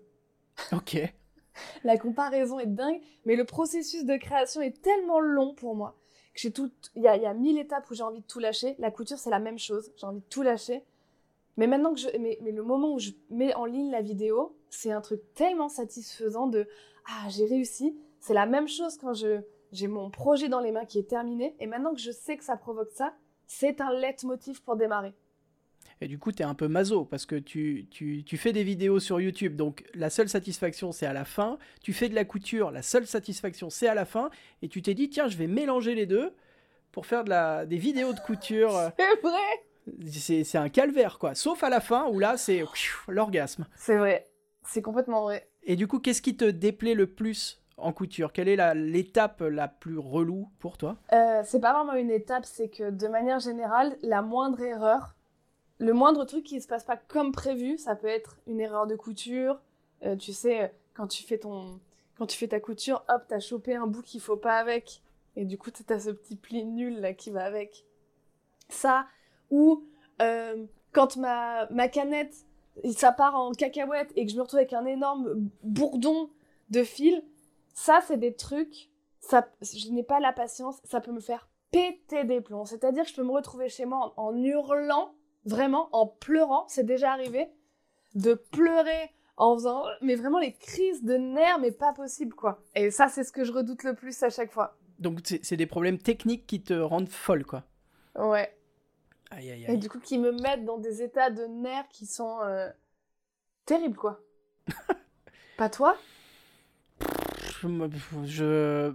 Ok. 0.72 0.98
la 1.84 1.98
comparaison 1.98 2.60
est 2.60 2.68
dingue, 2.68 3.02
mais 3.26 3.36
le 3.36 3.46
processus 3.46 4.06
de 4.06 4.18
création 4.18 4.62
est 4.62 4.82
tellement 4.82 5.20
long 5.20 5.54
pour 5.54 5.76
moi 5.76 5.96
que 6.34 6.42
j'ai 6.42 6.52
tout. 6.52 6.72
Il 6.96 7.04
y 7.04 7.08
a, 7.08 7.34
mille 7.34 7.60
étapes 7.60 7.90
où 7.90 7.94
j'ai 7.94 8.04
envie 8.04 8.22
de 8.22 8.26
tout 8.26 8.40
lâcher. 8.40 8.76
La 8.80 8.92
couture, 8.92 9.18
c'est 9.18 9.30
la 9.30 9.40
même 9.40 9.60
chose. 9.60 9.92
J'ai 9.96 10.06
envie 10.06 10.20
de 10.20 10.26
tout 10.30 10.42
lâcher. 10.42 10.84
Mais 11.58 11.68
maintenant 11.68 11.94
que 11.94 12.00
je, 12.00 12.08
mais, 12.20 12.38
mais 12.42 12.52
le 12.52 12.64
moment 12.64 12.94
où 12.94 13.00
je 13.00 13.12
mets 13.30 13.54
en 13.56 13.66
ligne 13.66 13.92
la 13.92 14.02
vidéo, 14.02 14.56
c'est 14.70 14.92
un 14.92 15.02
truc 15.02 15.22
tellement 15.34 15.70
satisfaisant 15.70 16.48
de 16.48 16.68
ah 17.08 17.28
j'ai 17.30 17.46
réussi. 17.46 17.98
C'est 18.20 18.34
la 18.34 18.46
même 18.46 18.68
chose 18.68 18.98
quand 18.98 19.14
je 19.14 19.42
j'ai 19.72 19.88
mon 19.88 20.10
projet 20.10 20.50
dans 20.50 20.62
les 20.62 20.72
mains 20.72 20.86
qui 20.86 20.98
est 20.98 21.10
terminé 21.10 21.56
et 21.60 21.68
maintenant 21.68 21.94
que 21.94 22.00
je 22.00 22.12
sais 22.12 22.38
que 22.38 22.44
ça 22.44 22.58
provoque 22.58 22.92
ça, 22.92 23.14
c'est 23.46 23.82
un 23.82 23.92
leitmotiv 23.92 24.64
pour 24.64 24.76
démarrer. 24.76 25.14
Et 26.02 26.08
du 26.08 26.18
coup, 26.18 26.32
tu 26.32 26.44
es 26.44 26.46
un 26.46 26.54
peu 26.54 26.68
maso 26.68 27.04
parce 27.04 27.26
que 27.26 27.36
tu, 27.36 27.88
tu, 27.92 28.24
tu, 28.24 28.38
fais 28.38 28.54
des 28.54 28.64
vidéos 28.64 29.00
sur 29.00 29.20
YouTube, 29.20 29.56
donc 29.56 29.84
la 29.94 30.10
seule 30.10 30.30
satisfaction, 30.30 30.92
c'est 30.92 31.06
à 31.06 31.14
la 31.14 31.26
fin. 31.26 31.58
Tu 31.84 31.92
fais 31.92 32.08
de 32.08 32.16
la 32.16 32.24
couture, 32.24 32.72
la 32.72 32.82
seule 32.82 33.06
satisfaction, 33.06 33.70
c'est 33.70 33.88
à 33.88 33.94
la 33.94 34.06
fin. 34.06 34.30
Et 34.62 34.70
tu 34.70 34.82
t'es 34.82 34.94
dit, 34.94 35.10
tiens, 35.10 35.28
je 35.28 35.38
vais 35.38 35.48
mélanger 35.48 35.96
les 35.96 36.06
deux 36.06 36.34
pour 36.92 37.06
faire 37.06 37.26
de 37.26 37.30
la, 37.30 37.66
des 37.66 37.78
vidéos 37.78 38.14
de 38.14 38.20
couture. 38.20 38.72
c'est 38.98 39.20
vrai 39.22 40.44
C'est 40.44 40.58
un 40.58 40.70
calvaire, 40.70 41.20
quoi. 41.20 41.36
Sauf 41.36 41.64
à 41.64 41.70
la 41.70 41.82
fin 41.82 42.08
où 42.08 42.20
là, 42.20 42.38
c'est 42.38 42.64
l'orgasme. 43.10 43.68
C'est 43.76 43.98
vrai. 43.98 44.30
C'est 44.64 44.82
complètement 44.82 45.24
vrai. 45.24 45.50
Et 45.64 45.76
du 45.76 45.88
coup, 45.88 46.00
qu'est-ce 46.00 46.22
qui 46.22 46.38
te 46.38 46.46
déplaît 46.46 46.94
le 46.94 47.08
plus 47.08 47.62
en 47.76 47.92
couture? 47.92 48.32
Quelle 48.32 48.48
est 48.48 48.74
l'étape 48.74 49.42
la, 49.42 49.68
plus 49.68 49.98
relou 49.98 50.50
pour 50.60 50.78
toi? 50.78 50.98
Euh, 51.12 51.42
C'est 51.44 51.60
pas 51.60 51.74
vraiment 51.74 51.94
une 51.94 52.12
étape, 52.12 52.46
c'est 52.46 52.70
que 52.70 52.90
de 52.90 53.08
manière 53.08 53.40
générale, 53.40 53.98
la 54.02 54.22
moindre 54.22 54.62
erreur, 54.62 55.16
le 55.80 55.94
moindre 55.94 56.26
truc 56.26 56.44
qui 56.44 56.62
se 56.62 56.68
passe 56.68 56.84
pas 56.84 56.98
comme 56.98 57.32
prévu, 57.32 57.78
ça 57.78 57.96
peut 57.96 58.08
être 58.08 58.38
une 58.48 58.60
erreur 58.60 58.86
de 58.86 58.96
couture. 58.96 59.60
Euh, 60.04 60.16
tu 60.16 60.34
sais, 60.34 60.74
quand 60.94 61.08
tu 61.08 61.24
fais 61.24 61.38
ton, 61.38 61.80
quand 62.18 62.28
tu 62.28 62.38
fais 62.38 62.50
ta 62.50 62.60
couture, 62.60 63.04
hop, 63.08 63.24
t'as 63.28 63.40
chopé 63.40 63.76
un 63.76 63.88
bout 63.88 64.02
qu'il 64.02 64.22
faut 64.22 64.38
pas 64.38 64.58
avec, 64.58 65.02
et 65.36 65.46
du 65.46 65.58
coup 65.58 65.72
t'as 65.72 66.00
ce 66.00 66.10
petit 66.10 66.36
pli 66.36 66.66
nul 66.66 67.00
là 67.00 67.14
qui 67.14 67.32
va 67.32 67.46
avec. 67.46 67.86
Ça, 68.68 69.08
ou 69.50 69.86
euh, 70.22 70.66
quand 70.92 71.16
ma 71.16 71.68
ma 71.70 71.88
canette, 71.88 72.36
ça 72.92 73.14
part 73.14 73.36
en 73.36 73.52
cacahuète 73.54 74.12
et 74.16 74.26
que 74.26 74.32
je 74.32 74.38
me 74.38 74.42
retrouve 74.42 74.60
avec 74.60 74.74
un 74.74 74.86
énorme 74.86 75.50
bourdon 75.64 76.30
de 76.70 76.84
fil, 76.84 77.24
ça 77.74 78.02
c'est 78.06 78.18
des 78.18 78.36
trucs, 78.36 78.90
ça, 79.22 79.48
je 79.62 79.90
n'ai 79.92 80.04
pas 80.04 80.20
la 80.20 80.34
patience, 80.34 80.82
ça 80.84 81.00
peut 81.00 81.12
me 81.12 81.22
faire 81.22 81.48
péter 81.72 82.26
des 82.26 82.42
plombs. 82.42 82.66
C'est-à-dire 82.66 83.04
que 83.04 83.10
je 83.10 83.16
peux 83.16 83.24
me 83.24 83.32
retrouver 83.32 83.70
chez 83.70 83.86
moi 83.86 84.14
en 84.18 84.36
hurlant 84.36 85.14
vraiment 85.46 85.90
en 85.92 86.08
pleurant, 86.08 86.66
c'est 86.68 86.86
déjà 86.86 87.12
arrivé, 87.12 87.50
de 88.16 88.34
pleurer 88.34 89.12
en 89.38 89.56
faisant, 89.56 89.86
mais 90.02 90.16
vraiment 90.16 90.40
les 90.40 90.54
crises 90.54 91.04
de 91.04 91.16
nerfs, 91.16 91.60
mais 91.60 91.72
pas 91.72 91.94
possible 91.94 92.34
quoi. 92.34 92.62
Et 92.76 92.92
ça, 92.92 93.08
c'est 93.08 93.24
ce 93.24 93.32
que 93.32 93.44
je 93.44 93.52
redoute 93.52 93.84
le 93.84 93.94
plus 93.94 94.22
à 94.24 94.30
chaque 94.30 94.52
fois. 94.52 94.78
Donc 95.00 95.20
c'est 95.24 95.58
des 95.58 95.66
problèmes 95.66 95.98
techniques 95.98 96.46
qui 96.46 96.62
te 96.62 96.74
rendent 96.74 97.10
folle 97.10 97.46
quoi. 97.46 97.64
Ouais. 98.16 98.54
Aïe, 99.32 99.52
aïe, 99.52 99.66
aïe. 99.66 99.76
Et 99.76 99.78
du 99.78 99.90
coup, 99.90 100.00
qui 100.00 100.18
me 100.18 100.32
mettent 100.32 100.66
dans 100.66 100.78
des 100.78 101.04
états 101.04 101.30
de 101.30 101.46
nerfs 101.46 101.88
qui 101.90 102.06
sont 102.06 102.40
euh, 102.44 102.70
terribles 103.66 103.96
quoi. 103.96 104.20
pas 105.58 105.70
toi? 105.70 105.96
Je, 108.26 108.94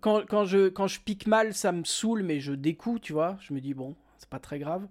quand, 0.00 0.26
quand, 0.26 0.44
je, 0.44 0.68
quand 0.68 0.86
je 0.86 1.00
pique 1.00 1.26
mal, 1.26 1.54
ça 1.54 1.72
me 1.72 1.84
saoule, 1.84 2.22
mais 2.22 2.40
je 2.40 2.52
découds, 2.52 2.98
tu 2.98 3.12
vois. 3.12 3.36
Je 3.40 3.54
me 3.54 3.60
dis, 3.60 3.74
bon, 3.74 3.94
c'est 4.18 4.28
pas 4.28 4.40
très 4.40 4.58
grave. 4.58 4.86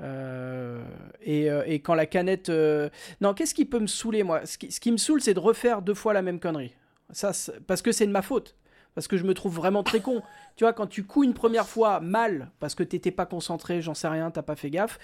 Euh, 0.00 0.82
euh, 1.26 1.62
et, 1.66 1.80
quand 1.80 1.94
la 1.94 2.06
canette. 2.06 2.48
Euh, 2.48 2.88
non, 3.20 3.34
qu'est-ce 3.34 3.54
qui 3.54 3.64
peut 3.64 3.78
me 3.78 3.86
saouler, 3.86 4.22
moi? 4.22 4.46
Ce 4.46 4.56
qui, 4.56 4.92
me 4.92 4.96
saoule, 4.96 5.20
c'est 5.20 5.34
de 5.34 5.40
refaire 5.40 5.82
deux 5.82 5.94
fois 5.94 6.12
la 6.12 6.22
même 6.22 6.40
connerie. 6.40 6.74
Ça, 7.12 7.32
parce 7.66 7.82
que 7.82 7.92
c'est 7.92 8.06
de 8.06 8.12
ma 8.12 8.22
faute. 8.22 8.56
Parce 8.94 9.06
que 9.06 9.16
je 9.16 9.24
me 9.24 9.34
trouve 9.34 9.54
vraiment 9.54 9.82
très 9.82 10.00
con. 10.00 10.22
tu 10.56 10.64
vois, 10.64 10.72
quand 10.72 10.86
tu 10.86 11.04
couds 11.04 11.24
une 11.24 11.34
première 11.34 11.68
fois 11.68 12.00
mal, 12.00 12.50
parce 12.58 12.74
que 12.74 12.82
t'étais 12.82 13.10
pas 13.10 13.26
concentré, 13.26 13.82
j'en 13.82 13.94
sais 13.94 14.08
rien, 14.08 14.30
t'as 14.30 14.42
pas 14.42 14.56
fait 14.56 14.70
gaffe, 14.70 14.98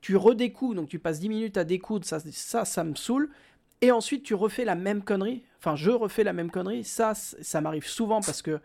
tu 0.00 0.16
redécouds, 0.16 0.74
donc 0.74 0.88
tu 0.88 0.98
passes 0.98 1.20
10 1.20 1.28
minutes 1.28 1.56
à 1.56 1.64
découdre, 1.64 2.04
ça, 2.04 2.18
ça, 2.20 2.64
ça 2.64 2.84
me 2.84 2.94
saoule. 2.94 3.30
Et 3.82 3.92
ensuite, 3.92 4.24
tu 4.24 4.34
refais 4.34 4.64
la 4.64 4.74
même 4.74 5.02
connerie. 5.02 5.42
Enfin, 5.58 5.74
je 5.74 5.90
refais 5.90 6.24
la 6.24 6.32
même 6.32 6.50
connerie. 6.50 6.84
Ça, 6.84 7.14
ça 7.14 7.60
m'arrive 7.60 7.86
souvent 7.86 8.20
parce 8.20 8.42
que 8.42 8.60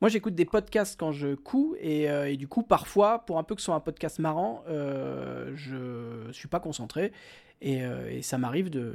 moi, 0.00 0.08
j'écoute 0.08 0.34
des 0.34 0.44
podcasts 0.44 0.98
quand 0.98 1.12
je 1.12 1.34
couds 1.34 1.76
euh, 1.82 2.24
et, 2.24 2.36
du 2.36 2.48
coup, 2.48 2.62
parfois, 2.62 3.20
pour 3.20 3.38
un 3.38 3.42
peu 3.42 3.54
que 3.54 3.60
ce 3.60 3.66
soit 3.66 3.74
un 3.74 3.80
podcast 3.80 4.18
marrant, 4.18 4.64
euh, 4.68 5.52
je 5.54 6.32
suis 6.32 6.48
pas 6.48 6.60
concentré 6.60 7.12
et, 7.60 7.82
euh, 7.82 8.20
ça 8.22 8.38
m'arrive 8.38 8.70
de, 8.70 8.94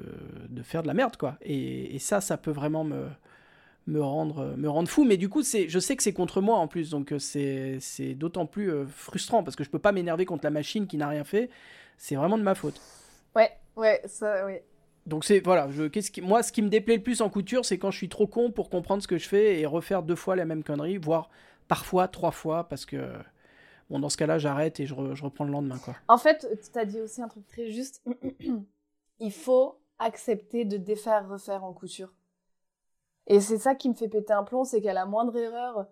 faire 0.64 0.84
de 0.84 0.88
la 0.88 0.94
merde, 0.94 1.18
quoi. 1.18 1.38
Et, 1.42 1.98
ça, 2.00 2.22
ça 2.22 2.38
peut 2.38 2.52
vraiment 2.52 2.84
me, 2.84 4.02
rendre, 4.02 4.56
me 4.58 4.70
rendre 4.70 4.90
fou. 4.90 5.06
Mais 5.06 5.18
du 5.18 5.30
coup, 5.30 5.42
je 5.44 5.80
sais 5.80 5.96
que 5.96 6.04
c'est 6.04 6.14
contre 6.14 6.42
moi 6.42 6.58
en 6.58 6.68
plus, 6.68 6.90
donc 6.90 7.14
c'est 7.20 7.80
d'autant 8.16 8.46
plus 8.46 8.72
frustrant 8.88 9.44
parce 9.44 9.56
que 9.56 9.64
je 9.64 9.70
peux 9.70 9.80
pas 9.80 9.92
m'énerver 9.92 10.26
contre 10.26 10.44
la 10.44 10.52
machine 10.52 10.88
qui 10.88 10.98
n'a 10.98 11.08
rien 11.08 11.24
fait. 11.24 11.50
C'est 11.98 12.16
vraiment 12.16 12.38
de 12.38 12.44
ma 12.44 12.56
faute. 12.56 12.80
Ouais, 13.36 13.52
ouais, 13.76 14.02
ça, 14.06 14.46
oui. 14.46 14.54
Donc 15.10 15.26
c'est 15.26 15.40
voilà, 15.40 15.68
moi 16.22 16.44
ce 16.44 16.52
qui 16.52 16.62
me 16.62 16.70
déplaît 16.70 16.98
le 16.98 17.04
plus 17.04 17.22
en 17.22 17.30
couture, 17.30 17.66
c'est 17.66 17.78
quand 17.78 17.92
je 17.92 17.98
suis 17.98 18.10
trop 18.10 18.28
con 18.28 18.52
pour 18.52 18.70
comprendre 18.70 19.04
ce 19.04 19.08
que 19.08 19.18
je 19.18 19.28
fais 19.28 19.60
et 19.60 19.66
refaire 19.66 20.04
deux 20.04 20.16
fois 20.16 20.36
la 20.36 20.46
même 20.46 20.64
connerie, 20.64 20.98
voire 20.98 21.30
parfois 21.68 22.08
trois 22.08 22.32
fois 22.32 22.70
parce 22.70 22.86
que 22.86 23.12
bon, 23.90 24.00
dans 24.00 24.10
ce 24.10 24.18
cas-là, 24.18 24.38
j'arrête 24.38 24.80
et 24.80 24.86
je, 24.86 24.94
reprends 24.94 25.46
le 25.46 25.52
lendemain. 25.52 25.78
Quoi. 25.80 25.96
En 26.08 26.18
fait, 26.18 26.48
tu 26.72 26.80
as 26.80 26.86
dit 26.86 27.02
aussi 27.02 27.22
un 27.22 27.28
truc 27.28 27.46
très 27.48 27.72
juste. 27.72 28.04
Il 29.20 29.32
faut 29.32 29.80
accepter 29.98 30.64
de 30.64 30.78
défaire, 30.78 31.28
refaire 31.28 31.64
en 31.64 31.74
couture. 31.74 32.14
Et 33.28 33.42
c'est 33.42 33.58
ça 33.58 33.76
qui 33.76 33.90
me 33.90 33.94
fait 33.94 34.08
péter 34.08 34.34
un 34.34 34.44
plomb, 34.44 34.64
c'est 34.64 34.82
qu'à 34.82 34.94
la 34.94 35.06
moindre 35.06 35.36
erreur, 35.36 35.88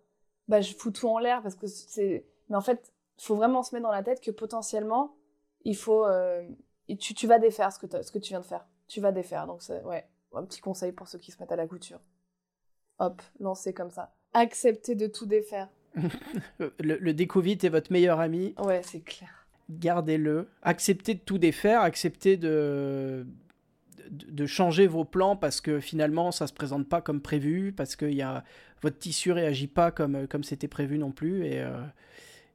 bah, 0.47 0.61
je 0.61 0.74
fous 0.74 0.91
tout 0.91 1.07
en 1.07 1.20
l'air 1.20 1.41
parce 1.41 1.55
que 1.55 1.68
c'est. 1.68 2.26
Mais 2.49 2.55
en 2.55 2.61
fait, 2.61 2.93
il 3.20 3.24
faut 3.24 3.36
vraiment 3.36 3.63
se 3.63 3.76
mettre 3.76 3.86
dans 3.86 3.91
la 3.91 4.03
tête 4.03 4.22
que 4.22 4.32
potentiellement, 4.32 5.15
il 5.65 5.76
faut. 5.76 6.05
Euh, 6.05 6.47
tu, 6.99 7.28
vas 7.28 7.38
défaire 7.38 7.72
ce 7.74 7.80
que 7.80 8.20
tu 8.20 8.30
viens 8.30 8.39
de 8.39 8.45
faire. 8.45 8.65
Tu 8.88 9.01
vas 9.01 9.11
défaire. 9.11 9.47
Donc, 9.47 9.61
c'est 9.61 9.83
ouais, 9.83 10.07
un 10.33 10.43
petit 10.43 10.61
conseil 10.61 10.91
pour 10.91 11.07
ceux 11.07 11.19
qui 11.19 11.31
se 11.31 11.39
mettent 11.39 11.51
à 11.51 11.55
la 11.55 11.67
couture. 11.67 11.99
Hop, 12.99 13.21
lancer 13.39 13.73
comme 13.73 13.91
ça. 13.91 14.13
Accepter 14.33 14.95
de 14.95 15.07
tout 15.07 15.25
défaire. 15.25 15.69
le, 16.59 16.73
le 16.79 17.13
découvite 17.13 17.63
est 17.63 17.69
votre 17.69 17.91
meilleur 17.91 18.19
ami. 18.19 18.53
Ouais, 18.59 18.81
c'est 18.83 19.01
clair. 19.01 19.47
Gardez-le. 19.69 20.49
Acceptez 20.61 21.15
de 21.15 21.19
tout 21.19 21.38
défaire. 21.38 21.81
Acceptez 21.81 22.38
de 22.38 23.25
de 24.09 24.45
changer 24.45 24.88
vos 24.88 25.05
plans 25.05 25.35
parce 25.35 25.61
que 25.61 25.79
finalement 25.79 26.31
ça 26.31 26.47
se 26.47 26.53
présente 26.53 26.88
pas 26.88 27.01
comme 27.01 27.21
prévu, 27.21 27.73
parce 27.73 27.95
que 27.95 28.05
y 28.05 28.21
a, 28.21 28.43
votre 28.81 28.97
tissu 28.97 29.31
réagit 29.31 29.67
pas 29.67 29.91
comme 29.91 30.27
comme 30.27 30.43
c'était 30.43 30.67
prévu 30.67 30.97
non 30.97 31.11
plus 31.11 31.45
et 31.45 31.61
euh, 31.61 31.81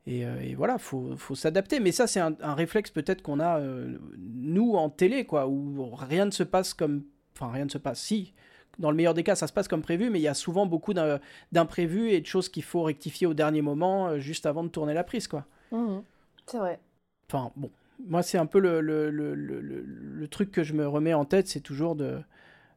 euh, 0.09 0.41
et, 0.41 0.55
voilà, 0.55 0.79
faut, 0.79 1.17
faut 1.17 1.35
s'adapter. 1.35 1.81
Mais 1.81 1.93
ça, 1.93 2.07
c'est 2.07 2.21
un, 2.21 2.55
réflexe 2.55 2.91
peut-être 2.91 3.23
qu'on 3.23 3.41
a, 3.41 3.61
euh, 3.61 3.99
nous, 4.19 4.75
en 4.75 4.91
télé, 4.91 5.25
quoi, 5.25 5.47
où 5.49 5.91
rien 5.95 6.27
ne 6.27 6.31
se 6.31 6.43
passe 6.43 6.75
comme... 6.75 7.05
Enfin, 7.35 7.51
rien 7.51 7.65
ne 7.65 7.71
se 7.71 7.79
passe, 7.79 8.01
si. 8.01 8.35
Dans 8.79 8.91
le 8.91 8.97
meilleur 8.97 9.15
des 9.15 9.23
cas, 9.23 9.35
ça 9.35 9.47
se 9.47 9.53
passe 9.53 9.69
comme 9.69 9.83
prévu, 9.83 10.11
mais 10.11 10.19
il 10.19 10.23
y 10.23 10.29
a 10.29 10.35
souvent 10.35 10.67
beaucoup 10.67 10.95
d'imprévus 11.53 12.11
et 12.11 12.21
de 12.21 12.27
choses 12.27 12.49
qu'il 12.49 12.63
faut 12.63 12.83
rectifier 12.83 13.27
au 13.27 13.35
dernier 13.35 13.63
moment, 13.63 14.19
juste 14.19 14.47
avant 14.47 14.65
de 14.65 14.69
tourner 14.69 14.95
la 14.95 15.05
prise, 15.05 15.29
quoi. 15.29 15.47
Mmh 15.71 16.01
c'est 16.47 16.59
vrai. 16.59 16.81
Enfin, 17.29 17.53
bon, 17.57 17.71
moi, 18.07 18.23
c'est 18.23 18.39
un 18.39 18.47
peu 18.47 18.59
le, 18.59 18.81
le, 18.81 19.11
le, 19.11 19.35
le, 19.35 20.29
truc 20.29 20.51
que 20.51 20.65
je 20.65 20.73
me 20.73 20.87
remets 20.87 21.15
en 21.15 21.25
tête, 21.25 21.49
c'est 21.49 21.61
toujours 21.61 21.95
de 21.97 22.21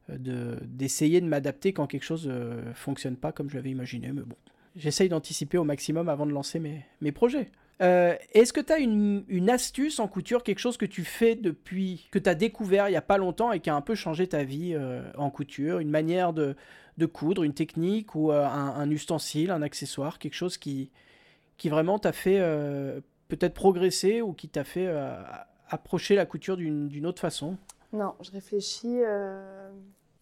d'essayer 0.08 1.20
de, 1.20 1.26
m'adapter 1.26 1.72
quand 1.72 1.88
quelque 1.88 2.04
chose 2.04 2.28
ne 2.28 2.32
euh, 2.32 2.74
fonctionne 2.74 3.16
pas 3.16 3.32
comme 3.32 3.50
je 3.50 3.56
l'avais 3.56 3.70
imaginé. 3.70 4.12
Mais 4.12 4.22
bon, 4.22 4.36
j'essaye 4.76 5.08
d'anticiper 5.08 5.58
au 5.58 5.64
maximum 5.64 6.08
avant 6.08 6.26
de 6.26 6.32
lancer 6.32 6.58
mes, 6.58 6.84
mes 7.00 7.12
projets. 7.12 7.50
Euh, 7.82 8.14
est-ce 8.32 8.52
que 8.52 8.60
tu 8.60 8.72
as 8.72 8.78
une, 8.78 9.24
une, 9.28 9.50
astuce 9.50 9.98
en 9.98 10.08
couture, 10.08 10.42
quelque 10.42 10.60
chose 10.60 10.78
que 10.78 10.86
tu 10.86 11.04
fais 11.04 11.34
depuis, 11.34 12.08
que 12.10 12.18
tu 12.18 12.28
as 12.28 12.34
découvert 12.34 12.88
il 12.88 12.92
n'y 12.92 12.96
a 12.96 13.02
pas 13.02 13.18
longtemps 13.18 13.52
et 13.52 13.60
qui 13.60 13.68
a 13.68 13.74
un 13.74 13.82
peu 13.82 13.94
changé 13.94 14.26
ta 14.26 14.44
vie 14.44 14.72
euh, 14.74 15.02
en 15.18 15.28
couture? 15.28 15.80
Une 15.80 15.90
manière 15.90 16.32
de, 16.32 16.56
de, 16.96 17.06
coudre, 17.06 17.42
une 17.42 17.52
technique 17.52 18.14
ou 18.14 18.32
un, 18.32 18.46
un, 18.46 18.90
ustensile, 18.90 19.50
un 19.50 19.60
accessoire, 19.60 20.18
quelque 20.18 20.34
chose 20.34 20.56
qui, 20.56 20.90
qui 21.58 21.68
vraiment 21.68 21.98
t'a 21.98 22.12
fait 22.12 22.40
peut-être 23.28 23.54
progressé 23.54 24.22
ou 24.22 24.32
qui 24.32 24.48
t'a 24.48 24.64
fait 24.64 24.86
euh, 24.86 25.20
approcher 25.68 26.14
la 26.14 26.26
couture 26.26 26.56
d'une 26.56 27.06
autre 27.06 27.20
façon? 27.20 27.56
Non, 27.92 28.14
je 28.20 28.30
réfléchis. 28.30 29.00
Euh, 29.02 29.70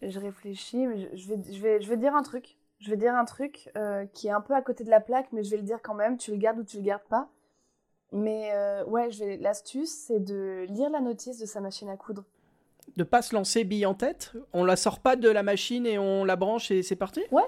je 0.01 0.19
réfléchis, 0.19 0.85
mais 0.85 1.09
je, 1.15 1.27
vais, 1.27 1.41
je, 1.51 1.61
vais, 1.61 1.81
je 1.81 1.89
vais 1.89 1.97
dire 1.97 2.15
un 2.15 2.23
truc. 2.23 2.57
Je 2.85 2.91
vais 2.91 2.97
dire 2.97 3.15
un 3.15 3.25
truc 3.25 3.71
euh, 3.75 4.05
qui 4.13 4.27
est 4.27 4.31
un 4.31 4.41
peu 4.41 4.53
à 4.53 4.61
côté 4.61 4.83
de 4.83 4.89
la 4.89 5.01
plaque, 5.01 5.27
mais 5.31 5.43
je 5.43 5.51
vais 5.51 5.57
le 5.57 5.63
dire 5.63 5.81
quand 5.81 5.95
même. 5.95 6.17
Tu 6.17 6.31
le 6.31 6.37
gardes 6.37 6.59
ou 6.59 6.63
tu 6.63 6.77
le 6.77 6.83
gardes 6.83 7.07
pas. 7.09 7.29
Mais 8.11 8.51
ouais, 8.87 9.09
l'astuce, 9.39 9.91
c'est 9.91 10.19
de 10.23 10.65
lire 10.69 10.89
la 10.89 11.01
notice 11.01 11.39
de 11.39 11.45
sa 11.45 11.59
machine 11.59 11.89
à 11.89 11.97
coudre. 11.97 12.23
De 12.95 13.03
pas 13.03 13.21
se 13.21 13.33
lancer 13.33 13.63
bille 13.63 13.85
en 13.85 13.95
tête 13.95 14.33
On 14.53 14.63
la 14.63 14.75
sort 14.75 14.99
pas 14.99 15.15
de 15.15 15.27
la 15.27 15.43
machine 15.43 15.85
et 15.85 15.97
on 15.97 16.23
la 16.23 16.35
branche 16.35 16.69
et 16.71 16.83
c'est 16.83 16.95
parti? 16.95 17.23
Ouais, 17.31 17.47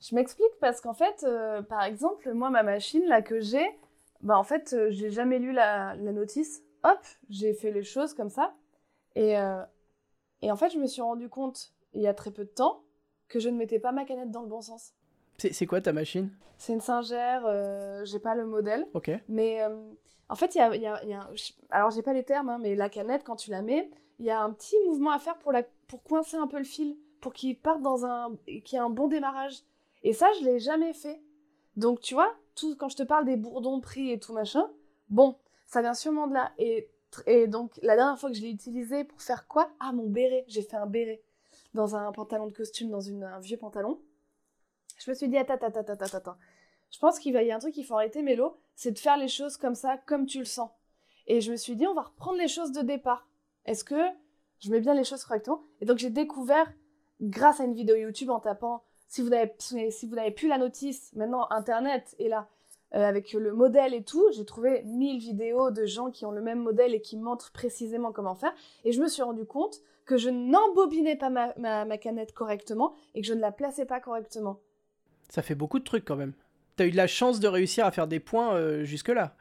je 0.00 0.14
m'explique 0.14 0.56
parce 0.60 0.80
qu'en 0.80 0.94
fait, 0.94 1.26
par 1.68 1.82
exemple, 1.82 2.32
moi, 2.32 2.48
ma 2.48 2.62
machine 2.62 3.04
là 3.06 3.20
que 3.20 3.40
j'ai, 3.40 3.66
bah 4.22 4.38
en 4.38 4.44
fait, 4.44 4.72
euh, 4.72 4.90
j'ai 4.90 5.10
jamais 5.10 5.38
lu 5.38 5.52
la, 5.52 5.94
la 5.96 6.12
notice. 6.12 6.62
Hop, 6.84 6.98
j'ai 7.28 7.52
fait 7.54 7.70
les 7.70 7.82
choses 7.82 8.14
comme 8.14 8.30
ça. 8.30 8.54
Et, 9.14 9.38
euh, 9.38 9.62
et 10.42 10.50
en 10.50 10.56
fait, 10.56 10.70
je 10.70 10.78
me 10.78 10.86
suis 10.86 11.02
rendu 11.02 11.28
compte, 11.28 11.72
il 11.92 12.02
y 12.02 12.06
a 12.06 12.14
très 12.14 12.30
peu 12.30 12.44
de 12.44 12.50
temps, 12.50 12.82
que 13.28 13.38
je 13.40 13.48
ne 13.48 13.56
mettais 13.56 13.78
pas 13.78 13.92
ma 13.92 14.04
canette 14.04 14.30
dans 14.30 14.42
le 14.42 14.48
bon 14.48 14.60
sens. 14.60 14.92
C'est 15.38 15.66
quoi 15.66 15.80
ta 15.80 15.92
machine? 15.92 16.30
C'est 16.56 16.72
une 16.72 16.80
Singer, 16.80 17.40
euh, 17.44 18.04
j'ai 18.04 18.18
pas 18.18 18.34
le 18.34 18.46
modèle. 18.46 18.86
Ok. 18.94 19.10
Mais 19.28 19.62
euh, 19.62 19.76
en 20.28 20.34
fait, 20.34 20.54
il 20.54 20.58
y 20.58 20.60
a, 20.62 20.74
y 20.74 20.86
a, 20.86 21.04
y 21.04 21.12
a 21.12 21.28
alors 21.70 21.90
j'ai 21.90 22.02
pas 22.02 22.14
les 22.14 22.24
termes, 22.24 22.48
hein, 22.48 22.58
mais 22.58 22.74
la 22.74 22.88
canette, 22.88 23.22
quand 23.24 23.36
tu 23.36 23.50
la 23.50 23.60
mets, 23.60 23.90
il 24.18 24.24
y 24.24 24.30
a 24.30 24.40
un 24.40 24.50
petit 24.50 24.76
mouvement 24.86 25.10
à 25.10 25.18
faire 25.18 25.36
pour, 25.38 25.52
la, 25.52 25.62
pour 25.88 26.02
coincer 26.02 26.38
un 26.38 26.46
peu 26.46 26.56
le 26.56 26.64
fil, 26.64 26.96
pour 27.20 27.34
qu'il 27.34 27.58
parte 27.58 27.82
dans 27.82 28.06
un. 28.06 28.34
qu'il 28.46 28.72
y 28.72 28.76
ait 28.76 28.78
un 28.78 28.88
bon 28.88 29.08
démarrage. 29.08 29.62
Et 30.02 30.12
ça, 30.14 30.28
je 30.40 30.44
l'ai 30.44 30.58
jamais 30.58 30.94
fait. 30.94 31.20
Donc, 31.76 32.00
tu 32.00 32.14
vois, 32.14 32.32
tout, 32.54 32.74
quand 32.76 32.88
je 32.88 32.96
te 32.96 33.02
parle 33.02 33.26
des 33.26 33.36
bourdons 33.36 33.80
pris 33.80 34.10
et 34.10 34.18
tout 34.18 34.32
machin, 34.32 34.66
bon, 35.10 35.36
ça 35.66 35.82
vient 35.82 35.92
sûrement 35.92 36.26
de 36.26 36.34
là. 36.34 36.52
Et, 36.56 36.88
et 37.26 37.46
donc, 37.46 37.72
la 37.82 37.96
dernière 37.96 38.18
fois 38.18 38.30
que 38.30 38.36
je 38.36 38.40
l'ai 38.40 38.50
utilisé 38.50 39.04
pour 39.04 39.20
faire 39.20 39.46
quoi? 39.46 39.68
Ah, 39.80 39.92
mon 39.92 40.08
béret. 40.08 40.44
J'ai 40.48 40.62
fait 40.62 40.76
un 40.76 40.86
béret 40.86 41.20
dans 41.76 41.94
un 41.94 42.10
pantalon 42.12 42.46
de 42.46 42.52
costume, 42.52 42.90
dans 42.90 43.08
un 43.08 43.38
vieux 43.38 43.56
pantalon. 43.56 44.00
Je 44.98 45.10
me 45.10 45.14
suis 45.14 45.28
dit, 45.28 45.36
attends, 45.36 45.54
attends, 45.54 45.80
attends, 45.80 45.92
attends, 45.92 46.16
attends. 46.16 46.36
Je 46.90 46.98
pense 46.98 47.18
qu'il 47.18 47.32
y 47.34 47.50
a 47.50 47.54
un 47.54 47.58
truc 47.58 47.74
qu'il 47.74 47.84
faut 47.84 47.94
arrêter, 47.94 48.22
Mélo, 48.22 48.58
c'est 48.74 48.92
de 48.92 48.98
faire 48.98 49.16
les 49.16 49.28
choses 49.28 49.56
comme 49.56 49.74
ça, 49.74 49.98
comme 49.98 50.26
tu 50.26 50.38
le 50.38 50.44
sens. 50.44 50.70
Et 51.26 51.40
je 51.40 51.52
me 51.52 51.56
suis 51.56 51.76
dit, 51.76 51.86
on 51.86 51.94
va 51.94 52.02
reprendre 52.02 52.38
les 52.38 52.48
choses 52.48 52.72
de 52.72 52.82
départ. 52.82 53.28
Est-ce 53.64 53.84
que 53.84 54.00
je 54.60 54.70
mets 54.70 54.80
bien 54.80 54.94
les 54.94 55.04
choses 55.04 55.24
correctement? 55.24 55.62
Et 55.80 55.84
donc, 55.84 55.98
j'ai 55.98 56.10
découvert, 56.10 56.72
grâce 57.20 57.60
à 57.60 57.64
une 57.64 57.74
vidéo 57.74 57.96
YouTube 57.96 58.30
en 58.30 58.40
tapant 58.40 58.82
si 59.08 59.22
vous 59.22 59.28
n'avez 59.28 59.54
si 59.58 60.08
vous 60.08 60.16
plus 60.34 60.48
la 60.48 60.58
notice, 60.58 61.12
maintenant 61.14 61.46
Internet 61.50 62.16
est 62.18 62.28
là. 62.28 62.48
Euh, 62.94 63.04
avec 63.04 63.32
le 63.32 63.52
modèle 63.52 63.94
et 63.94 64.04
tout, 64.04 64.24
j'ai 64.32 64.44
trouvé 64.44 64.82
mille 64.84 65.18
vidéos 65.18 65.70
de 65.70 65.86
gens 65.86 66.10
qui 66.10 66.24
ont 66.24 66.30
le 66.30 66.40
même 66.40 66.60
modèle 66.60 66.94
et 66.94 67.00
qui 67.00 67.16
montrent 67.16 67.50
précisément 67.52 68.12
comment 68.12 68.34
faire. 68.34 68.54
Et 68.84 68.92
je 68.92 69.00
me 69.00 69.08
suis 69.08 69.22
rendu 69.22 69.44
compte 69.44 69.80
que 70.04 70.16
je 70.16 70.30
n'embobinais 70.30 71.16
pas 71.16 71.30
ma, 71.30 71.52
ma, 71.56 71.98
canette 71.98 72.32
correctement 72.32 72.94
et 73.14 73.22
que 73.22 73.26
je 73.26 73.34
ne 73.34 73.40
la 73.40 73.50
plaçais 73.50 73.86
pas 73.86 73.98
correctement. 73.98 74.60
Ça 75.28 75.42
fait 75.42 75.56
beaucoup 75.56 75.80
de 75.80 75.84
trucs 75.84 76.04
quand 76.04 76.14
même. 76.14 76.32
T'as 76.76 76.86
eu 76.86 76.92
de 76.92 76.96
la 76.96 77.08
chance 77.08 77.40
de 77.40 77.48
réussir 77.48 77.84
à 77.84 77.90
faire 77.90 78.06
des 78.06 78.20
points 78.20 78.54
euh, 78.54 78.84
jusque-là. 78.84 79.34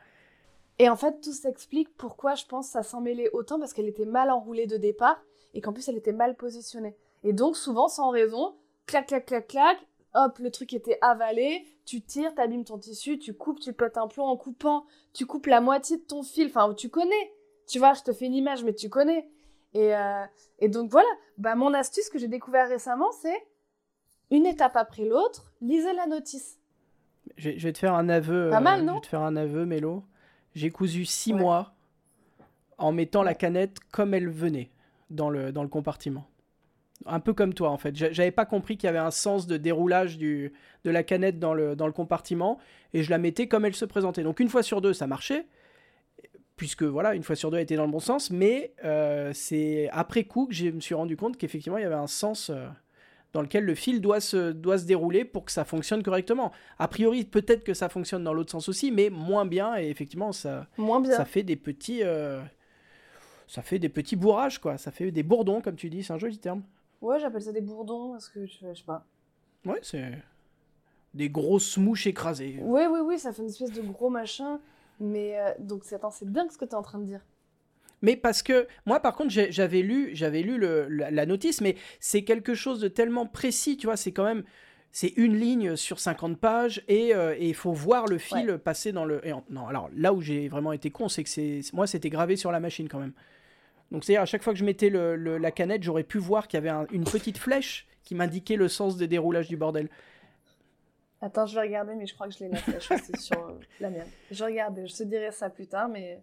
Et 0.80 0.90
en 0.90 0.96
fait, 0.96 1.22
tout 1.22 1.32
s'explique 1.32 1.96
pourquoi 1.96 2.34
je 2.34 2.46
pense 2.46 2.68
que 2.68 2.74
ça 2.74 2.84
s'en 2.84 3.00
mêlait 3.00 3.30
autant 3.32 3.60
parce 3.60 3.74
qu'elle 3.74 3.88
était 3.88 4.06
mal 4.06 4.32
enroulée 4.32 4.66
de 4.66 4.78
départ 4.78 5.22
et 5.54 5.62
qu'en 5.62 5.72
plus 5.72 5.88
elle 5.88 5.98
était 5.98 6.12
mal 6.12 6.36
positionnée. 6.36 6.98
Et 7.24 7.32
donc, 7.32 7.56
souvent, 7.56 7.88
sans 7.88 8.10
raison, 8.10 8.56
clac, 8.88 9.08
clac, 9.08 9.26
clac, 9.28 9.48
clac, 9.48 9.78
hop, 10.16 10.40
le 10.40 10.50
truc 10.50 10.74
était 10.74 10.98
avalé, 11.02 11.66
tu 11.86 12.02
tires, 12.02 12.34
t'abîmes 12.34 12.66
ton 12.66 12.78
tissu, 12.78 13.20
tu 13.20 13.34
coupes, 13.34 13.60
tu 13.60 13.74
pètes 13.74 13.98
un 13.98 14.08
plomb 14.08 14.26
en 14.26 14.38
coupant, 14.38 14.86
tu 15.14 15.26
coupes 15.26 15.46
la 15.46 15.62
moitié 15.62 15.98
de 15.98 16.04
ton 16.04 16.24
fil, 16.24 16.48
enfin, 16.48 16.74
tu 16.74 16.90
connais. 16.90 17.34
Tu 17.68 17.80
vois, 17.80 17.94
je 17.94 18.02
te 18.02 18.12
fais 18.12 18.26
une 18.26 18.34
image, 18.34 18.64
mais 18.64 18.74
tu 18.74 18.90
connais. 18.90 19.30
Et, 19.74 19.96
euh, 19.96 20.26
et 20.60 20.70
donc 20.70 20.92
voilà, 20.92 21.10
bah, 21.38 21.56
mon 21.56 21.74
astuce 21.74 22.10
que 22.10 22.18
j'ai 22.18 22.28
découvert 22.28 22.68
récemment, 22.68 23.12
c'est 23.12 23.48
une 24.32 24.46
étape 24.46 24.76
après 24.76 25.06
l'autre, 25.06 25.54
lisez 25.62 25.94
la 25.94 26.08
notice. 26.08 26.60
Je, 27.38 27.50
vais 27.52 27.74
te 27.74 27.80
faire 27.80 27.94
un 27.94 28.10
aveu. 28.10 28.50
Pas 28.50 28.60
mal, 28.60 28.84
non 28.84 28.94
Je 28.94 28.98
vais 28.98 29.02
te 29.02 29.08
faire 29.08 29.22
un 29.22 29.36
aveu, 29.36 29.66
Mélo. 29.66 30.04
J'ai 30.54 30.72
cousu 30.72 31.06
six 31.06 31.34
mois 31.34 31.74
en 32.78 32.92
mettant 32.92 33.24
la 33.24 33.34
canette 33.34 33.78
comme 33.92 34.14
elle 34.14 34.30
venait 34.30 34.72
dans 35.10 35.30
le, 35.30 35.52
dans 35.52 35.64
le 35.64 35.70
compartiment 35.70 36.26
un 37.06 37.20
peu 37.20 37.34
comme 37.34 37.54
toi 37.54 37.70
en 37.70 37.78
fait. 37.78 37.96
J'avais 37.96 38.32
pas 38.32 38.46
compris 38.46 38.78
qu'il 38.78 38.88
y 38.88 38.90
avait 38.90 38.98
un 38.98 39.12
sens 39.12 39.48
de 39.48 39.58
déroulage 39.58 40.18
du, 40.18 40.54
de 40.84 40.90
la 40.90 41.04
canette 41.04 41.40
dans 41.40 41.54
le, 41.54 41.76
dans 41.76 41.88
le 41.88 41.94
compartiment 41.94 42.60
et 42.94 43.04
je 43.04 43.10
la 43.10 43.18
mettais 43.18 43.48
comme 43.48 43.66
elle 43.66 43.76
se 43.76 43.86
présentait. 43.86 44.24
Donc 44.24 44.40
une 44.40 44.50
fois 44.50 44.64
sur 44.64 44.82
deux, 44.82 44.94
ça 44.94 45.08
marchait, 45.08 45.46
puisque 46.56 46.84
voilà, 46.84 47.16
une 47.16 47.24
fois 47.24 47.36
sur 47.36 47.52
deux, 47.52 47.58
elle 47.58 47.64
était 47.64 47.76
dans 47.76 47.86
le 47.86 47.92
bon 47.92 48.00
sens, 48.00 48.32
mais 48.32 48.74
euh, 48.84 49.32
c'est 49.34 49.90
après 49.92 50.24
coup 50.24 50.48
que 50.48 50.54
je 50.54 50.68
me 50.68 50.80
suis 50.80 50.96
rendu 50.96 51.18
compte 51.18 51.38
qu'effectivement, 51.38 51.78
il 51.78 51.82
y 51.82 51.86
avait 51.86 51.96
un 51.96 52.08
sens 52.08 52.50
euh, 52.50 52.68
dans 53.34 53.42
lequel 53.42 53.66
le 53.66 53.76
fil 53.76 54.00
doit 54.00 54.22
se, 54.22 54.54
doit 54.54 54.78
se 54.78 54.86
dérouler 54.86 55.26
pour 55.26 55.44
que 55.44 55.52
ça 55.52 55.66
fonctionne 55.66 56.02
correctement. 56.02 56.54
A 56.80 56.88
priori, 56.88 57.26
peut-être 57.26 57.66
que 57.66 57.74
ça 57.74 57.90
fonctionne 57.90 58.24
dans 58.24 58.34
l'autre 58.34 58.52
sens 58.52 58.70
aussi, 58.70 58.92
mais 58.92 59.10
moins 59.10 59.46
bien 59.46 59.78
et 59.78 59.90
effectivement, 59.90 60.32
ça, 60.32 60.68
moins 60.78 61.02
bien. 61.02 61.12
ça 61.12 61.26
fait 61.26 61.44
des 61.44 61.58
petits. 61.58 62.02
Euh, 62.04 62.42
ça 63.48 63.62
fait 63.62 63.78
des 63.78 63.90
petits 63.90 64.16
bourrages, 64.16 64.60
quoi. 64.60 64.78
Ça 64.78 64.92
fait 64.92 65.12
des 65.12 65.22
bourdons, 65.22 65.62
comme 65.62 65.76
tu 65.76 65.90
dis, 65.90 66.02
c'est 66.02 66.14
un 66.14 66.18
joli 66.18 66.38
terme. 66.38 66.64
Ouais, 67.02 67.20
j'appelle 67.20 67.42
ça 67.42 67.52
des 67.52 67.62
bourdons, 67.62 68.12
parce 68.12 68.30
que 68.30 68.46
je, 68.46 68.74
sais 68.74 68.84
pas. 68.86 69.06
Ouais, 69.66 69.80
c'est 69.82 70.14
des 71.14 71.30
grosses 71.30 71.78
mouches 71.78 72.08
écrasées. 72.08 72.60
Oui, 72.62 72.82
oui, 72.90 73.00
oui, 73.04 73.20
ça 73.20 73.32
fait 73.32 73.42
une 73.42 73.50
espèce 73.50 73.72
de 73.72 73.82
gros 73.82 74.10
machin. 74.10 74.60
Mais 75.00 75.40
euh, 75.40 75.52
donc, 75.60 75.84
attends, 75.92 76.12
c'est 76.12 76.32
dingue 76.32 76.52
ce 76.52 76.58
que 76.58 76.66
tu 76.66 76.72
es 76.72 76.76
en 76.76 76.82
train 76.82 77.00
de 77.00 77.06
dire. 77.06 77.22
Mais 78.02 78.16
parce 78.16 78.44
que 78.44 78.68
moi, 78.86 79.00
par 79.00 79.16
contre, 79.16 79.32
j'avais 79.32 79.82
lu, 79.82 80.12
j'avais 80.14 80.42
lu 80.42 80.58
le, 80.58 80.88
la, 80.88 81.26
notice, 81.26 81.62
mais 81.62 81.76
c'est 82.00 82.24
quelque 82.24 82.54
chose 82.54 82.80
de 82.80 82.88
tellement 82.88 83.26
précis, 83.26 83.78
tu 83.78 83.88
vois. 83.88 83.98
C'est 83.98 84.12
quand 84.12 84.26
même, 84.26 84.44
c'est 84.92 85.14
une 85.16 85.36
ligne 85.38 85.76
sur 85.76 86.00
50 86.00 86.38
pages 86.38 86.84
et 86.88 87.16
euh, 87.16 87.36
il 87.38 87.56
faut 87.56 87.72
voir 87.72 88.06
le 88.06 88.18
fil 88.18 88.60
passer 88.64 88.92
dans 88.92 89.06
le. 89.06 89.22
non, 89.50 89.68
alors 89.68 89.90
là 89.96 90.14
où 90.14 90.22
j'ai 90.22 90.50
vraiment 90.50 90.74
été 90.74 90.92
con, 90.92 91.10
c'est 91.10 91.24
que 91.24 91.30
c'est 91.30 91.62
moi, 91.74 91.88
c'était 91.88 92.10
gravé 92.10 92.36
sur 92.36 92.52
la 92.52 92.60
machine 92.60 92.88
quand 92.90 93.00
même. 93.00 93.14
Donc 93.92 94.04
c'est-à-dire 94.04 94.22
à 94.22 94.26
chaque 94.26 94.44
fois 94.44 94.54
que 94.54 94.60
je 94.60 94.66
mettais 94.66 94.90
la 94.90 95.52
canette, 95.52 95.84
j'aurais 95.84 96.04
pu 96.04 96.18
voir 96.18 96.48
qu'il 96.48 96.64
y 96.64 96.68
avait 96.68 96.86
une 96.92 97.04
petite 97.04 97.38
flèche 97.38 97.88
qui 98.04 98.16
m'indiquait 98.16 98.56
le 98.56 98.68
sens 98.68 98.98
des 98.98 99.08
déroulages 99.08 99.48
du 99.48 99.58
bordel. 99.58 99.90
Attends, 101.22 101.46
je 101.46 101.56
vais 101.56 101.62
regarder, 101.62 101.96
mais 101.96 102.06
je 102.06 102.14
crois 102.14 102.28
que 102.28 102.34
je 102.34 102.40
l'ai 102.40 102.50
noté 102.50 102.80
sur 103.20 103.40
euh, 103.40 103.54
la 103.80 103.90
mienne. 103.90 104.08
Je 104.32 104.44
regarde, 104.44 104.80
je 104.86 104.96
te 104.96 105.04
dirai 105.04 105.32
ça 105.32 105.50
plus 105.50 105.68
tard, 105.68 105.90
mais. 105.90 106.22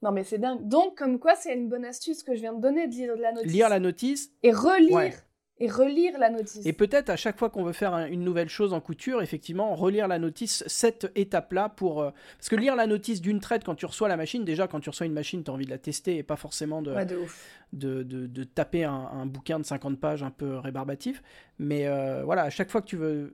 Non, 0.00 0.10
mais 0.10 0.24
c'est 0.24 0.38
dingue. 0.38 0.66
Donc, 0.66 0.96
comme 0.96 1.18
quoi, 1.18 1.34
c'est 1.34 1.54
une 1.54 1.68
bonne 1.68 1.84
astuce 1.84 2.22
que 2.22 2.34
je 2.34 2.40
viens 2.40 2.52
de 2.52 2.60
donner 2.60 2.86
de 2.88 2.92
lire 2.94 3.16
la 3.16 3.32
notice. 3.32 3.52
Lire 3.52 3.68
la 3.68 3.80
notice. 3.80 4.30
Et 4.42 4.52
relire 4.52 5.14
et 5.58 5.70
relire 5.70 6.18
la 6.18 6.30
notice. 6.30 6.66
Et 6.66 6.72
peut-être 6.72 7.10
à 7.10 7.16
chaque 7.16 7.38
fois 7.38 7.48
qu'on 7.48 7.62
veut 7.62 7.72
faire 7.72 7.94
une 7.94 8.24
nouvelle 8.24 8.48
chose 8.48 8.72
en 8.72 8.80
couture, 8.80 9.22
effectivement, 9.22 9.74
relire 9.76 10.08
la 10.08 10.18
notice, 10.18 10.64
cette 10.66 11.12
étape-là 11.14 11.68
pour... 11.68 12.02
Euh, 12.02 12.10
parce 12.36 12.48
que 12.48 12.56
lire 12.56 12.74
la 12.74 12.86
notice 12.86 13.20
d'une 13.20 13.38
traite 13.38 13.62
quand 13.62 13.76
tu 13.76 13.86
reçois 13.86 14.08
la 14.08 14.16
machine, 14.16 14.44
déjà 14.44 14.66
quand 14.66 14.80
tu 14.80 14.90
reçois 14.90 15.06
une 15.06 15.12
machine, 15.12 15.44
tu 15.44 15.50
as 15.50 15.54
envie 15.54 15.64
de 15.64 15.70
la 15.70 15.78
tester 15.78 16.16
et 16.16 16.22
pas 16.24 16.36
forcément 16.36 16.82
de, 16.82 16.92
de, 17.72 18.02
de, 18.02 18.44
taper 18.44 18.82
un, 18.84 19.26
bouquin 19.26 19.60
de 19.60 19.64
50 19.64 20.00
pages 20.00 20.24
un 20.24 20.30
peu 20.30 20.58
rébarbatif. 20.58 21.22
Mais 21.60 21.86
euh, 21.86 22.24
voilà, 22.24 22.42
à 22.42 22.50
chaque 22.50 22.70
fois 22.70 22.82
que 22.82 22.88
tu 22.88 22.96
veux... 22.96 23.32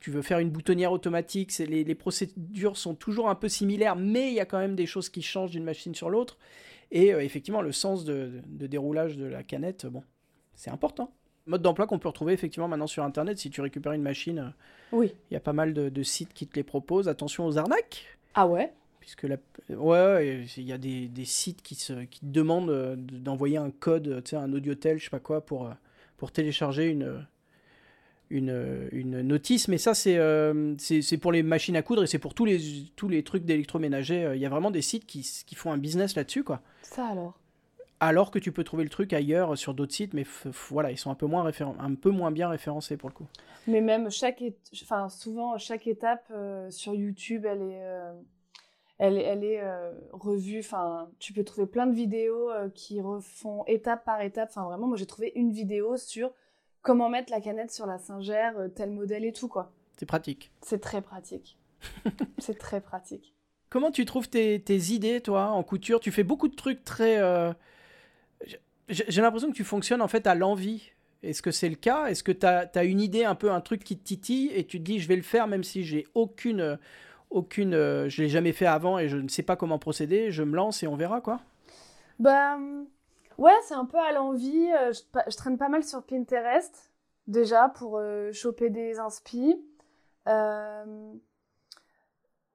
Tu, 0.00 0.10
veux 0.10 0.22
faire 0.22 0.38
une 0.38 0.48
boutonnière 0.48 0.92
automatique, 0.92 1.52
les, 1.58 1.84
les 1.84 1.94
procédures 1.94 2.78
sont 2.78 2.94
toujours 2.94 3.28
un 3.28 3.34
peu 3.34 3.50
similaires, 3.50 3.96
mais 3.96 4.28
il 4.28 4.34
y 4.34 4.40
a 4.40 4.46
quand 4.46 4.56
même 4.58 4.76
des 4.76 4.86
choses 4.86 5.10
qui 5.10 5.20
changent 5.20 5.50
d'une 5.50 5.62
machine 5.62 5.94
sur 5.94 6.08
l'autre. 6.08 6.38
Et 6.90 7.12
euh, 7.12 7.22
effectivement, 7.22 7.60
le 7.60 7.70
sens 7.70 8.06
de, 8.06 8.40
de 8.46 8.66
déroulage 8.66 9.18
de 9.18 9.26
la 9.26 9.42
canette, 9.42 9.84
bon, 9.84 10.02
c'est 10.54 10.70
important 10.70 11.12
mode 11.46 11.62
d'emploi 11.62 11.86
qu'on 11.86 11.98
peut 11.98 12.08
retrouver 12.08 12.32
effectivement 12.32 12.68
maintenant 12.68 12.86
sur 12.86 13.04
Internet. 13.04 13.38
Si 13.38 13.50
tu 13.50 13.60
récupères 13.60 13.92
une 13.92 14.02
machine, 14.02 14.38
euh, 14.38 14.50
oui. 14.92 15.14
il 15.30 15.34
y 15.34 15.36
a 15.36 15.40
pas 15.40 15.52
mal 15.52 15.74
de, 15.74 16.02
sites 16.02 16.32
qui 16.32 16.46
te 16.46 16.56
les 16.56 16.62
proposent. 16.62 17.08
Attention 17.08 17.46
aux 17.46 17.58
arnaques. 17.58 18.06
Ah 18.34 18.46
ouais? 18.46 18.72
Puisque 19.00 19.24
la... 19.24 19.36
ouais, 19.68 20.46
il 20.56 20.64
y 20.64 20.72
a 20.72 20.78
des, 20.78 21.10
sites 21.24 21.62
qui, 21.62 21.74
se, 21.74 22.04
qui 22.04 22.20
te 22.20 22.26
demandent 22.26 22.70
euh, 22.70 22.96
d'envoyer 22.96 23.58
un 23.58 23.70
code, 23.70 24.22
tu 24.24 24.30
sais, 24.30 24.36
un 24.36 24.52
audiotel, 24.52 24.98
je 24.98 25.04
sais 25.04 25.10
pas 25.10 25.20
quoi, 25.20 25.44
pour, 25.44 25.66
euh, 25.66 25.72
pour 26.16 26.32
télécharger 26.32 26.88
une, 26.88 27.26
une, 28.30 28.88
une 28.92 29.20
notice. 29.20 29.68
Mais 29.68 29.78
ça, 29.78 29.92
c'est 29.92 30.18
c'est 30.78 31.18
pour 31.18 31.32
les 31.32 31.42
machines 31.42 31.76
à 31.76 31.82
coudre 31.82 32.04
et 32.04 32.06
c'est 32.06 32.18
pour 32.18 32.32
tous 32.32 32.46
les, 32.46 32.58
tous 32.96 33.08
les 33.08 33.22
trucs 33.22 33.44
d'électroménager. 33.44 34.32
Il 34.34 34.40
y 34.40 34.46
a 34.46 34.48
vraiment 34.48 34.70
des 34.70 34.82
sites 34.82 35.04
qui, 35.04 35.20
qui 35.46 35.54
font 35.54 35.70
un 35.72 35.78
business 35.78 36.16
là-dessus, 36.16 36.44
quoi. 36.44 36.62
Ça 36.82 37.06
alors? 37.06 37.38
Alors 38.04 38.30
que 38.30 38.38
tu 38.38 38.52
peux 38.52 38.64
trouver 38.64 38.84
le 38.84 38.90
truc 38.90 39.12
ailleurs 39.12 39.56
sur 39.56 39.74
d'autres 39.74 39.92
sites, 39.92 40.14
mais 40.14 40.24
voilà, 40.70 40.90
ils 40.90 40.98
sont 40.98 41.10
un 41.10 41.14
peu 41.14 41.26
moins 41.26 41.50
un 41.78 41.94
peu 41.94 42.10
moins 42.10 42.30
bien 42.30 42.48
référencés 42.48 42.96
pour 42.96 43.08
le 43.08 43.14
coup. 43.14 43.26
Mais 43.66 43.80
même 43.80 44.10
chaque, 44.10 44.42
enfin 44.82 45.08
souvent 45.08 45.56
chaque 45.58 45.86
étape 45.86 46.26
euh, 46.30 46.70
sur 46.70 46.94
YouTube, 46.94 47.46
elle 47.46 47.62
est, 47.62 47.82
euh, 47.82 48.12
elle, 48.98 49.16
elle 49.16 49.44
est 49.44 49.60
euh, 49.60 49.92
revue. 50.12 50.58
Enfin, 50.58 51.08
tu 51.18 51.32
peux 51.32 51.44
trouver 51.44 51.66
plein 51.66 51.86
de 51.86 51.94
vidéos 51.94 52.50
qui 52.74 53.00
refont 53.00 53.64
étape 53.66 54.04
par 54.04 54.20
étape. 54.20 54.50
Enfin 54.50 54.64
vraiment, 54.64 54.86
moi 54.86 54.96
j'ai 54.96 55.06
trouvé 55.06 55.32
une 55.34 55.50
vidéo 55.50 55.96
sur 55.96 56.30
comment 56.82 57.08
mettre 57.08 57.32
la 57.32 57.40
canette 57.40 57.72
sur 57.72 57.86
la 57.86 57.98
singère, 57.98 58.54
tel 58.74 58.90
modèle 58.90 59.24
et 59.24 59.32
tout 59.32 59.48
quoi. 59.48 59.72
C'est 59.96 60.06
pratique. 60.06 60.52
C'est 60.60 60.80
très 60.80 61.00
pratique. 61.00 61.58
C'est 62.38 62.58
très 62.58 62.80
pratique. 62.80 63.34
Comment 63.70 63.90
tu 63.90 64.04
trouves 64.04 64.28
tes, 64.28 64.60
tes, 64.60 64.92
idées, 64.92 65.20
toi, 65.20 65.48
en 65.48 65.62
couture? 65.62 66.00
Tu 66.00 66.12
fais 66.12 66.22
beaucoup 66.22 66.48
de 66.48 66.54
trucs 66.54 66.84
très 66.84 67.18
j'ai 68.88 69.22
l'impression 69.22 69.50
que 69.50 69.56
tu 69.56 69.64
fonctionnes 69.64 70.02
en 70.02 70.08
fait 70.08 70.26
à 70.26 70.34
l'envie. 70.34 70.90
Est-ce 71.22 71.40
que 71.40 71.50
c'est 71.50 71.68
le 71.68 71.76
cas? 71.76 72.06
Est-ce 72.06 72.22
que 72.22 72.32
tu 72.32 72.44
as, 72.46 72.84
une 72.84 73.00
idée, 73.00 73.24
un 73.24 73.34
peu 73.34 73.50
un 73.50 73.60
truc 73.60 73.82
qui 73.82 73.96
te 73.96 74.04
titille 74.04 74.50
et 74.54 74.64
tu 74.64 74.78
te 74.78 74.84
dis 74.84 74.98
je 74.98 75.08
vais 75.08 75.16
le 75.16 75.22
faire 75.22 75.46
même 75.46 75.64
si 75.64 75.82
j'ai 75.82 76.06
aucune, 76.14 76.78
aucune, 77.30 77.74
euh, 77.74 78.08
je 78.08 78.22
l'ai 78.22 78.28
jamais 78.28 78.52
fait 78.52 78.66
avant 78.66 78.98
et 78.98 79.08
je 79.08 79.16
ne 79.16 79.28
sais 79.28 79.42
pas 79.42 79.56
comment 79.56 79.78
procéder, 79.78 80.30
je 80.30 80.42
me 80.42 80.54
lance 80.54 80.82
et 80.82 80.86
on 80.86 80.96
verra 80.96 81.20
quoi 81.20 81.40
Bah 82.18 82.58
ouais, 83.38 83.52
c'est 83.66 83.74
un 83.74 83.86
peu 83.86 83.98
à 83.98 84.12
l'envie. 84.12 84.68
Euh, 84.72 84.92
je, 84.92 85.36
traîne 85.36 85.58
pas 85.58 85.68
mal 85.68 85.82
sur 85.82 86.02
Pinterest 86.02 86.92
déjà 87.26 87.68
pour 87.70 87.98
euh, 87.98 88.32
choper 88.32 88.70
des 88.70 88.98
inspi. 88.98 89.56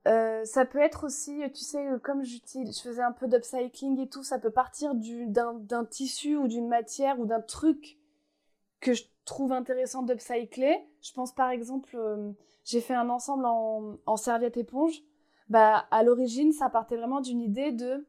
Ça 0.05 0.65
peut 0.65 0.79
être 0.79 1.05
aussi, 1.05 1.41
tu 1.53 1.63
sais, 1.63 1.85
euh, 1.85 1.99
comme 1.99 2.23
je 2.23 2.37
faisais 2.81 3.01
un 3.01 3.11
peu 3.11 3.27
d'upcycling 3.27 3.99
et 3.99 4.07
tout, 4.07 4.23
ça 4.23 4.39
peut 4.39 4.51
partir 4.51 4.93
d'un 4.95 5.85
tissu 5.85 6.37
ou 6.37 6.47
d'une 6.47 6.67
matière 6.67 7.19
ou 7.19 7.25
d'un 7.25 7.41
truc 7.41 7.97
que 8.79 8.93
je 8.93 9.03
trouve 9.25 9.51
intéressant 9.51 10.03
d'upcycler. 10.03 10.77
Je 11.01 11.11
pense 11.13 11.33
par 11.33 11.49
exemple, 11.49 11.95
euh, 11.95 12.31
j'ai 12.63 12.81
fait 12.81 12.93
un 12.93 13.09
ensemble 13.09 13.45
en, 13.45 13.97
en 14.05 14.17
serviette 14.17 14.57
éponge. 14.57 15.01
Bah, 15.49 15.87
à 15.91 16.03
l'origine, 16.03 16.53
ça 16.53 16.69
partait 16.69 16.95
vraiment 16.97 17.21
d'une 17.21 17.41
idée 17.41 17.71
de, 17.71 18.05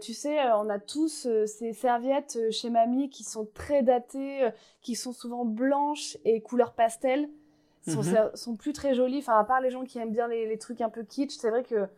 tu 0.00 0.14
sais, 0.14 0.38
on 0.52 0.68
a 0.68 0.78
tous 0.78 1.26
ces 1.46 1.72
serviettes 1.72 2.38
chez 2.52 2.70
mamie 2.70 3.10
qui 3.10 3.24
sont 3.24 3.48
très 3.54 3.82
datées, 3.82 4.48
qui 4.80 4.94
sont 4.94 5.12
souvent 5.12 5.44
blanches 5.44 6.16
et 6.24 6.42
couleur 6.42 6.74
pastel 6.74 7.28
sont, 7.88 8.02
mhm. 8.02 8.30
sont 8.34 8.56
plus 8.56 8.72
très 8.72 8.94
jolies. 8.94 9.18
Enfin, 9.18 9.38
à 9.38 9.44
part 9.44 9.60
les 9.60 9.70
gens 9.70 9.84
qui 9.84 9.98
aiment 9.98 10.12
bien 10.12 10.28
les, 10.28 10.46
les 10.46 10.58
trucs 10.58 10.80
un 10.80 10.90
peu 10.90 11.02
kitsch, 11.02 11.36
c'est 11.36 11.50
vrai 11.50 11.62
que 11.62 11.88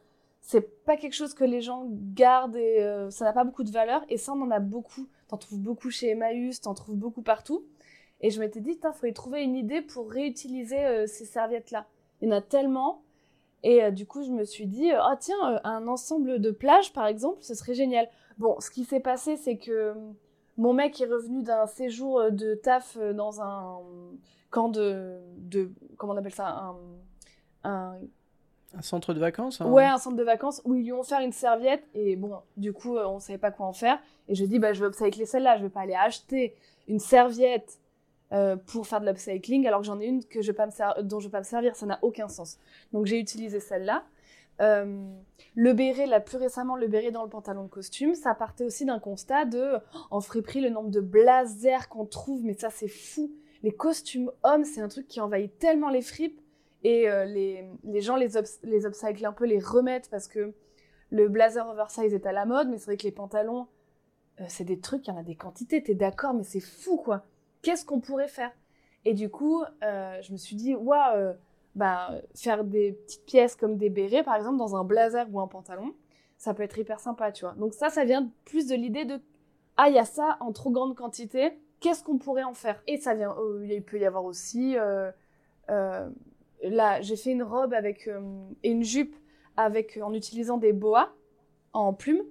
c'est 0.43 0.85
pas 0.85 0.97
quelque 0.97 1.15
chose 1.15 1.35
que 1.35 1.45
les 1.45 1.61
gens 1.61 1.87
gardent 1.89 2.57
et 2.57 2.81
euh, 2.81 3.11
ça 3.11 3.25
n'a 3.25 3.33
pas 3.33 3.45
beaucoup 3.45 3.63
de 3.63 3.71
valeur. 3.71 4.05
Et 4.09 4.19
ça, 4.19 4.33
on 4.33 4.43
en 4.43 4.51
a 4.51 4.59
beaucoup. 4.59 5.09
T'en 5.29 5.39
trouves 5.39 5.61
beaucoup 5.61 5.89
chez 5.89 6.11
Emmaüs, 6.11 6.61
t'en 6.61 6.75
trouves 6.75 6.97
beaucoup 6.97 7.23
partout. 7.23 7.65
Et 8.21 8.31
je 8.31 8.41
m'étais 8.41 8.61
dit, 8.61 8.73
il 8.73 8.93
faudrait 8.93 9.13
trouver 9.13 9.43
une 9.43 9.57
idée 9.57 9.81
pour 9.81 10.11
réutiliser 10.11 10.85
euh, 10.85 11.07
ces 11.07 11.25
serviettes-là. 11.25 11.87
Il 12.21 12.29
y 12.29 12.33
en 12.33 12.37
a 12.37 12.41
tellement. 12.41 13.03
Et 13.63 13.85
euh, 13.85 13.91
du 13.93 14.05
coup, 14.05 14.25
je 14.25 14.33
me 14.33 14.45
suis 14.45 14.67
dit, 14.67 14.91
ah 14.91 15.17
tiens, 15.19 15.61
un 15.63 15.87
ensemble 15.87 16.41
de 16.41 16.51
plages, 16.51 16.93
par 16.93 17.07
exemple, 17.07 17.39
ce 17.41 17.55
serait 17.55 17.75
génial. 17.75 18.09
Bon, 18.39 18.59
ce 18.59 18.71
qui 18.71 18.85
s'est 18.85 19.01
passé, 19.01 19.37
c'est 19.37 19.57
que 19.57 19.95
mon 20.57 20.73
mec 20.73 21.01
est 21.01 21.07
revenu 21.07 21.43
d'un 21.43 21.67
séjour 21.67 22.31
de 22.33 22.55
taf 22.55 22.99
dans 22.99 23.41
un 23.41 23.79
camp 24.53 24.69
de, 24.69 25.19
de 25.39 25.73
comment 25.97 26.13
on 26.13 26.17
appelle 26.17 26.35
ça 26.35 26.47
un, 26.47 26.77
un, 27.65 27.95
un 28.75 28.83
centre 28.83 29.13
de 29.15 29.19
vacances 29.19 29.61
hein. 29.61 29.67
Ouais, 29.67 29.85
un 29.85 29.99
centre 29.99 30.17
de 30.17 30.23
vacances 30.23 30.63
où 30.65 30.75
ils 30.75 30.85
lui 30.85 30.93
ont 30.93 31.01
offert 31.01 31.21
une 31.21 31.33
serviette 31.33 31.83
et 31.95 32.15
bon, 32.15 32.37
du 32.57 32.73
coup, 32.73 32.97
euh, 32.97 33.07
on 33.07 33.19
savait 33.19 33.39
pas 33.39 33.51
quoi 33.51 33.67
en 33.67 33.73
faire. 33.73 33.99
Et 34.29 34.35
je 34.37 34.45
dis, 34.45 34.59
bah, 34.61 34.73
je 34.73 34.81
vais 34.81 34.89
upcycler 34.89 35.27
celle-là, 35.27 35.57
je 35.57 35.65
vais 35.65 35.69
pas 35.71 35.81
aller 35.81 35.95
acheter 35.95 36.55
une 36.87 37.01
serviette 37.01 37.81
euh, 38.33 38.57
pour 38.57 38.87
faire 38.87 39.01
de 39.01 39.07
l'upcycling 39.07 39.67
alors 39.67 39.81
que 39.81 39.87
j'en 39.87 40.01
ai 40.01 40.07
une 40.07 40.25
que 40.25 40.41
je 40.43 40.53
vais 40.53 40.57
pas 40.57 40.67
me 40.67 41.03
dont 41.03 41.19
je 41.19 41.27
vais 41.27 41.33
pas 41.33 41.41
me 41.41 41.45
servir, 41.45 41.75
ça 41.75 41.87
n'a 41.87 41.99
aucun 42.03 42.29
sens. 42.29 42.59
Donc 42.93 43.07
j'ai 43.07 43.19
utilisé 43.19 43.59
celle-là. 43.59 44.05
Euh, 44.61 45.03
le 45.55 45.73
béret, 45.73 46.07
là 46.07 46.21
plus 46.21 46.37
récemment, 46.37 46.77
le 46.77 46.87
béret 46.87 47.11
dans 47.11 47.25
le 47.25 47.29
pantalon 47.29 47.65
de 47.65 47.69
costume, 47.69 48.15
ça 48.15 48.35
partait 48.35 48.65
aussi 48.65 48.85
d'un 48.85 49.01
constat 49.01 49.45
de, 49.47 49.79
en 50.11 50.21
friperie, 50.21 50.61
le 50.61 50.71
nombre 50.71 50.91
de 50.91 51.01
blazers 51.01 51.89
qu'on 51.89 52.07
trouve, 52.07 52.45
mais 52.45 52.55
ça 52.55 52.71
c'est 52.71 52.89
fou 52.89 53.31
les 53.63 53.73
costumes 53.73 54.31
hommes, 54.43 54.65
c'est 54.65 54.81
un 54.81 54.89
truc 54.89 55.07
qui 55.07 55.21
envahit 55.21 55.57
tellement 55.59 55.89
les 55.89 56.03
fripes 56.03 56.41
et 56.85 57.09
euh, 57.09 57.25
les, 57.25 58.01
gens 58.01 58.17
les, 58.17 58.29
les 58.65 58.87
upcyclent 58.87 59.25
un 59.25 59.33
peu, 59.33 59.45
les 59.45 59.61
remettent 59.61 60.11
parce 60.11 60.27
que 60.29 60.53
le 61.11 61.29
blazer 61.29 61.69
oversize 61.69 62.15
est 62.15 62.27
à 62.27 62.33
la 62.33 62.45
mode, 62.45 62.69
mais 62.69 62.79
c'est 62.79 62.87
vrai 62.87 62.97
que 62.97 63.05
les 63.05 63.13
pantalons, 63.13 63.69
euh, 64.41 64.45
c'est 64.49 64.65
des 64.65 64.81
trucs, 64.81 65.07
il 65.07 65.11
y 65.11 65.13
en 65.13 65.19
a 65.19 65.23
des 65.23 65.37
quantités, 65.37 65.83
t'es 65.83 65.95
d'accord, 65.95 66.35
mais 66.35 66.45
c'est 66.45 66.61
fou 66.61 66.97
quoi. 66.97 67.25
Qu'est-ce 67.63 67.85
qu'on 67.85 68.01
pourrait 68.01 68.29
faire? 68.29 68.51
Et 69.05 69.15
du 69.15 69.31
coup, 69.31 69.63
euh, 69.85 70.21
je 70.23 70.33
me 70.33 70.37
suis 70.37 70.57
dit, 70.57 70.75
waouh, 70.75 71.35
bah, 71.75 72.11
faire 72.35 72.65
des 72.65 72.93
petites 72.93 73.25
pièces 73.25 73.57
comme 73.57 73.77
des 73.77 73.91
bérets 73.91 74.25
par 74.25 74.37
exemple 74.37 74.59
dans 74.59 74.75
un 74.75 74.85
blazer 74.85 75.27
ou 75.33 75.41
un 75.41 75.47
pantalon, 75.47 75.95
ça 76.39 76.55
peut 76.55 76.65
être 76.65 76.79
hyper 76.79 76.99
sympa, 76.99 77.31
tu 77.31 77.45
vois. 77.45 77.55
Donc 77.55 77.75
ça, 77.75 77.89
ça 77.89 78.05
vient 78.05 78.29
plus 78.45 78.67
de 78.67 78.75
l'idée 78.75 79.05
de, 79.05 79.21
ah, 79.77 79.89
il 79.89 79.95
y 79.95 79.99
a 79.99 80.05
ça 80.05 80.39
en 80.41 80.53
trop 80.53 80.71
grande 80.71 80.97
quantité, 80.97 81.53
qu'est-ce 81.83 82.03
qu'on 82.03 82.17
pourrait 82.17 82.45
en 82.45 82.55
faire? 82.55 82.83
Et 82.87 82.97
ça 82.97 83.15
vient, 83.15 83.37
euh, 83.39 83.67
il 83.69 83.83
peut 83.83 83.99
y 83.99 84.07
avoir 84.07 84.25
aussi, 84.25 84.79
euh, 84.79 85.11
euh, 85.71 86.09
là, 86.63 87.03
j'ai 87.03 87.17
fait 87.17 87.33
une 87.33 87.43
robe 87.43 87.75
avec 87.75 88.09
et 88.63 88.71
une 88.71 88.85
jupe 88.85 89.15
avec 89.57 89.99
en 90.03 90.15
utilisant 90.15 90.57
des 90.57 90.73
boas 90.73 91.13
en 91.75 91.93
plumes. 91.93 92.25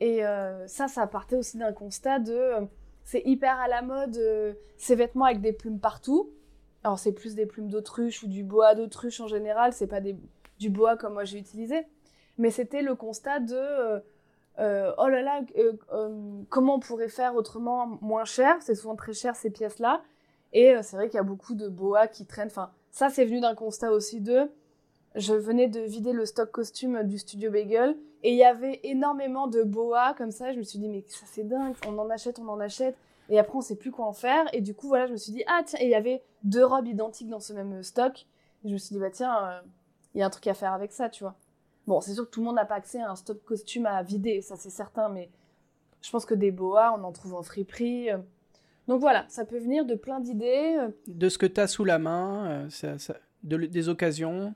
Et 0.00 0.22
ça, 0.66 0.86
ça 0.86 1.06
partait 1.08 1.36
aussi 1.36 1.58
d'un 1.58 1.72
constat 1.72 2.20
de, 2.20 2.52
c'est 3.02 3.22
hyper 3.24 3.58
à 3.58 3.66
la 3.66 3.82
mode 3.82 4.16
ces 4.76 4.94
vêtements 4.94 5.24
avec 5.24 5.40
des 5.40 5.52
plumes 5.52 5.80
partout. 5.80 6.30
Alors 6.84 7.00
c'est 7.00 7.12
plus 7.12 7.34
des 7.34 7.46
plumes 7.46 7.68
d'autruche 7.68 8.22
ou 8.22 8.28
du 8.28 8.44
bois 8.44 8.76
d'autruche 8.76 9.20
en 9.20 9.26
général, 9.26 9.72
c'est 9.72 9.88
pas 9.88 10.00
du 10.00 10.70
bois 10.70 10.96
comme 10.96 11.14
moi 11.14 11.24
j'ai 11.24 11.38
utilisé. 11.38 11.84
Mais 12.38 12.50
c'était 12.50 12.82
le 12.82 12.94
constat 12.94 13.40
de 13.40 13.56
euh, 13.56 14.00
oh 14.58 15.08
là 15.08 15.22
là, 15.22 15.40
euh, 15.56 15.72
euh, 15.92 16.42
comment 16.48 16.76
on 16.76 16.80
pourrait 16.80 17.08
faire 17.08 17.34
autrement 17.36 17.98
moins 18.00 18.24
cher 18.24 18.56
C'est 18.60 18.74
souvent 18.74 18.96
très 18.96 19.12
cher 19.12 19.36
ces 19.36 19.50
pièces-là. 19.50 20.02
Et 20.52 20.74
c'est 20.82 20.96
vrai 20.96 21.08
qu'il 21.08 21.16
y 21.16 21.20
a 21.20 21.24
beaucoup 21.24 21.54
de 21.54 21.68
boas 21.68 22.06
qui 22.06 22.24
traînent. 22.24 22.48
Enfin, 22.48 22.70
ça, 22.90 23.10
c'est 23.10 23.24
venu 23.24 23.40
d'un 23.40 23.54
constat 23.54 23.92
aussi 23.92 24.20
de. 24.20 24.50
Je 25.14 25.34
venais 25.34 25.68
de 25.68 25.80
vider 25.80 26.12
le 26.12 26.24
stock 26.26 26.50
costume 26.50 27.02
du 27.04 27.18
studio 27.18 27.50
Bagel 27.50 27.96
et 28.22 28.32
il 28.32 28.36
y 28.36 28.44
avait 28.44 28.80
énormément 28.82 29.46
de 29.46 29.62
boas 29.62 30.14
comme 30.14 30.30
ça. 30.30 30.52
Je 30.52 30.58
me 30.58 30.62
suis 30.62 30.78
dit, 30.78 30.88
mais 30.88 31.04
ça 31.08 31.26
c'est 31.30 31.44
dingue, 31.44 31.74
on 31.86 31.98
en 31.98 32.08
achète, 32.10 32.38
on 32.38 32.48
en 32.48 32.60
achète. 32.60 32.96
Et 33.28 33.38
après, 33.38 33.56
on 33.56 33.60
sait 33.60 33.76
plus 33.76 33.90
quoi 33.90 34.06
en 34.06 34.12
faire. 34.12 34.46
Et 34.54 34.60
du 34.60 34.74
coup, 34.74 34.88
voilà, 34.88 35.06
je 35.06 35.12
me 35.12 35.16
suis 35.16 35.32
dit, 35.32 35.44
ah 35.46 35.62
tiens, 35.64 35.78
et 35.80 35.84
il 35.84 35.90
y 35.90 35.94
avait 35.94 36.22
deux 36.44 36.64
robes 36.64 36.86
identiques 36.86 37.28
dans 37.28 37.40
ce 37.40 37.52
même 37.52 37.82
stock. 37.82 38.26
Je 38.64 38.70
me 38.70 38.78
suis 38.78 38.94
dit, 38.94 39.00
bah 39.00 39.10
tiens, 39.10 39.60
il 40.14 40.20
y 40.20 40.22
a 40.22 40.26
un 40.26 40.30
truc 40.30 40.46
à 40.46 40.54
faire 40.54 40.72
avec 40.72 40.92
ça, 40.92 41.08
tu 41.08 41.24
vois. 41.24 41.36
Bon, 41.88 42.00
c'est 42.00 42.14
sûr 42.14 42.26
que 42.26 42.30
tout 42.30 42.40
le 42.40 42.46
monde 42.46 42.56
n'a 42.56 42.64
pas 42.64 42.76
accès 42.76 43.00
à 43.00 43.10
un 43.10 43.16
stock 43.16 43.42
costume 43.44 43.86
à 43.86 44.02
vider, 44.02 44.42
ça 44.42 44.54
c'est 44.56 44.70
certain, 44.70 45.08
mais 45.08 45.30
je 46.02 46.10
pense 46.10 46.24
que 46.24 46.34
des 46.34 46.50
boas, 46.50 46.94
on 46.96 47.02
en 47.02 47.12
trouve 47.12 47.34
en 47.34 47.42
friperie. 47.42 48.10
Euh. 48.10 48.18
Donc 48.86 49.00
voilà, 49.00 49.24
ça 49.28 49.44
peut 49.44 49.58
venir 49.58 49.84
de 49.84 49.94
plein 49.94 50.20
d'idées. 50.20 50.76
Euh. 50.78 50.88
De 51.06 51.28
ce 51.28 51.38
que 51.38 51.46
tu 51.46 51.60
as 51.60 51.66
sous 51.66 51.84
la 51.84 51.98
main. 51.98 52.68
Euh, 52.84 53.08
des 53.42 53.88
occasions 53.88 54.54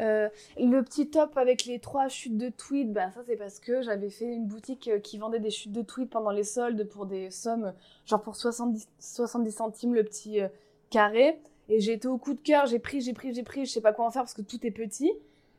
euh, 0.00 0.28
le 0.56 0.80
petit 0.82 1.10
top 1.10 1.36
avec 1.36 1.66
les 1.66 1.78
trois 1.78 2.08
chutes 2.08 2.38
de 2.38 2.48
tweets, 2.48 2.92
bah, 2.92 3.10
ça 3.12 3.20
c'est 3.26 3.36
parce 3.36 3.60
que 3.60 3.82
j'avais 3.82 4.08
fait 4.08 4.24
une 4.24 4.46
boutique 4.46 4.90
qui 5.02 5.18
vendait 5.18 5.38
des 5.38 5.50
chutes 5.50 5.70
de 5.72 5.82
tweets 5.82 6.10
pendant 6.10 6.30
les 6.30 6.44
soldes 6.44 6.88
pour 6.88 7.06
des 7.06 7.30
sommes, 7.30 7.72
genre 8.06 8.22
pour 8.22 8.34
70, 8.34 8.88
70 8.98 9.52
centimes 9.52 9.94
le 9.94 10.02
petit 10.02 10.40
euh, 10.40 10.48
carré. 10.90 11.38
Et 11.68 11.78
j'ai 11.78 11.92
été 11.92 12.08
au 12.08 12.18
coup 12.18 12.34
de 12.34 12.40
cœur, 12.40 12.66
j'ai 12.66 12.78
pris, 12.78 13.00
j'ai 13.00 13.12
pris, 13.12 13.34
j'ai 13.34 13.42
pris, 13.42 13.66
je 13.66 13.70
sais 13.70 13.80
pas 13.80 13.92
quoi 13.92 14.06
en 14.06 14.10
faire 14.10 14.22
parce 14.22 14.34
que 14.34 14.42
tout 14.42 14.66
est 14.66 14.70
petit. 14.70 15.12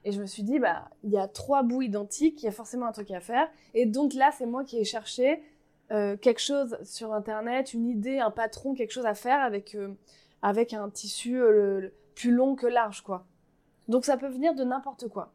Et 0.06 0.12
je 0.12 0.22
me 0.22 0.26
suis 0.26 0.44
dit, 0.44 0.60
bah, 0.60 0.90
il 1.04 1.12
y 1.12 1.18
a 1.18 1.28
trois 1.28 1.64
bouts 1.64 1.82
identiques, 1.82 2.42
il 2.44 2.46
y 2.46 2.50
a 2.50 2.52
forcément 2.52 2.86
un 2.88 2.92
truc 2.92 3.12
à 3.12 3.20
faire. 3.20 3.48
Et 3.74 3.86
donc 3.86 4.14
là, 4.14 4.32
c'est 4.38 4.46
moi 4.46 4.64
qui 4.64 4.78
ai 4.78 4.84
cherché 4.84 5.42
quelque 5.90 6.40
chose 6.40 6.76
sur 6.84 7.14
Internet, 7.14 7.76
une 7.76 7.88
idée, 7.88 8.18
un 8.18 8.32
patron, 8.32 8.74
quelque 8.74 8.90
chose 8.90 9.06
à 9.06 9.14
faire 9.14 9.42
avec, 9.42 9.78
avec 10.42 10.74
un 10.74 10.90
tissu 10.90 11.40
plus 12.16 12.32
long 12.32 12.56
que 12.56 12.66
large, 12.66 13.02
quoi. 13.02 13.26
Donc 13.88 14.06
ça 14.06 14.18
peut 14.18 14.30
venir 14.30 14.54
de 14.56 14.64
n'importe 14.64 15.08
quoi. 15.08 15.32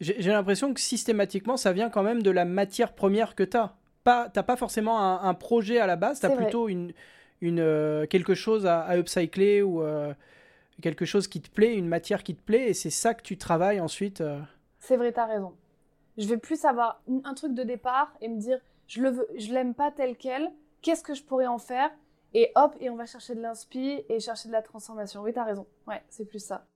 J'ai 0.00 0.30
l'impression 0.30 0.72
que 0.72 0.80
systématiquement, 0.80 1.58
ça 1.58 1.72
vient 1.72 1.90
quand 1.90 2.02
même 2.02 2.22
de 2.22 2.30
la 2.30 2.46
matière 2.46 2.94
première 2.94 3.34
que 3.34 3.42
tu 3.42 3.56
as. 3.56 3.74
Pas, 4.02 4.30
t'as 4.30 4.42
pas 4.42 4.56
forcément 4.56 5.22
un, 5.22 5.34
projet 5.34 5.78
à 5.78 5.86
la 5.86 5.96
base, 5.96 6.20
tu 6.20 6.26
as 6.26 6.30
plutôt 6.30 6.70
une, 6.70 6.94
une, 7.42 7.60
euh, 7.60 8.06
quelque 8.06 8.34
chose 8.34 8.64
à, 8.64 8.96
upcycler 8.96 9.60
ou 9.60 9.82
euh, 9.82 10.14
quelque 10.80 11.04
chose 11.04 11.28
qui 11.28 11.40
te 11.40 11.50
plaît, 11.50 11.74
une 11.76 11.88
matière 11.88 12.22
qui 12.22 12.34
te 12.34 12.42
plaît, 12.42 12.70
et 12.70 12.74
c'est 12.74 12.90
ça 12.90 13.14
que 13.14 13.22
tu 13.22 13.38
travailles 13.38 13.80
ensuite. 13.80 14.20
Euh. 14.20 14.40
C'est 14.78 14.96
vrai, 14.96 15.12
tu 15.12 15.20
as 15.20 15.26
raison. 15.26 15.54
Je 16.18 16.26
vais 16.26 16.36
plus 16.36 16.64
avoir 16.64 17.02
un 17.24 17.34
truc 17.34 17.54
de 17.54 17.62
départ 17.62 18.12
et 18.20 18.28
me 18.28 18.38
dire, 18.38 18.58
je 18.86 19.02
le 19.02 19.10
veux, 19.10 19.28
je 19.36 19.52
l'aime 19.52 19.74
pas 19.74 19.90
tel 19.90 20.16
quel, 20.16 20.50
qu'est-ce 20.82 21.02
que 21.02 21.14
je 21.14 21.22
pourrais 21.22 21.46
en 21.46 21.58
faire? 21.58 21.90
Et 22.34 22.52
hop, 22.54 22.76
et 22.80 22.90
on 22.90 22.96
va 22.96 23.06
chercher 23.06 23.34
de 23.34 23.40
l'inspi 23.40 24.04
et 24.08 24.20
chercher 24.20 24.48
de 24.48 24.52
la 24.52 24.62
transformation. 24.62 25.22
Oui, 25.22 25.32
tu 25.32 25.38
as 25.38 25.44
raison. 25.44 25.66
Ouais, 25.86 26.02
c'est 26.08 26.24
plus 26.24 26.44
ça. 26.44 26.66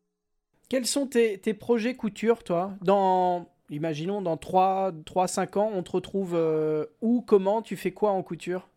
Quels 0.69 0.87
sont 0.87 1.07
tes, 1.07 1.39
projets 1.55 1.95
couture, 1.95 2.43
toi? 2.43 2.73
Dans, 2.81 3.47
imaginons, 3.71 4.23
dans 4.23 4.37
3-5 4.37 5.59
ans, 5.59 5.71
on 5.73 5.83
te 5.83 5.93
retrouve 5.93 6.35
euh, 6.35 6.87
où 7.03 7.21
Comment 7.21 7.63
Tu 7.63 7.77
fais 7.77 7.93
quoi 7.93 8.11
en 8.11 8.23
couture? 8.23 8.69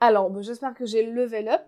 Alors, 0.00 0.30
j'espère 0.42 0.74
que 0.74 0.86
j'ai 0.86 1.04
level 1.04 1.48
up. 1.48 1.62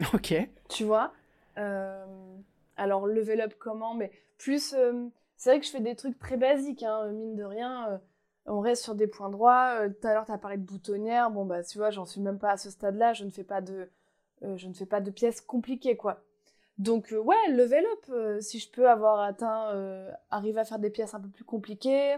Ok. 0.14 0.34
Tu 0.68 0.84
vois? 0.84 1.12
Alors, 1.56 3.06
level 3.06 3.40
up 3.40 3.54
comment 3.58 3.94
Mais 3.94 4.10
plus... 4.38 4.74
Euh, 4.74 5.06
c'est 5.36 5.50
vrai 5.50 5.60
que 5.60 5.66
je 5.66 5.70
fais 5.70 5.80
des 5.80 5.96
trucs 5.96 6.18
très 6.18 6.38
basiques, 6.38 6.82
hein, 6.82 7.08
mine 7.12 7.36
de 7.36 7.44
rien. 7.44 8.00
on 8.46 8.60
reste 8.60 8.82
sur 8.82 8.94
des 8.94 9.06
points 9.06 9.28
droits. 9.28 9.86
Tout 10.00 10.08
à 10.08 10.14
l'heure, 10.14 10.24
tu 10.24 10.32
as 10.32 10.38
parlé 10.38 10.56
de 10.56 10.62
boutonnière. 10.62 11.30
Bon, 11.30 11.44
bah, 11.44 11.62
tu 11.62 11.76
vois, 11.76 11.90
j'en 11.90 12.06
suis 12.06 12.22
même 12.22 12.38
pas 12.38 12.52
à 12.52 12.56
ce 12.56 12.70
stade-là. 12.70 13.12
Je 13.12 13.24
ne 13.24 13.30
fais 13.30 13.44
pas 13.44 13.60
de... 13.60 13.90
je 14.42 14.66
ne 14.66 14.72
fais 14.72 14.86
pas 14.86 15.02
de 15.02 15.10
pièces 15.10 15.42
compliquées, 15.42 15.96
quoi. 15.96 16.22
Donc 16.78 17.12
euh, 17.12 17.18
ouais, 17.18 17.50
level 17.50 17.84
up, 17.86 18.04
euh, 18.10 18.40
si 18.40 18.58
je 18.58 18.70
peux 18.70 18.88
avoir 18.88 19.20
atteint, 19.20 19.70
euh, 19.70 20.10
arriver 20.30 20.60
à 20.60 20.64
faire 20.64 20.78
des 20.78 20.90
pièces 20.90 21.14
un 21.14 21.20
peu 21.20 21.28
plus 21.28 21.44
compliquées, 21.44 22.16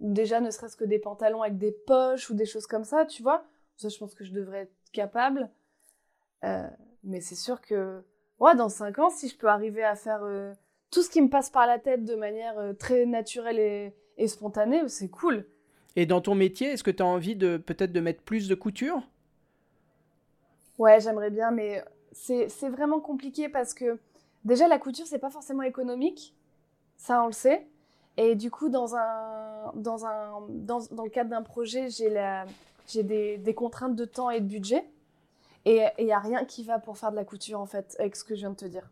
déjà 0.00 0.40
ne 0.40 0.50
serait-ce 0.50 0.76
que 0.76 0.84
des 0.84 0.98
pantalons 0.98 1.42
avec 1.42 1.58
des 1.58 1.70
poches 1.72 2.28
ou 2.30 2.34
des 2.34 2.46
choses 2.46 2.66
comme 2.66 2.84
ça, 2.84 3.06
tu 3.06 3.22
vois, 3.22 3.44
ça 3.76 3.88
je 3.88 3.96
pense 3.98 4.14
que 4.14 4.24
je 4.24 4.32
devrais 4.32 4.62
être 4.62 4.74
capable. 4.92 5.48
mais 7.04 7.20
c'est 7.20 7.34
sûr 7.36 7.60
que, 7.60 8.02
ouais, 8.40 8.54
dans 8.54 8.68
5 8.68 8.98
ans, 8.98 9.10
si 9.10 9.28
je 9.28 9.36
peux 9.36 9.48
arriver 9.48 9.84
à 9.84 9.96
faire 9.96 10.22
tout 10.90 11.02
ce 11.02 11.10
qui 11.10 11.20
me 11.20 11.28
passe 11.28 11.50
par 11.50 11.66
la 11.66 11.78
tête 11.78 12.04
de 12.04 12.14
manière 12.14 12.54
très 12.78 13.06
naturelle 13.06 13.58
et, 13.58 13.94
et 14.16 14.28
spontanée, 14.28 14.88
c'est 14.88 15.08
cool. 15.08 15.46
Et 15.96 16.06
dans 16.06 16.20
ton 16.20 16.34
métier, 16.34 16.68
est-ce 16.68 16.82
que 16.82 16.90
tu 16.90 17.02
as 17.02 17.06
envie 17.06 17.36
de 17.36 17.56
peut-être 17.56 17.92
de 17.92 18.00
mettre 18.00 18.22
plus 18.22 18.48
de 18.48 18.54
couture? 18.54 19.02
Ouais, 20.78 21.00
j'aimerais 21.00 21.30
bien, 21.30 21.50
mais 21.50 21.84
c'est 22.12 22.68
vraiment 22.68 23.00
compliqué 23.00 23.48
parce 23.48 23.74
que 23.74 23.98
déjà 24.44 24.68
la 24.68 24.78
couture 24.78 25.06
c'est 25.06 25.18
pas 25.18 25.30
forcément 25.30 25.62
économique, 25.62 26.34
ça 26.96 27.22
on 27.22 27.26
le 27.26 27.32
sait. 27.32 27.66
Et 28.16 28.36
du 28.36 28.50
coup 28.50 28.68
dans 28.68 28.94
un 28.94 29.72
dans 29.74 30.06
un 30.06 30.46
dans, 30.48 30.78
dans 30.92 31.04
le 31.04 31.10
cadre 31.10 31.30
d'un 31.30 31.42
projet 31.42 31.90
j'ai 31.90 32.08
la 32.08 32.46
j'ai 32.86 33.02
des, 33.02 33.38
des, 33.38 33.54
contraintes 33.54 33.96
de 33.96 34.04
temps 34.04 34.30
et 34.30 34.40
de 34.40 34.46
budget 34.46 34.84
et 35.64 35.82
il 35.98 36.06
y 36.06 36.12
a 36.12 36.18
rien 36.18 36.44
qui 36.44 36.64
va 36.64 36.78
pour 36.78 36.98
faire 36.98 37.10
de 37.10 37.16
la 37.16 37.24
couture 37.24 37.60
en 37.60 37.66
fait 37.66 37.96
avec 37.98 38.16
ce 38.16 38.24
que 38.24 38.34
je 38.34 38.40
viens 38.40 38.50
de 38.50 38.56
te 38.56 38.64
dire. 38.66 38.90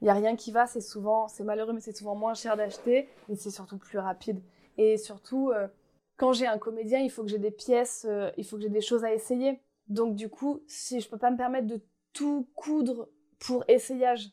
Il 0.00 0.06
y 0.06 0.10
a 0.10 0.14
rien 0.14 0.36
qui 0.36 0.50
va, 0.50 0.66
c'est 0.66 0.80
souvent 0.80 1.28
c'est 1.28 1.44
malheureux 1.44 1.72
mais 1.72 1.80
c'est 1.80 1.96
souvent 1.96 2.14
moins 2.14 2.34
cher 2.34 2.56
d'acheter 2.56 3.08
et 3.28 3.36
c'est 3.36 3.50
surtout 3.50 3.78
plus 3.78 3.98
rapide 3.98 4.40
et 4.78 4.96
surtout 4.96 5.50
euh, 5.50 5.68
quand 6.16 6.32
j'ai 6.32 6.46
un 6.46 6.58
comédien, 6.58 6.98
il 7.00 7.10
faut 7.10 7.22
que 7.22 7.28
j'ai 7.28 7.38
des 7.38 7.50
pièces, 7.50 8.06
euh, 8.08 8.30
il 8.36 8.44
faut 8.44 8.56
que 8.56 8.62
j'ai 8.62 8.68
des 8.68 8.80
choses 8.80 9.04
à 9.04 9.12
essayer. 9.12 9.60
Donc 9.88 10.16
du 10.16 10.28
coup, 10.28 10.60
si 10.66 11.00
je 11.00 11.08
peux 11.08 11.18
pas 11.18 11.30
me 11.30 11.36
permettre 11.36 11.66
de 11.66 11.80
tout 12.12 12.48
coudre 12.54 13.08
pour 13.38 13.64
essayage. 13.68 14.30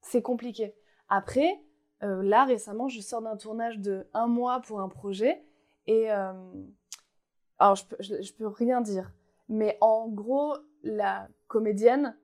C'est 0.00 0.22
compliqué. 0.22 0.74
Après, 1.08 1.60
euh, 2.02 2.22
là 2.22 2.44
récemment, 2.44 2.88
je 2.88 3.00
sors 3.00 3.22
d'un 3.22 3.36
tournage 3.36 3.78
de 3.78 4.06
un 4.14 4.26
mois 4.26 4.60
pour 4.60 4.80
un 4.80 4.88
projet 4.88 5.44
et 5.86 6.08
alors 7.58 7.76
je 7.76 7.84
peux, 7.84 7.96
je, 8.00 8.32
peux 8.32 8.46
rien 8.46 8.80
dire, 8.80 9.12
mais 9.48 9.76
en 9.80 10.08
gros, 10.08 10.54
la 10.84 11.28
comédienne 11.48 12.16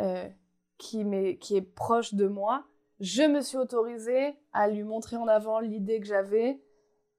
euh, 0.00 0.28
qui, 0.78 1.00
est 1.02 1.74
proche 1.74 2.14
de 2.14 2.26
moi, 2.26 2.64
je 3.00 3.22
me 3.22 3.42
suis 3.42 3.58
autorisée 3.58 4.34
à 4.52 4.68
lui 4.68 4.82
montrer 4.82 5.16
en 5.16 5.28
avant 5.28 5.60
l'idée 5.60 6.00
que 6.00 6.06
j'avais 6.06 6.60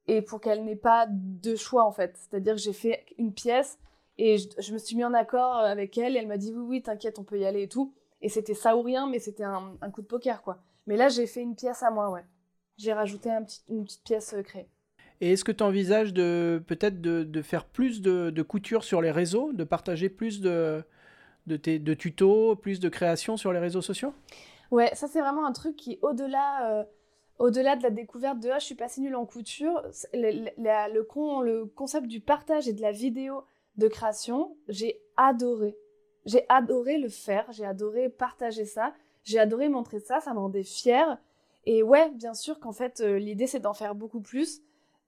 et 0.07 0.21
pour 0.21 0.41
qu'elle 0.41 0.65
n'ait 0.65 0.75
pas 0.75 1.05
de 1.09 1.55
choix 1.55 1.85
en 1.85 1.91
fait. 1.91 2.17
C'est-à-dire 2.17 2.55
que 2.55 2.61
j'ai 2.61 2.73
fait 2.73 3.05
une 3.17 3.33
pièce 3.33 3.77
et 4.17 4.37
je, 4.37 4.73
me 4.73 4.77
suis 4.77 4.95
mis 4.95 5.03
en 5.03 5.13
accord 5.13 5.57
avec 5.57 5.97
elle, 5.97 6.15
et 6.15 6.19
elle 6.19 6.27
m'a 6.27 6.37
dit 6.37 6.51
oui, 6.51 6.63
oui, 6.63 6.81
t'inquiète, 6.81 7.19
on 7.19 7.23
peut 7.23 7.39
y 7.39 7.45
aller 7.45 7.63
et 7.63 7.67
tout. 7.67 7.93
Et 8.21 8.29
c'était 8.29 8.53
ça 8.53 8.77
ou 8.77 8.81
rien, 8.81 9.07
mais 9.07 9.19
c'était 9.19 9.43
un, 9.43 9.77
coup 9.91 10.01
de 10.01 10.07
poker, 10.07 10.43
quoi. 10.43 10.59
Mais 10.85 10.95
là, 10.95 11.09
j'ai 11.09 11.25
fait 11.25 11.41
une 11.41 11.55
pièce 11.55 11.81
à 11.81 11.89
moi, 11.89 12.09
ouais. 12.11 12.25
J'ai 12.77 12.93
rajouté 12.93 13.29
une 13.69 13.83
petite 13.83 14.03
pièce 14.03 14.33
euh, 14.33 14.43
créée. 14.43 14.67
Et 15.21 15.33
est-ce 15.33 15.43
que 15.43 15.51
tu 15.51 15.63
envisages 15.63 16.13
de 16.13 16.61
peut-être 16.65 16.99
de, 16.99 17.41
faire 17.43 17.65
plus 17.65 18.01
de, 18.01 18.41
couture 18.41 18.83
sur 18.83 19.01
les 19.01 19.11
réseaux, 19.11 19.53
de 19.53 19.63
partager 19.63 20.09
plus 20.09 20.41
de, 20.41 20.83
de, 21.45 21.93
tutos, 21.93 22.55
plus 22.55 22.79
de 22.79 22.89
créations 22.89 23.37
sur 23.37 23.53
les 23.53 23.59
réseaux 23.59 23.83
sociaux? 23.83 24.13
Ouais, 24.71 24.89
ça 24.95 25.07
c'est 25.07 25.21
vraiment 25.21 25.45
un 25.45 25.51
truc 25.51 25.75
qui, 25.75 25.99
au-delà 26.01 26.71
euh, 26.71 26.83
au-delà 27.37 27.75
de 27.75 27.83
la 27.83 27.89
découverte 27.89 28.39
de 28.39 28.49
ah, 28.49 28.57
je 28.57 28.65
suis 28.65 28.75
pas 28.75 28.87
si 28.87 29.01
nulle 29.01 29.15
en 29.15 29.25
couture, 29.25 29.83
le, 30.13 30.49
le, 30.57 31.03
con, 31.03 31.41
le 31.41 31.65
concept 31.65 32.07
du 32.07 32.19
partage 32.19 32.67
et 32.67 32.73
de 32.73 32.81
la 32.81 32.91
vidéo 32.91 33.43
de 33.77 33.87
création, 33.87 34.55
j'ai 34.69 35.01
adoré. 35.17 35.75
J'ai 36.25 36.45
adoré 36.49 36.97
le 36.97 37.09
faire, 37.09 37.45
j'ai 37.51 37.65
adoré 37.65 38.09
partager 38.09 38.65
ça, 38.65 38.93
j'ai 39.23 39.39
adoré 39.39 39.69
montrer 39.69 39.99
ça, 39.99 40.19
ça 40.19 40.33
me 40.33 40.39
rendait 40.39 40.63
fière. 40.63 41.17
Et 41.65 41.83
ouais, 41.83 42.09
bien 42.11 42.33
sûr 42.33 42.59
qu'en 42.59 42.71
fait, 42.71 43.01
euh, 43.01 43.19
l'idée 43.19 43.45
c'est 43.45 43.59
d'en 43.59 43.73
faire 43.73 43.93
beaucoup 43.93 44.21
plus. 44.21 44.61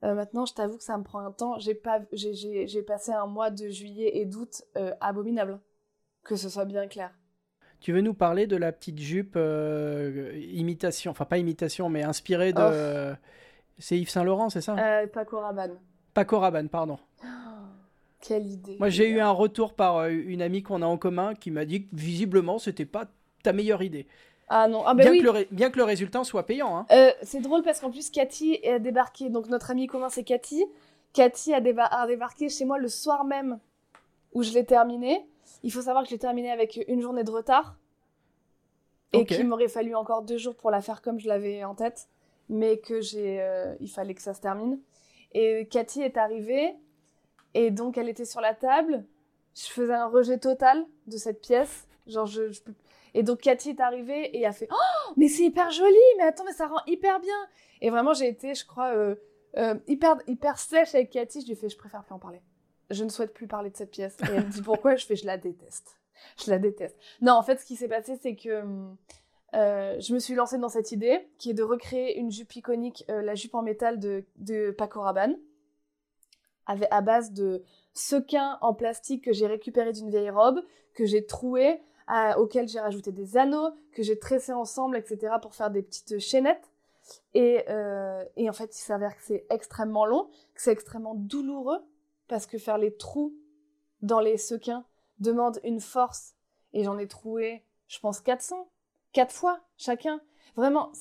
Euh, 0.03 0.13
maintenant, 0.15 0.45
je 0.45 0.53
t'avoue 0.53 0.77
que 0.77 0.83
ça 0.83 0.97
me 0.97 1.03
prend 1.03 1.19
un 1.19 1.31
temps. 1.31 1.57
J'ai 1.59 1.75
pas, 1.75 2.01
j'ai, 2.11 2.83
passé 2.85 3.11
un 3.11 3.25
mois 3.25 3.49
de 3.49 3.69
juillet 3.69 4.17
et 4.17 4.25
d'août 4.25 4.63
euh, 4.75 4.93
abominable. 4.99 5.59
Que 6.23 6.35
ce 6.35 6.49
soit 6.49 6.65
bien 6.65 6.87
clair. 6.87 7.11
Tu 7.79 7.91
veux 7.91 8.01
nous 8.01 8.13
parler 8.13 8.47
de 8.47 8.55
la 8.55 8.71
petite 8.71 8.99
jupe 8.99 9.37
imitation, 10.35 11.11
enfin 11.11 11.25
pas 11.25 11.37
imitation, 11.37 11.89
mais 11.89 12.03
inspirée 12.03 12.53
de. 12.53 12.61
Oh. 12.61 13.15
C'est 13.77 13.97
Yves 13.97 14.09
Saint 14.09 14.23
Laurent, 14.23 14.49
c'est 14.49 14.61
ça? 14.61 14.75
Paco 15.11 15.39
Rabanne. 15.39 15.77
Paco 16.13 16.39
Rabanne, 16.39 16.69
pardon. 16.69 16.97
Quelle 18.23 18.47
idée. 18.47 18.77
Moi, 18.79 18.87
j'ai 18.87 19.09
eu 19.09 19.19
un 19.19 19.31
retour 19.31 19.73
par 19.73 19.97
euh, 19.97 20.09
une 20.09 20.41
amie 20.41 20.63
qu'on 20.63 20.81
a 20.81 20.85
en 20.85 20.97
commun 20.97 21.35
qui 21.35 21.51
m'a 21.51 21.65
dit 21.65 21.83
que 21.83 21.89
visiblement, 21.93 22.57
c'était 22.57 22.85
pas 22.85 23.05
ta 23.43 23.51
meilleure 23.51 23.83
idée. 23.83 24.07
Ah 24.49 24.67
non, 24.67 24.83
ah, 24.85 24.93
bah 24.93 25.03
bien, 25.03 25.19
que 25.19 25.23
le 25.25 25.47
bien, 25.51 25.71
que 25.71 25.77
le 25.77 25.83
résultat 25.83 26.23
soit 26.23 26.45
payant. 26.45 26.77
Hein. 26.77 26.85
Euh, 26.91 27.11
c'est 27.21 27.39
drôle 27.39 27.63
parce 27.63 27.79
qu'en 27.79 27.89
plus, 27.89 28.09
Cathy 28.09 28.59
a 28.67 28.79
débarqué. 28.79 29.29
Donc, 29.29 29.47
notre 29.47 29.71
amie 29.71 29.87
commun, 29.87 30.09
c'est 30.09 30.23
Cathy. 30.23 30.65
Cathy 31.13 31.53
a, 31.53 31.61
débarqué 31.61 32.49
chez 32.49 32.65
moi 32.65 32.77
le 32.77 32.87
soir 32.87 33.23
même 33.23 33.59
où 34.33 34.43
je 34.43 34.51
l'ai 34.51 34.65
terminé. 34.65 35.25
Il 35.63 35.71
faut 35.71 35.81
savoir 35.81 36.03
que 36.03 36.09
je 36.09 36.15
l'ai 36.15 36.19
terminé 36.19 36.51
avec 36.51 36.83
une 36.87 37.01
journée 37.01 37.23
de 37.23 37.31
retard. 37.31 37.77
Et 39.13 39.25
qu'il 39.25 39.47
m'aurait 39.47 39.67
fallu 39.67 39.93
encore 39.95 40.23
deux 40.23 40.39
jours 40.39 40.55
pour 40.55 40.71
la 40.71 40.81
faire 40.81 41.03
comme 41.03 41.19
je 41.19 41.27
l'avais 41.27 41.63
en 41.63 41.75
tête. 41.75 42.07
Mais 42.49 42.77
que 42.77 42.99
j'ai. 42.99 43.41
Euh, 43.41 43.75
il 43.79 43.89
fallait 43.89 44.15
que 44.15 44.21
ça 44.21 44.33
se 44.33 44.41
termine. 44.41 44.79
Et 45.33 45.67
Cathy 45.71 46.01
est 46.01 46.17
arrivée. 46.17 46.73
Et 47.53 47.71
donc, 47.71 47.97
elle 47.97 48.09
était 48.09 48.25
sur 48.25 48.41
la 48.41 48.53
table. 48.53 49.05
Je 49.55 49.67
faisais 49.67 49.93
un 49.93 50.07
rejet 50.07 50.39
total 50.39 50.85
de 51.07 51.17
cette 51.17 51.41
pièce. 51.41 51.87
Genre, 52.07 52.25
je, 52.25 52.51
Et 53.13 53.23
donc, 53.23 53.41
Cathy 53.41 53.69
est 53.69 53.79
arrivée 53.79 54.37
et 54.37 54.45
a 54.45 54.51
fait 54.51 54.67
Oh, 54.71 55.13
mais 55.17 55.27
c'est 55.27 55.43
hyper 55.43 55.69
joli, 55.71 55.95
mais 56.17 56.23
attends, 56.23 56.43
mais 56.45 56.53
ça 56.53 56.67
rend 56.67 56.81
hyper 56.87 57.19
bien. 57.19 57.47
Et 57.81 57.89
vraiment, 57.89 58.13
j'ai 58.13 58.27
été, 58.27 58.55
je 58.55 58.65
crois, 58.65 58.93
euh, 58.95 59.15
euh, 59.57 59.75
hyper, 59.87 60.17
hyper 60.27 60.57
sèche 60.57 60.95
avec 60.95 61.11
Cathy. 61.11 61.41
Je 61.41 61.45
lui 61.45 61.53
ai 61.53 61.55
fait 61.55 61.69
Je 61.69 61.77
préfère 61.77 62.03
plus 62.03 62.13
en 62.13 62.19
parler. 62.19 62.41
Je 62.89 63.03
ne 63.03 63.09
souhaite 63.09 63.33
plus 63.33 63.47
parler 63.47 63.69
de 63.69 63.77
cette 63.77 63.91
pièce. 63.91 64.17
Et 64.21 64.33
elle 64.33 64.45
me 64.45 64.51
dit 64.51 64.61
Pourquoi? 64.65 64.95
Je 64.95 65.05
fais 65.05 65.15
Je 65.15 65.25
la 65.25 65.37
déteste. 65.37 65.99
Je 66.43 66.49
la 66.49 66.57
déteste. 66.57 66.97
Non, 67.21 67.33
en 67.33 67.43
fait, 67.43 67.59
ce 67.59 67.65
qui 67.65 67.75
s'est 67.75 67.87
passé, 67.87 68.17
c'est 68.21 68.35
que. 68.35 68.63
Euh, 69.55 69.99
je 69.99 70.13
me 70.15 70.19
suis 70.19 70.33
lancée 70.33 70.57
dans 70.57 70.69
cette 70.69 70.91
idée 70.91 71.29
qui 71.37 71.51
est 71.51 71.53
de 71.53 71.61
recréer 71.61 72.17
une 72.17 72.31
jupe 72.31 72.55
iconique, 72.55 73.05
la 73.07 73.35
jupe 73.35 73.53
en 73.53 73.61
métal 73.61 73.99
de, 73.99 74.25
de 74.37 74.71
Paco 74.71 74.99
Rabanne 75.01 75.37
à 76.65 77.01
base 77.01 77.31
de 77.33 77.63
sequins 77.93 78.57
en 78.61 78.73
plastique 78.73 79.25
que 79.25 79.33
j'ai 79.33 79.47
récupéré 79.47 79.91
d'une 79.91 80.09
vieille 80.09 80.29
robe, 80.29 80.61
que 80.93 81.05
j'ai 81.05 81.25
troué 81.25 81.81
auxquels 82.37 82.67
j'ai 82.67 82.79
rajouté 82.79 83.11
des 83.11 83.37
anneaux, 83.37 83.71
que 83.91 84.03
j'ai 84.03 84.19
tressés 84.19 84.53
ensemble, 84.53 84.97
etc. 84.97 85.35
pour 85.41 85.55
faire 85.55 85.71
des 85.71 85.81
petites 85.81 86.19
chaînettes. 86.19 86.71
Et, 87.33 87.63
euh, 87.69 88.23
et 88.37 88.49
en 88.49 88.53
fait, 88.53 88.75
il 88.77 88.81
s'avère 88.81 89.15
que 89.15 89.23
c'est 89.23 89.45
extrêmement 89.49 90.05
long, 90.05 90.29
que 90.53 90.61
c'est 90.61 90.71
extrêmement 90.71 91.15
douloureux, 91.15 91.79
parce 92.27 92.45
que 92.45 92.57
faire 92.57 92.77
les 92.77 92.95
trous 92.95 93.33
dans 94.01 94.19
les 94.19 94.37
sequins 94.37 94.85
demande 95.19 95.59
une 95.63 95.79
force. 95.79 96.35
Et 96.73 96.83
j'en 96.83 96.97
ai 96.97 97.07
troué, 97.07 97.63
je 97.87 97.99
pense, 97.99 98.19
400, 98.19 98.69
quatre 99.11 99.33
fois 99.33 99.59
chacun. 99.77 100.21
Vraiment, 100.55 100.91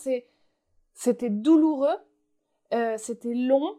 c'était 0.94 1.30
douloureux, 1.30 1.96
euh, 2.72 2.96
c'était 2.98 3.34
long, 3.34 3.78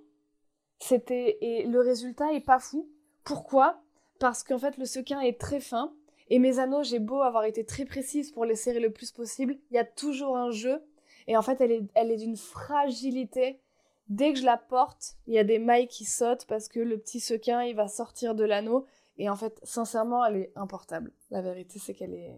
c'était 0.80 1.38
et 1.42 1.66
le 1.66 1.80
résultat 1.80 2.34
est 2.34 2.46
pas 2.46 2.60
fou. 2.60 2.90
Pourquoi? 3.24 3.82
Parce 4.20 4.44
qu'en 4.44 4.60
fait, 4.60 4.78
le 4.78 4.86
sequin 4.86 5.22
est 5.22 5.40
très 5.40 5.60
fin. 5.60 5.94
Et 6.30 6.40
mes 6.40 6.60
anneaux, 6.60 6.84
j'ai 6.84 7.00
beau 7.00 7.22
avoir 7.22 7.46
été 7.46 7.66
très 7.66 7.86
précise 7.86 8.32
pour 8.32 8.46
les 8.46 8.56
serrer 8.56 8.80
le 8.80 8.92
plus 8.92 9.12
possible, 9.12 9.58
il 9.72 9.76
y 9.76 9.80
a 9.80 9.86
toujours 9.86 10.38
un 10.38 10.52
jeu 10.52 10.82
et 11.28 11.38
en 11.38 11.42
fait, 11.42 11.62
elle 11.62 11.72
est, 11.72 11.84
elle 11.94 12.12
est 12.12 12.18
d'une 12.18 12.38
fragilité. 12.38 13.60
Dès 14.10 14.34
que 14.34 14.40
je 14.40 14.46
la 14.46 14.58
porte, 14.58 15.16
il 15.28 15.34
y 15.34 15.40
a 15.40 15.44
des 15.44 15.60
mailles 15.60 15.88
qui 15.88 16.06
sautent 16.06 16.46
parce 16.48 16.68
que 16.68 16.80
le 16.80 16.98
petit 16.98 17.20
sequin, 17.20 17.64
il 17.64 17.76
va 17.76 17.88
sortir 17.88 18.36
de 18.36 18.44
l'anneau. 18.44 18.86
Et 19.18 19.30
en 19.30 19.36
fait, 19.36 19.60
sincèrement, 19.64 20.26
elle 20.26 20.36
est 20.38 20.52
importable. 20.56 21.12
La 21.32 21.42
vérité, 21.42 21.80
c'est 21.80 21.94
qu'elle 21.94 22.14
est. 22.14 22.36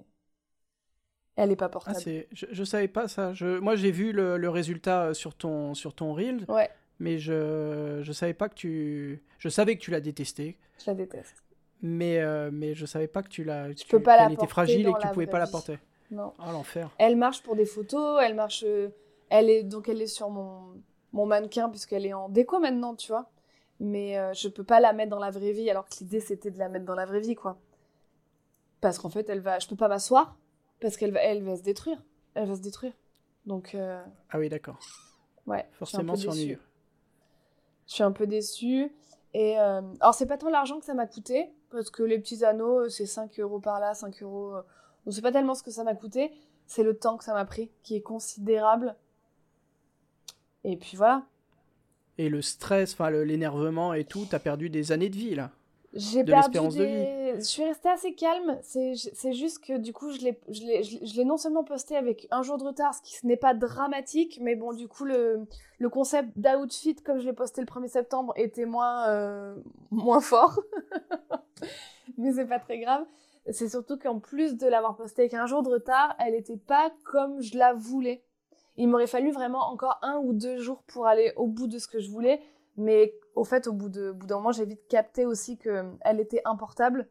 Elle 1.37 1.51
est 1.51 1.57
pas 1.57 1.67
portable. 1.67 1.97
Ah, 1.99 2.25
je, 2.31 2.45
je 2.49 2.63
savais 2.63 2.87
pas 2.87 3.07
ça. 3.09 3.33
Je... 3.33 3.59
Moi, 3.59 3.75
j'ai 3.75 3.91
vu 3.91 4.13
le, 4.13 4.37
le, 4.37 4.49
résultat 4.49 5.07
euh, 5.07 5.13
sur 5.13 5.35
ton, 5.35 5.73
sur 5.73 5.93
ton 5.93 6.13
reel. 6.13 6.45
Ouais. 6.47 6.69
Mais 6.99 7.17
je, 7.17 7.99
je 8.03 8.11
savais 8.13 8.33
pas 8.33 8.47
que 8.47 8.55
tu. 8.55 9.21
Je 9.37 9.49
savais 9.49 9.75
que 9.75 9.81
tu 9.81 9.91
la 9.91 9.99
détestais. 9.99 10.57
Je 10.79 10.91
la 10.91 10.95
déteste. 10.95 11.43
Mais, 11.81 12.19
euh, 12.19 12.49
mais 12.51 12.73
je 12.73 12.85
savais 12.85 13.07
pas 13.07 13.21
que 13.21 13.29
tu 13.29 13.43
la. 13.43 13.73
Tu 13.73 13.87
peux 13.87 14.01
pas 14.01 14.17
la 14.17 14.31
était 14.31 14.47
fragile 14.47 14.87
et 14.87 14.93
que 14.93 15.01
tu 15.01 15.07
pouvais 15.09 15.27
pas 15.27 15.39
la 15.39 15.47
porter. 15.47 15.77
Non. 16.11 16.33
Oh, 16.39 16.51
l'enfer. 16.51 16.89
Elle 16.97 17.15
marche 17.15 17.41
pour 17.43 17.55
des 17.55 17.65
photos, 17.65 18.21
elle 18.23 18.35
marche. 18.35 18.63
Euh, 18.65 18.89
elle 19.29 19.49
est 19.49 19.63
donc 19.63 19.89
elle 19.89 20.01
est 20.01 20.07
sur 20.07 20.29
mon 20.29 20.81
mon 21.13 21.25
mannequin 21.25 21.69
puisqu'elle 21.69 22.05
est 22.05 22.13
en 22.13 22.29
déco 22.29 22.59
maintenant, 22.59 22.95
tu 22.95 23.11
vois. 23.11 23.29
Mais 23.79 24.17
euh, 24.17 24.33
je 24.33 24.47
peux 24.47 24.63
pas 24.63 24.79
la 24.79 24.93
mettre 24.93 25.09
dans 25.09 25.19
la 25.19 25.31
vraie 25.31 25.51
vie 25.51 25.69
alors 25.69 25.85
que 25.85 25.95
l'idée 25.99 26.19
c'était 26.19 26.51
de 26.51 26.59
la 26.59 26.69
mettre 26.69 26.85
dans 26.85 26.95
la 26.95 27.05
vraie 27.05 27.19
vie, 27.19 27.35
quoi. 27.35 27.57
Parce 28.81 28.99
qu'en 28.99 29.09
fait, 29.09 29.27
elle 29.29 29.39
va, 29.39 29.59
je 29.59 29.67
peux 29.67 29.75
pas 29.75 29.87
m'asseoir 29.87 30.37
parce 30.79 30.97
qu'elle 30.97 31.11
va, 31.11 31.21
elle 31.21 31.43
va 31.43 31.55
se 31.55 31.63
détruire. 31.63 32.01
Elle 32.35 32.47
va 32.47 32.55
se 32.55 32.61
détruire. 32.61 32.93
Donc. 33.45 33.73
Euh, 33.73 34.03
ah 34.29 34.39
oui, 34.39 34.49
d'accord. 34.49 34.79
Ouais. 35.47 35.65
Forcément, 35.73 36.13
ennuyeux. 36.13 36.59
Je 37.87 37.93
suis 37.93 38.03
un 38.03 38.11
peu 38.11 38.27
déçue. 38.27 38.91
Et 39.33 39.57
alors, 39.57 40.13
c'est 40.13 40.27
pas 40.27 40.37
tant 40.37 40.49
l'argent 40.49 40.79
que 40.79 40.85
ça 40.85 40.93
m'a 40.93 41.07
coûté, 41.07 41.49
parce 41.75 41.89
que 41.89 42.03
les 42.03 42.17
petits 42.17 42.43
anneaux, 42.43 42.89
c'est 42.89 43.05
5 43.05 43.39
euros 43.39 43.59
par 43.59 43.79
là, 43.79 43.93
5 43.93 44.23
euros 44.23 44.55
donc 45.05 45.13
c'est 45.13 45.21
pas 45.21 45.31
tellement 45.31 45.55
ce 45.55 45.63
que 45.63 45.71
ça 45.71 45.83
m'a 45.83 45.93
coûté, 45.93 46.31
c'est 46.65 46.83
le 46.83 46.97
temps 46.97 47.17
que 47.17 47.23
ça 47.23 47.33
m'a 47.33 47.45
pris, 47.45 47.69
qui 47.83 47.95
est 47.95 48.01
considérable. 48.01 48.95
Et 50.63 50.77
puis 50.77 50.97
voilà. 50.97 51.23
Et 52.17 52.29
le 52.29 52.41
stress, 52.41 52.93
enfin 52.93 53.11
l'énervement 53.11 53.93
et 53.93 54.05
tout, 54.05 54.25
t'as 54.29 54.39
perdu 54.39 54.69
des 54.69 54.91
années 54.91 55.09
de 55.09 55.15
vie 55.15 55.35
là. 55.35 55.51
J'ai 55.93 56.23
perdu 56.23 56.57
des... 56.77 56.79
de 56.79 56.83
vie. 56.83 57.24
Je 57.37 57.43
suis 57.43 57.63
restée 57.63 57.89
assez 57.89 58.15
calme. 58.15 58.59
C'est 58.61 59.33
juste 59.33 59.63
que 59.63 59.77
du 59.77 59.93
coup, 59.93 60.11
je 60.11 60.19
l'ai 60.21 61.25
non 61.25 61.37
seulement 61.37 61.63
posté 61.63 61.95
avec 61.95 62.27
un 62.31 62.41
jour 62.41 62.57
de 62.57 62.63
retard, 62.63 62.93
ce 62.93 63.01
qui 63.01 63.25
n'est 63.25 63.37
pas 63.37 63.53
dramatique, 63.53 64.39
mais 64.41 64.55
bon, 64.55 64.73
du 64.73 64.87
coup, 64.87 65.05
le, 65.05 65.45
concept 65.89 66.29
d'outfit, 66.37 66.95
comme 66.95 67.19
je 67.19 67.25
l'ai 67.25 67.33
posté 67.33 67.61
le 67.61 67.67
1er 67.67 67.87
septembre, 67.87 68.33
était 68.35 68.65
moins, 68.65 69.07
euh, 69.09 69.55
fort. 70.21 70.59
mais 72.17 72.33
c'est 72.33 72.47
pas 72.47 72.59
très 72.59 72.79
grave 72.79 73.05
c'est 73.51 73.69
surtout 73.69 73.97
qu'en 73.97 74.19
plus 74.19 74.57
de 74.57 74.67
l'avoir 74.67 74.95
posté 74.95 75.23
avec 75.23 75.33
un 75.33 75.45
jour 75.45 75.61
de 75.61 75.69
retard, 75.69 76.15
elle 76.19 76.33
n'était 76.33 76.57
pas 76.57 76.91
comme 77.03 77.41
je 77.41 77.57
la 77.57 77.73
voulais. 77.73 78.23
Il 78.77 78.89
m'aurait 78.89 79.07
fallu 79.07 79.31
vraiment 79.31 79.69
encore 79.71 79.99
un 80.01 80.17
ou 80.17 80.33
deux 80.33 80.57
jours 80.57 80.83
pour 80.87 81.07
aller 81.07 81.31
au 81.35 81.47
bout 81.47 81.67
de 81.67 81.77
ce 81.77 81.87
que 81.87 81.99
je 81.99 82.09
voulais, 82.09 82.41
mais 82.75 83.13
au 83.35 83.43
fait, 83.43 83.67
au 83.67 83.73
bout 83.73 83.89
d'un 83.89 84.35
moment, 84.35 84.51
j'ai 84.51 84.65
vite 84.65 84.87
capté 84.89 85.25
aussi 85.25 85.57
qu'elle 85.57 86.19
était 86.19 86.41
importable. 86.45 87.07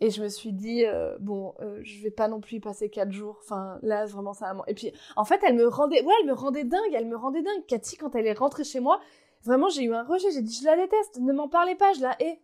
Et 0.00 0.10
je 0.10 0.22
me 0.22 0.28
suis 0.28 0.52
dit, 0.52 0.84
euh, 0.84 1.16
bon, 1.18 1.54
euh, 1.60 1.80
je 1.82 2.02
vais 2.02 2.10
pas 2.10 2.28
non 2.28 2.40
plus 2.40 2.56
y 2.56 2.60
passer 2.60 2.88
quatre 2.88 3.10
jours. 3.10 3.38
Enfin, 3.42 3.78
là, 3.82 4.06
vraiment, 4.06 4.32
ça 4.32 4.54
Et 4.68 4.74
puis, 4.74 4.92
en 5.16 5.24
fait, 5.24 5.40
elle 5.42 5.56
me 5.56 5.66
rendait, 5.66 6.02
ouais, 6.02 6.14
elle 6.20 6.26
me 6.28 6.34
rendait 6.34 6.64
dingue, 6.64 6.94
elle 6.94 7.08
me 7.08 7.16
rendait 7.16 7.42
dingue. 7.42 7.66
Cathy, 7.66 7.96
quand 7.96 8.14
elle 8.14 8.26
est 8.26 8.38
rentrée 8.38 8.64
chez 8.64 8.78
moi, 8.78 9.00
vraiment, 9.42 9.68
j'ai 9.68 9.82
eu 9.82 9.94
un 9.94 10.04
rejet. 10.04 10.30
J'ai 10.30 10.42
dit, 10.42 10.56
je 10.60 10.64
la 10.64 10.76
déteste, 10.76 11.18
ne 11.20 11.32
m'en 11.32 11.48
parlez 11.48 11.74
pas, 11.74 11.92
je 11.94 12.00
la 12.00 12.16
hais. 12.22 12.40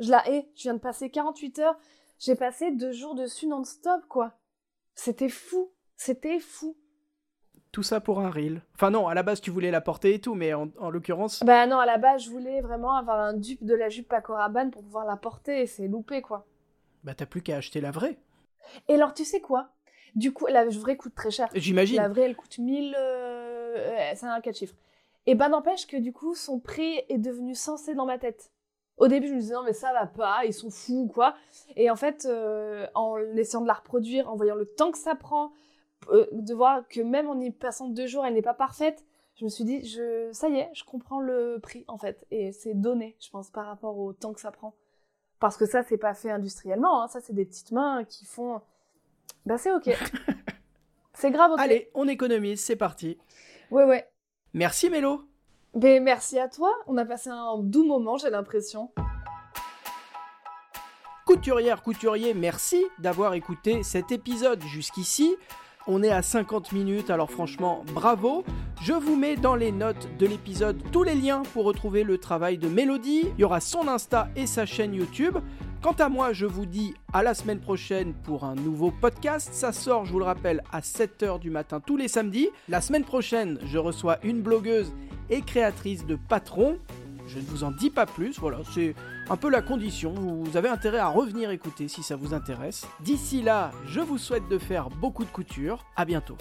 Je 0.00 0.10
la 0.10 0.28
hais. 0.28 0.48
Je 0.56 0.62
viens 0.62 0.74
de 0.74 0.80
passer 0.80 1.08
48 1.08 1.60
heures 1.60 1.78
j'ai 2.18 2.34
passé 2.34 2.70
deux 2.70 2.92
jours 2.92 3.14
dessus 3.14 3.46
non-stop, 3.46 4.06
quoi. 4.08 4.32
C'était 4.94 5.28
fou. 5.28 5.70
C'était 5.96 6.40
fou. 6.40 6.76
Tout 7.72 7.82
ça 7.82 8.00
pour 8.00 8.20
un 8.20 8.30
reel. 8.30 8.62
Enfin 8.74 8.90
non, 8.90 9.06
à 9.06 9.12
la 9.12 9.22
base 9.22 9.42
tu 9.42 9.50
voulais 9.50 9.70
la 9.70 9.82
porter 9.82 10.14
et 10.14 10.20
tout, 10.20 10.34
mais 10.34 10.54
en, 10.54 10.70
l'occurrence... 10.90 11.42
Bah 11.44 11.66
non, 11.66 11.78
à 11.78 11.84
la 11.84 11.98
base 11.98 12.24
je 12.24 12.30
voulais 12.30 12.62
vraiment 12.62 12.96
avoir 12.96 13.20
un 13.20 13.34
dupe 13.34 13.64
de 13.64 13.74
la 13.74 13.90
jupe 13.90 14.08
Paco 14.08 14.32
Rabanne 14.32 14.70
pour 14.70 14.82
pouvoir 14.82 15.04
la 15.04 15.16
porter 15.16 15.60
et 15.60 15.66
c'est 15.66 15.86
loupé, 15.86 16.22
quoi. 16.22 16.46
Bah 17.06 17.14
t'as 17.14 17.24
plus 17.24 17.40
qu'à 17.40 17.56
acheter 17.56 17.80
la 17.80 17.92
vraie. 17.92 18.18
Et 18.88 18.94
alors 18.94 19.14
tu 19.14 19.24
sais 19.24 19.40
quoi? 19.40 19.68
Du 20.16 20.32
coup, 20.32 20.46
la 20.48 20.64
vraie 20.66 20.96
coûte 20.96 21.14
très 21.14 21.30
cher. 21.30 21.48
J'imagine. 21.54 21.96
La 21.98 22.08
vraie 22.08 22.22
elle 22.22 22.34
coûte 22.34 22.58
1000... 22.58 22.96
Euh... 22.98 24.12
C'est 24.16 24.26
un 24.26 24.40
4 24.40 24.56
chiffres. 24.56 24.74
Et 25.26 25.36
bah 25.36 25.48
n'empêche 25.48 25.86
que 25.86 25.96
du 25.96 26.12
coup 26.12 26.34
son 26.34 26.58
prix 26.58 27.00
est 27.08 27.18
devenu 27.18 27.54
sensé 27.54 27.94
dans 27.94 28.06
ma 28.06 28.18
tête. 28.18 28.50
Au 28.96 29.06
début, 29.06 29.28
je 29.28 29.34
me 29.34 29.40
disais 29.40 29.54
non 29.54 29.62
mais 29.62 29.72
ça 29.72 29.92
va 29.92 30.06
pas, 30.06 30.44
ils 30.46 30.52
sont 30.52 30.70
fous 30.70 31.02
ou 31.02 31.06
quoi. 31.06 31.36
Et 31.76 31.90
en 31.90 31.96
fait, 31.96 32.26
euh, 32.28 32.88
en 32.96 33.18
essayant 33.36 33.60
de 33.60 33.68
la 33.68 33.74
reproduire, 33.74 34.28
en 34.28 34.34
voyant 34.34 34.56
le 34.56 34.66
temps 34.66 34.90
que 34.90 34.98
ça 34.98 35.14
prend, 35.14 35.52
euh, 36.10 36.26
de 36.32 36.54
voir 36.54 36.88
que 36.88 37.00
même 37.02 37.28
en 37.28 37.38
y 37.38 37.52
passant 37.52 37.88
deux 37.88 38.08
jours, 38.08 38.26
elle 38.26 38.34
n'est 38.34 38.42
pas 38.42 38.54
parfaite, 38.54 39.04
je 39.36 39.44
me 39.44 39.48
suis 39.48 39.64
dit, 39.64 39.84
je, 39.86 40.30
ça 40.32 40.48
y 40.48 40.56
est, 40.56 40.70
je 40.72 40.82
comprends 40.82 41.20
le 41.20 41.60
prix 41.62 41.84
en 41.86 41.98
fait. 41.98 42.26
Et 42.32 42.50
c'est 42.50 42.74
donné, 42.74 43.16
je 43.20 43.30
pense, 43.30 43.50
par 43.50 43.66
rapport 43.66 43.96
au 43.96 44.12
temps 44.12 44.32
que 44.32 44.40
ça 44.40 44.50
prend. 44.50 44.74
Parce 45.38 45.56
que 45.56 45.66
ça, 45.66 45.82
c'est 45.82 45.98
pas 45.98 46.14
fait 46.14 46.30
industriellement, 46.30 47.02
hein. 47.02 47.08
ça 47.08 47.20
c'est 47.20 47.34
des 47.34 47.44
petites 47.44 47.72
mains 47.72 48.04
qui 48.04 48.24
font. 48.24 48.60
Bah 49.44 49.58
c'est 49.58 49.72
ok. 49.72 49.90
c'est 51.14 51.30
grave 51.30 51.52
ok. 51.52 51.60
Allez, 51.60 51.90
on 51.94 52.08
économise, 52.08 52.60
c'est 52.60 52.76
parti. 52.76 53.18
Ouais 53.70 53.84
ouais. 53.84 54.08
Merci 54.54 54.88
Mélo. 54.88 55.22
Ben, 55.74 56.02
merci 56.02 56.38
à 56.38 56.48
toi, 56.48 56.72
on 56.86 56.96
a 56.96 57.04
passé 57.04 57.28
un 57.28 57.58
doux 57.58 57.84
moment, 57.84 58.16
j'ai 58.16 58.30
l'impression. 58.30 58.90
Couturière, 61.26 61.82
couturier, 61.82 62.32
merci 62.32 62.86
d'avoir 62.98 63.34
écouté 63.34 63.82
cet 63.82 64.10
épisode 64.10 64.62
jusqu'ici. 64.62 65.36
On 65.88 66.02
est 66.02 66.10
à 66.10 66.20
50 66.20 66.72
minutes, 66.72 67.10
alors 67.10 67.30
franchement, 67.30 67.84
bravo. 67.94 68.44
Je 68.82 68.92
vous 68.92 69.14
mets 69.14 69.36
dans 69.36 69.54
les 69.54 69.70
notes 69.70 70.08
de 70.18 70.26
l'épisode 70.26 70.82
tous 70.90 71.04
les 71.04 71.14
liens 71.14 71.44
pour 71.54 71.64
retrouver 71.64 72.02
le 72.02 72.18
travail 72.18 72.58
de 72.58 72.66
Mélodie. 72.66 73.28
Il 73.36 73.40
y 73.40 73.44
aura 73.44 73.60
son 73.60 73.86
Insta 73.86 74.28
et 74.34 74.46
sa 74.46 74.66
chaîne 74.66 74.94
YouTube. 74.94 75.38
Quant 75.82 75.92
à 75.92 76.08
moi, 76.08 76.32
je 76.32 76.44
vous 76.44 76.66
dis 76.66 76.94
à 77.12 77.22
la 77.22 77.34
semaine 77.34 77.60
prochaine 77.60 78.14
pour 78.24 78.42
un 78.42 78.56
nouveau 78.56 78.90
podcast. 78.90 79.50
Ça 79.52 79.70
sort, 79.70 80.06
je 80.06 80.12
vous 80.12 80.18
le 80.18 80.24
rappelle, 80.24 80.64
à 80.72 80.80
7h 80.80 81.38
du 81.38 81.50
matin 81.50 81.78
tous 81.78 81.96
les 81.96 82.08
samedis. 82.08 82.48
La 82.68 82.80
semaine 82.80 83.04
prochaine, 83.04 83.60
je 83.64 83.78
reçois 83.78 84.18
une 84.24 84.42
blogueuse 84.42 84.92
et 85.30 85.40
créatrice 85.42 86.04
de 86.04 86.16
Patron. 86.16 86.78
Je 87.26 87.38
ne 87.38 87.44
vous 87.44 87.64
en 87.64 87.70
dis 87.70 87.90
pas 87.90 88.06
plus, 88.06 88.38
voilà, 88.38 88.58
c'est 88.72 88.94
un 89.28 89.36
peu 89.36 89.50
la 89.50 89.62
condition. 89.62 90.12
Vous 90.12 90.56
avez 90.56 90.68
intérêt 90.68 90.98
à 90.98 91.08
revenir 91.08 91.50
écouter 91.50 91.88
si 91.88 92.02
ça 92.02 92.16
vous 92.16 92.34
intéresse. 92.34 92.86
D'ici 93.00 93.42
là, 93.42 93.72
je 93.86 94.00
vous 94.00 94.18
souhaite 94.18 94.48
de 94.48 94.58
faire 94.58 94.88
beaucoup 94.88 95.24
de 95.24 95.30
couture. 95.30 95.84
À 95.96 96.04
bientôt. 96.04 96.36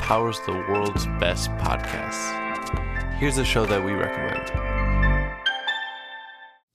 Powers 0.00 0.40
the 0.46 0.52
world's 0.68 1.06
best 1.20 1.50
podcasts. 1.58 2.32
Here's 3.18 3.38
a 3.38 3.44
show 3.44 3.66
that 3.66 3.82
we 3.82 3.92
recommend. 3.92 4.67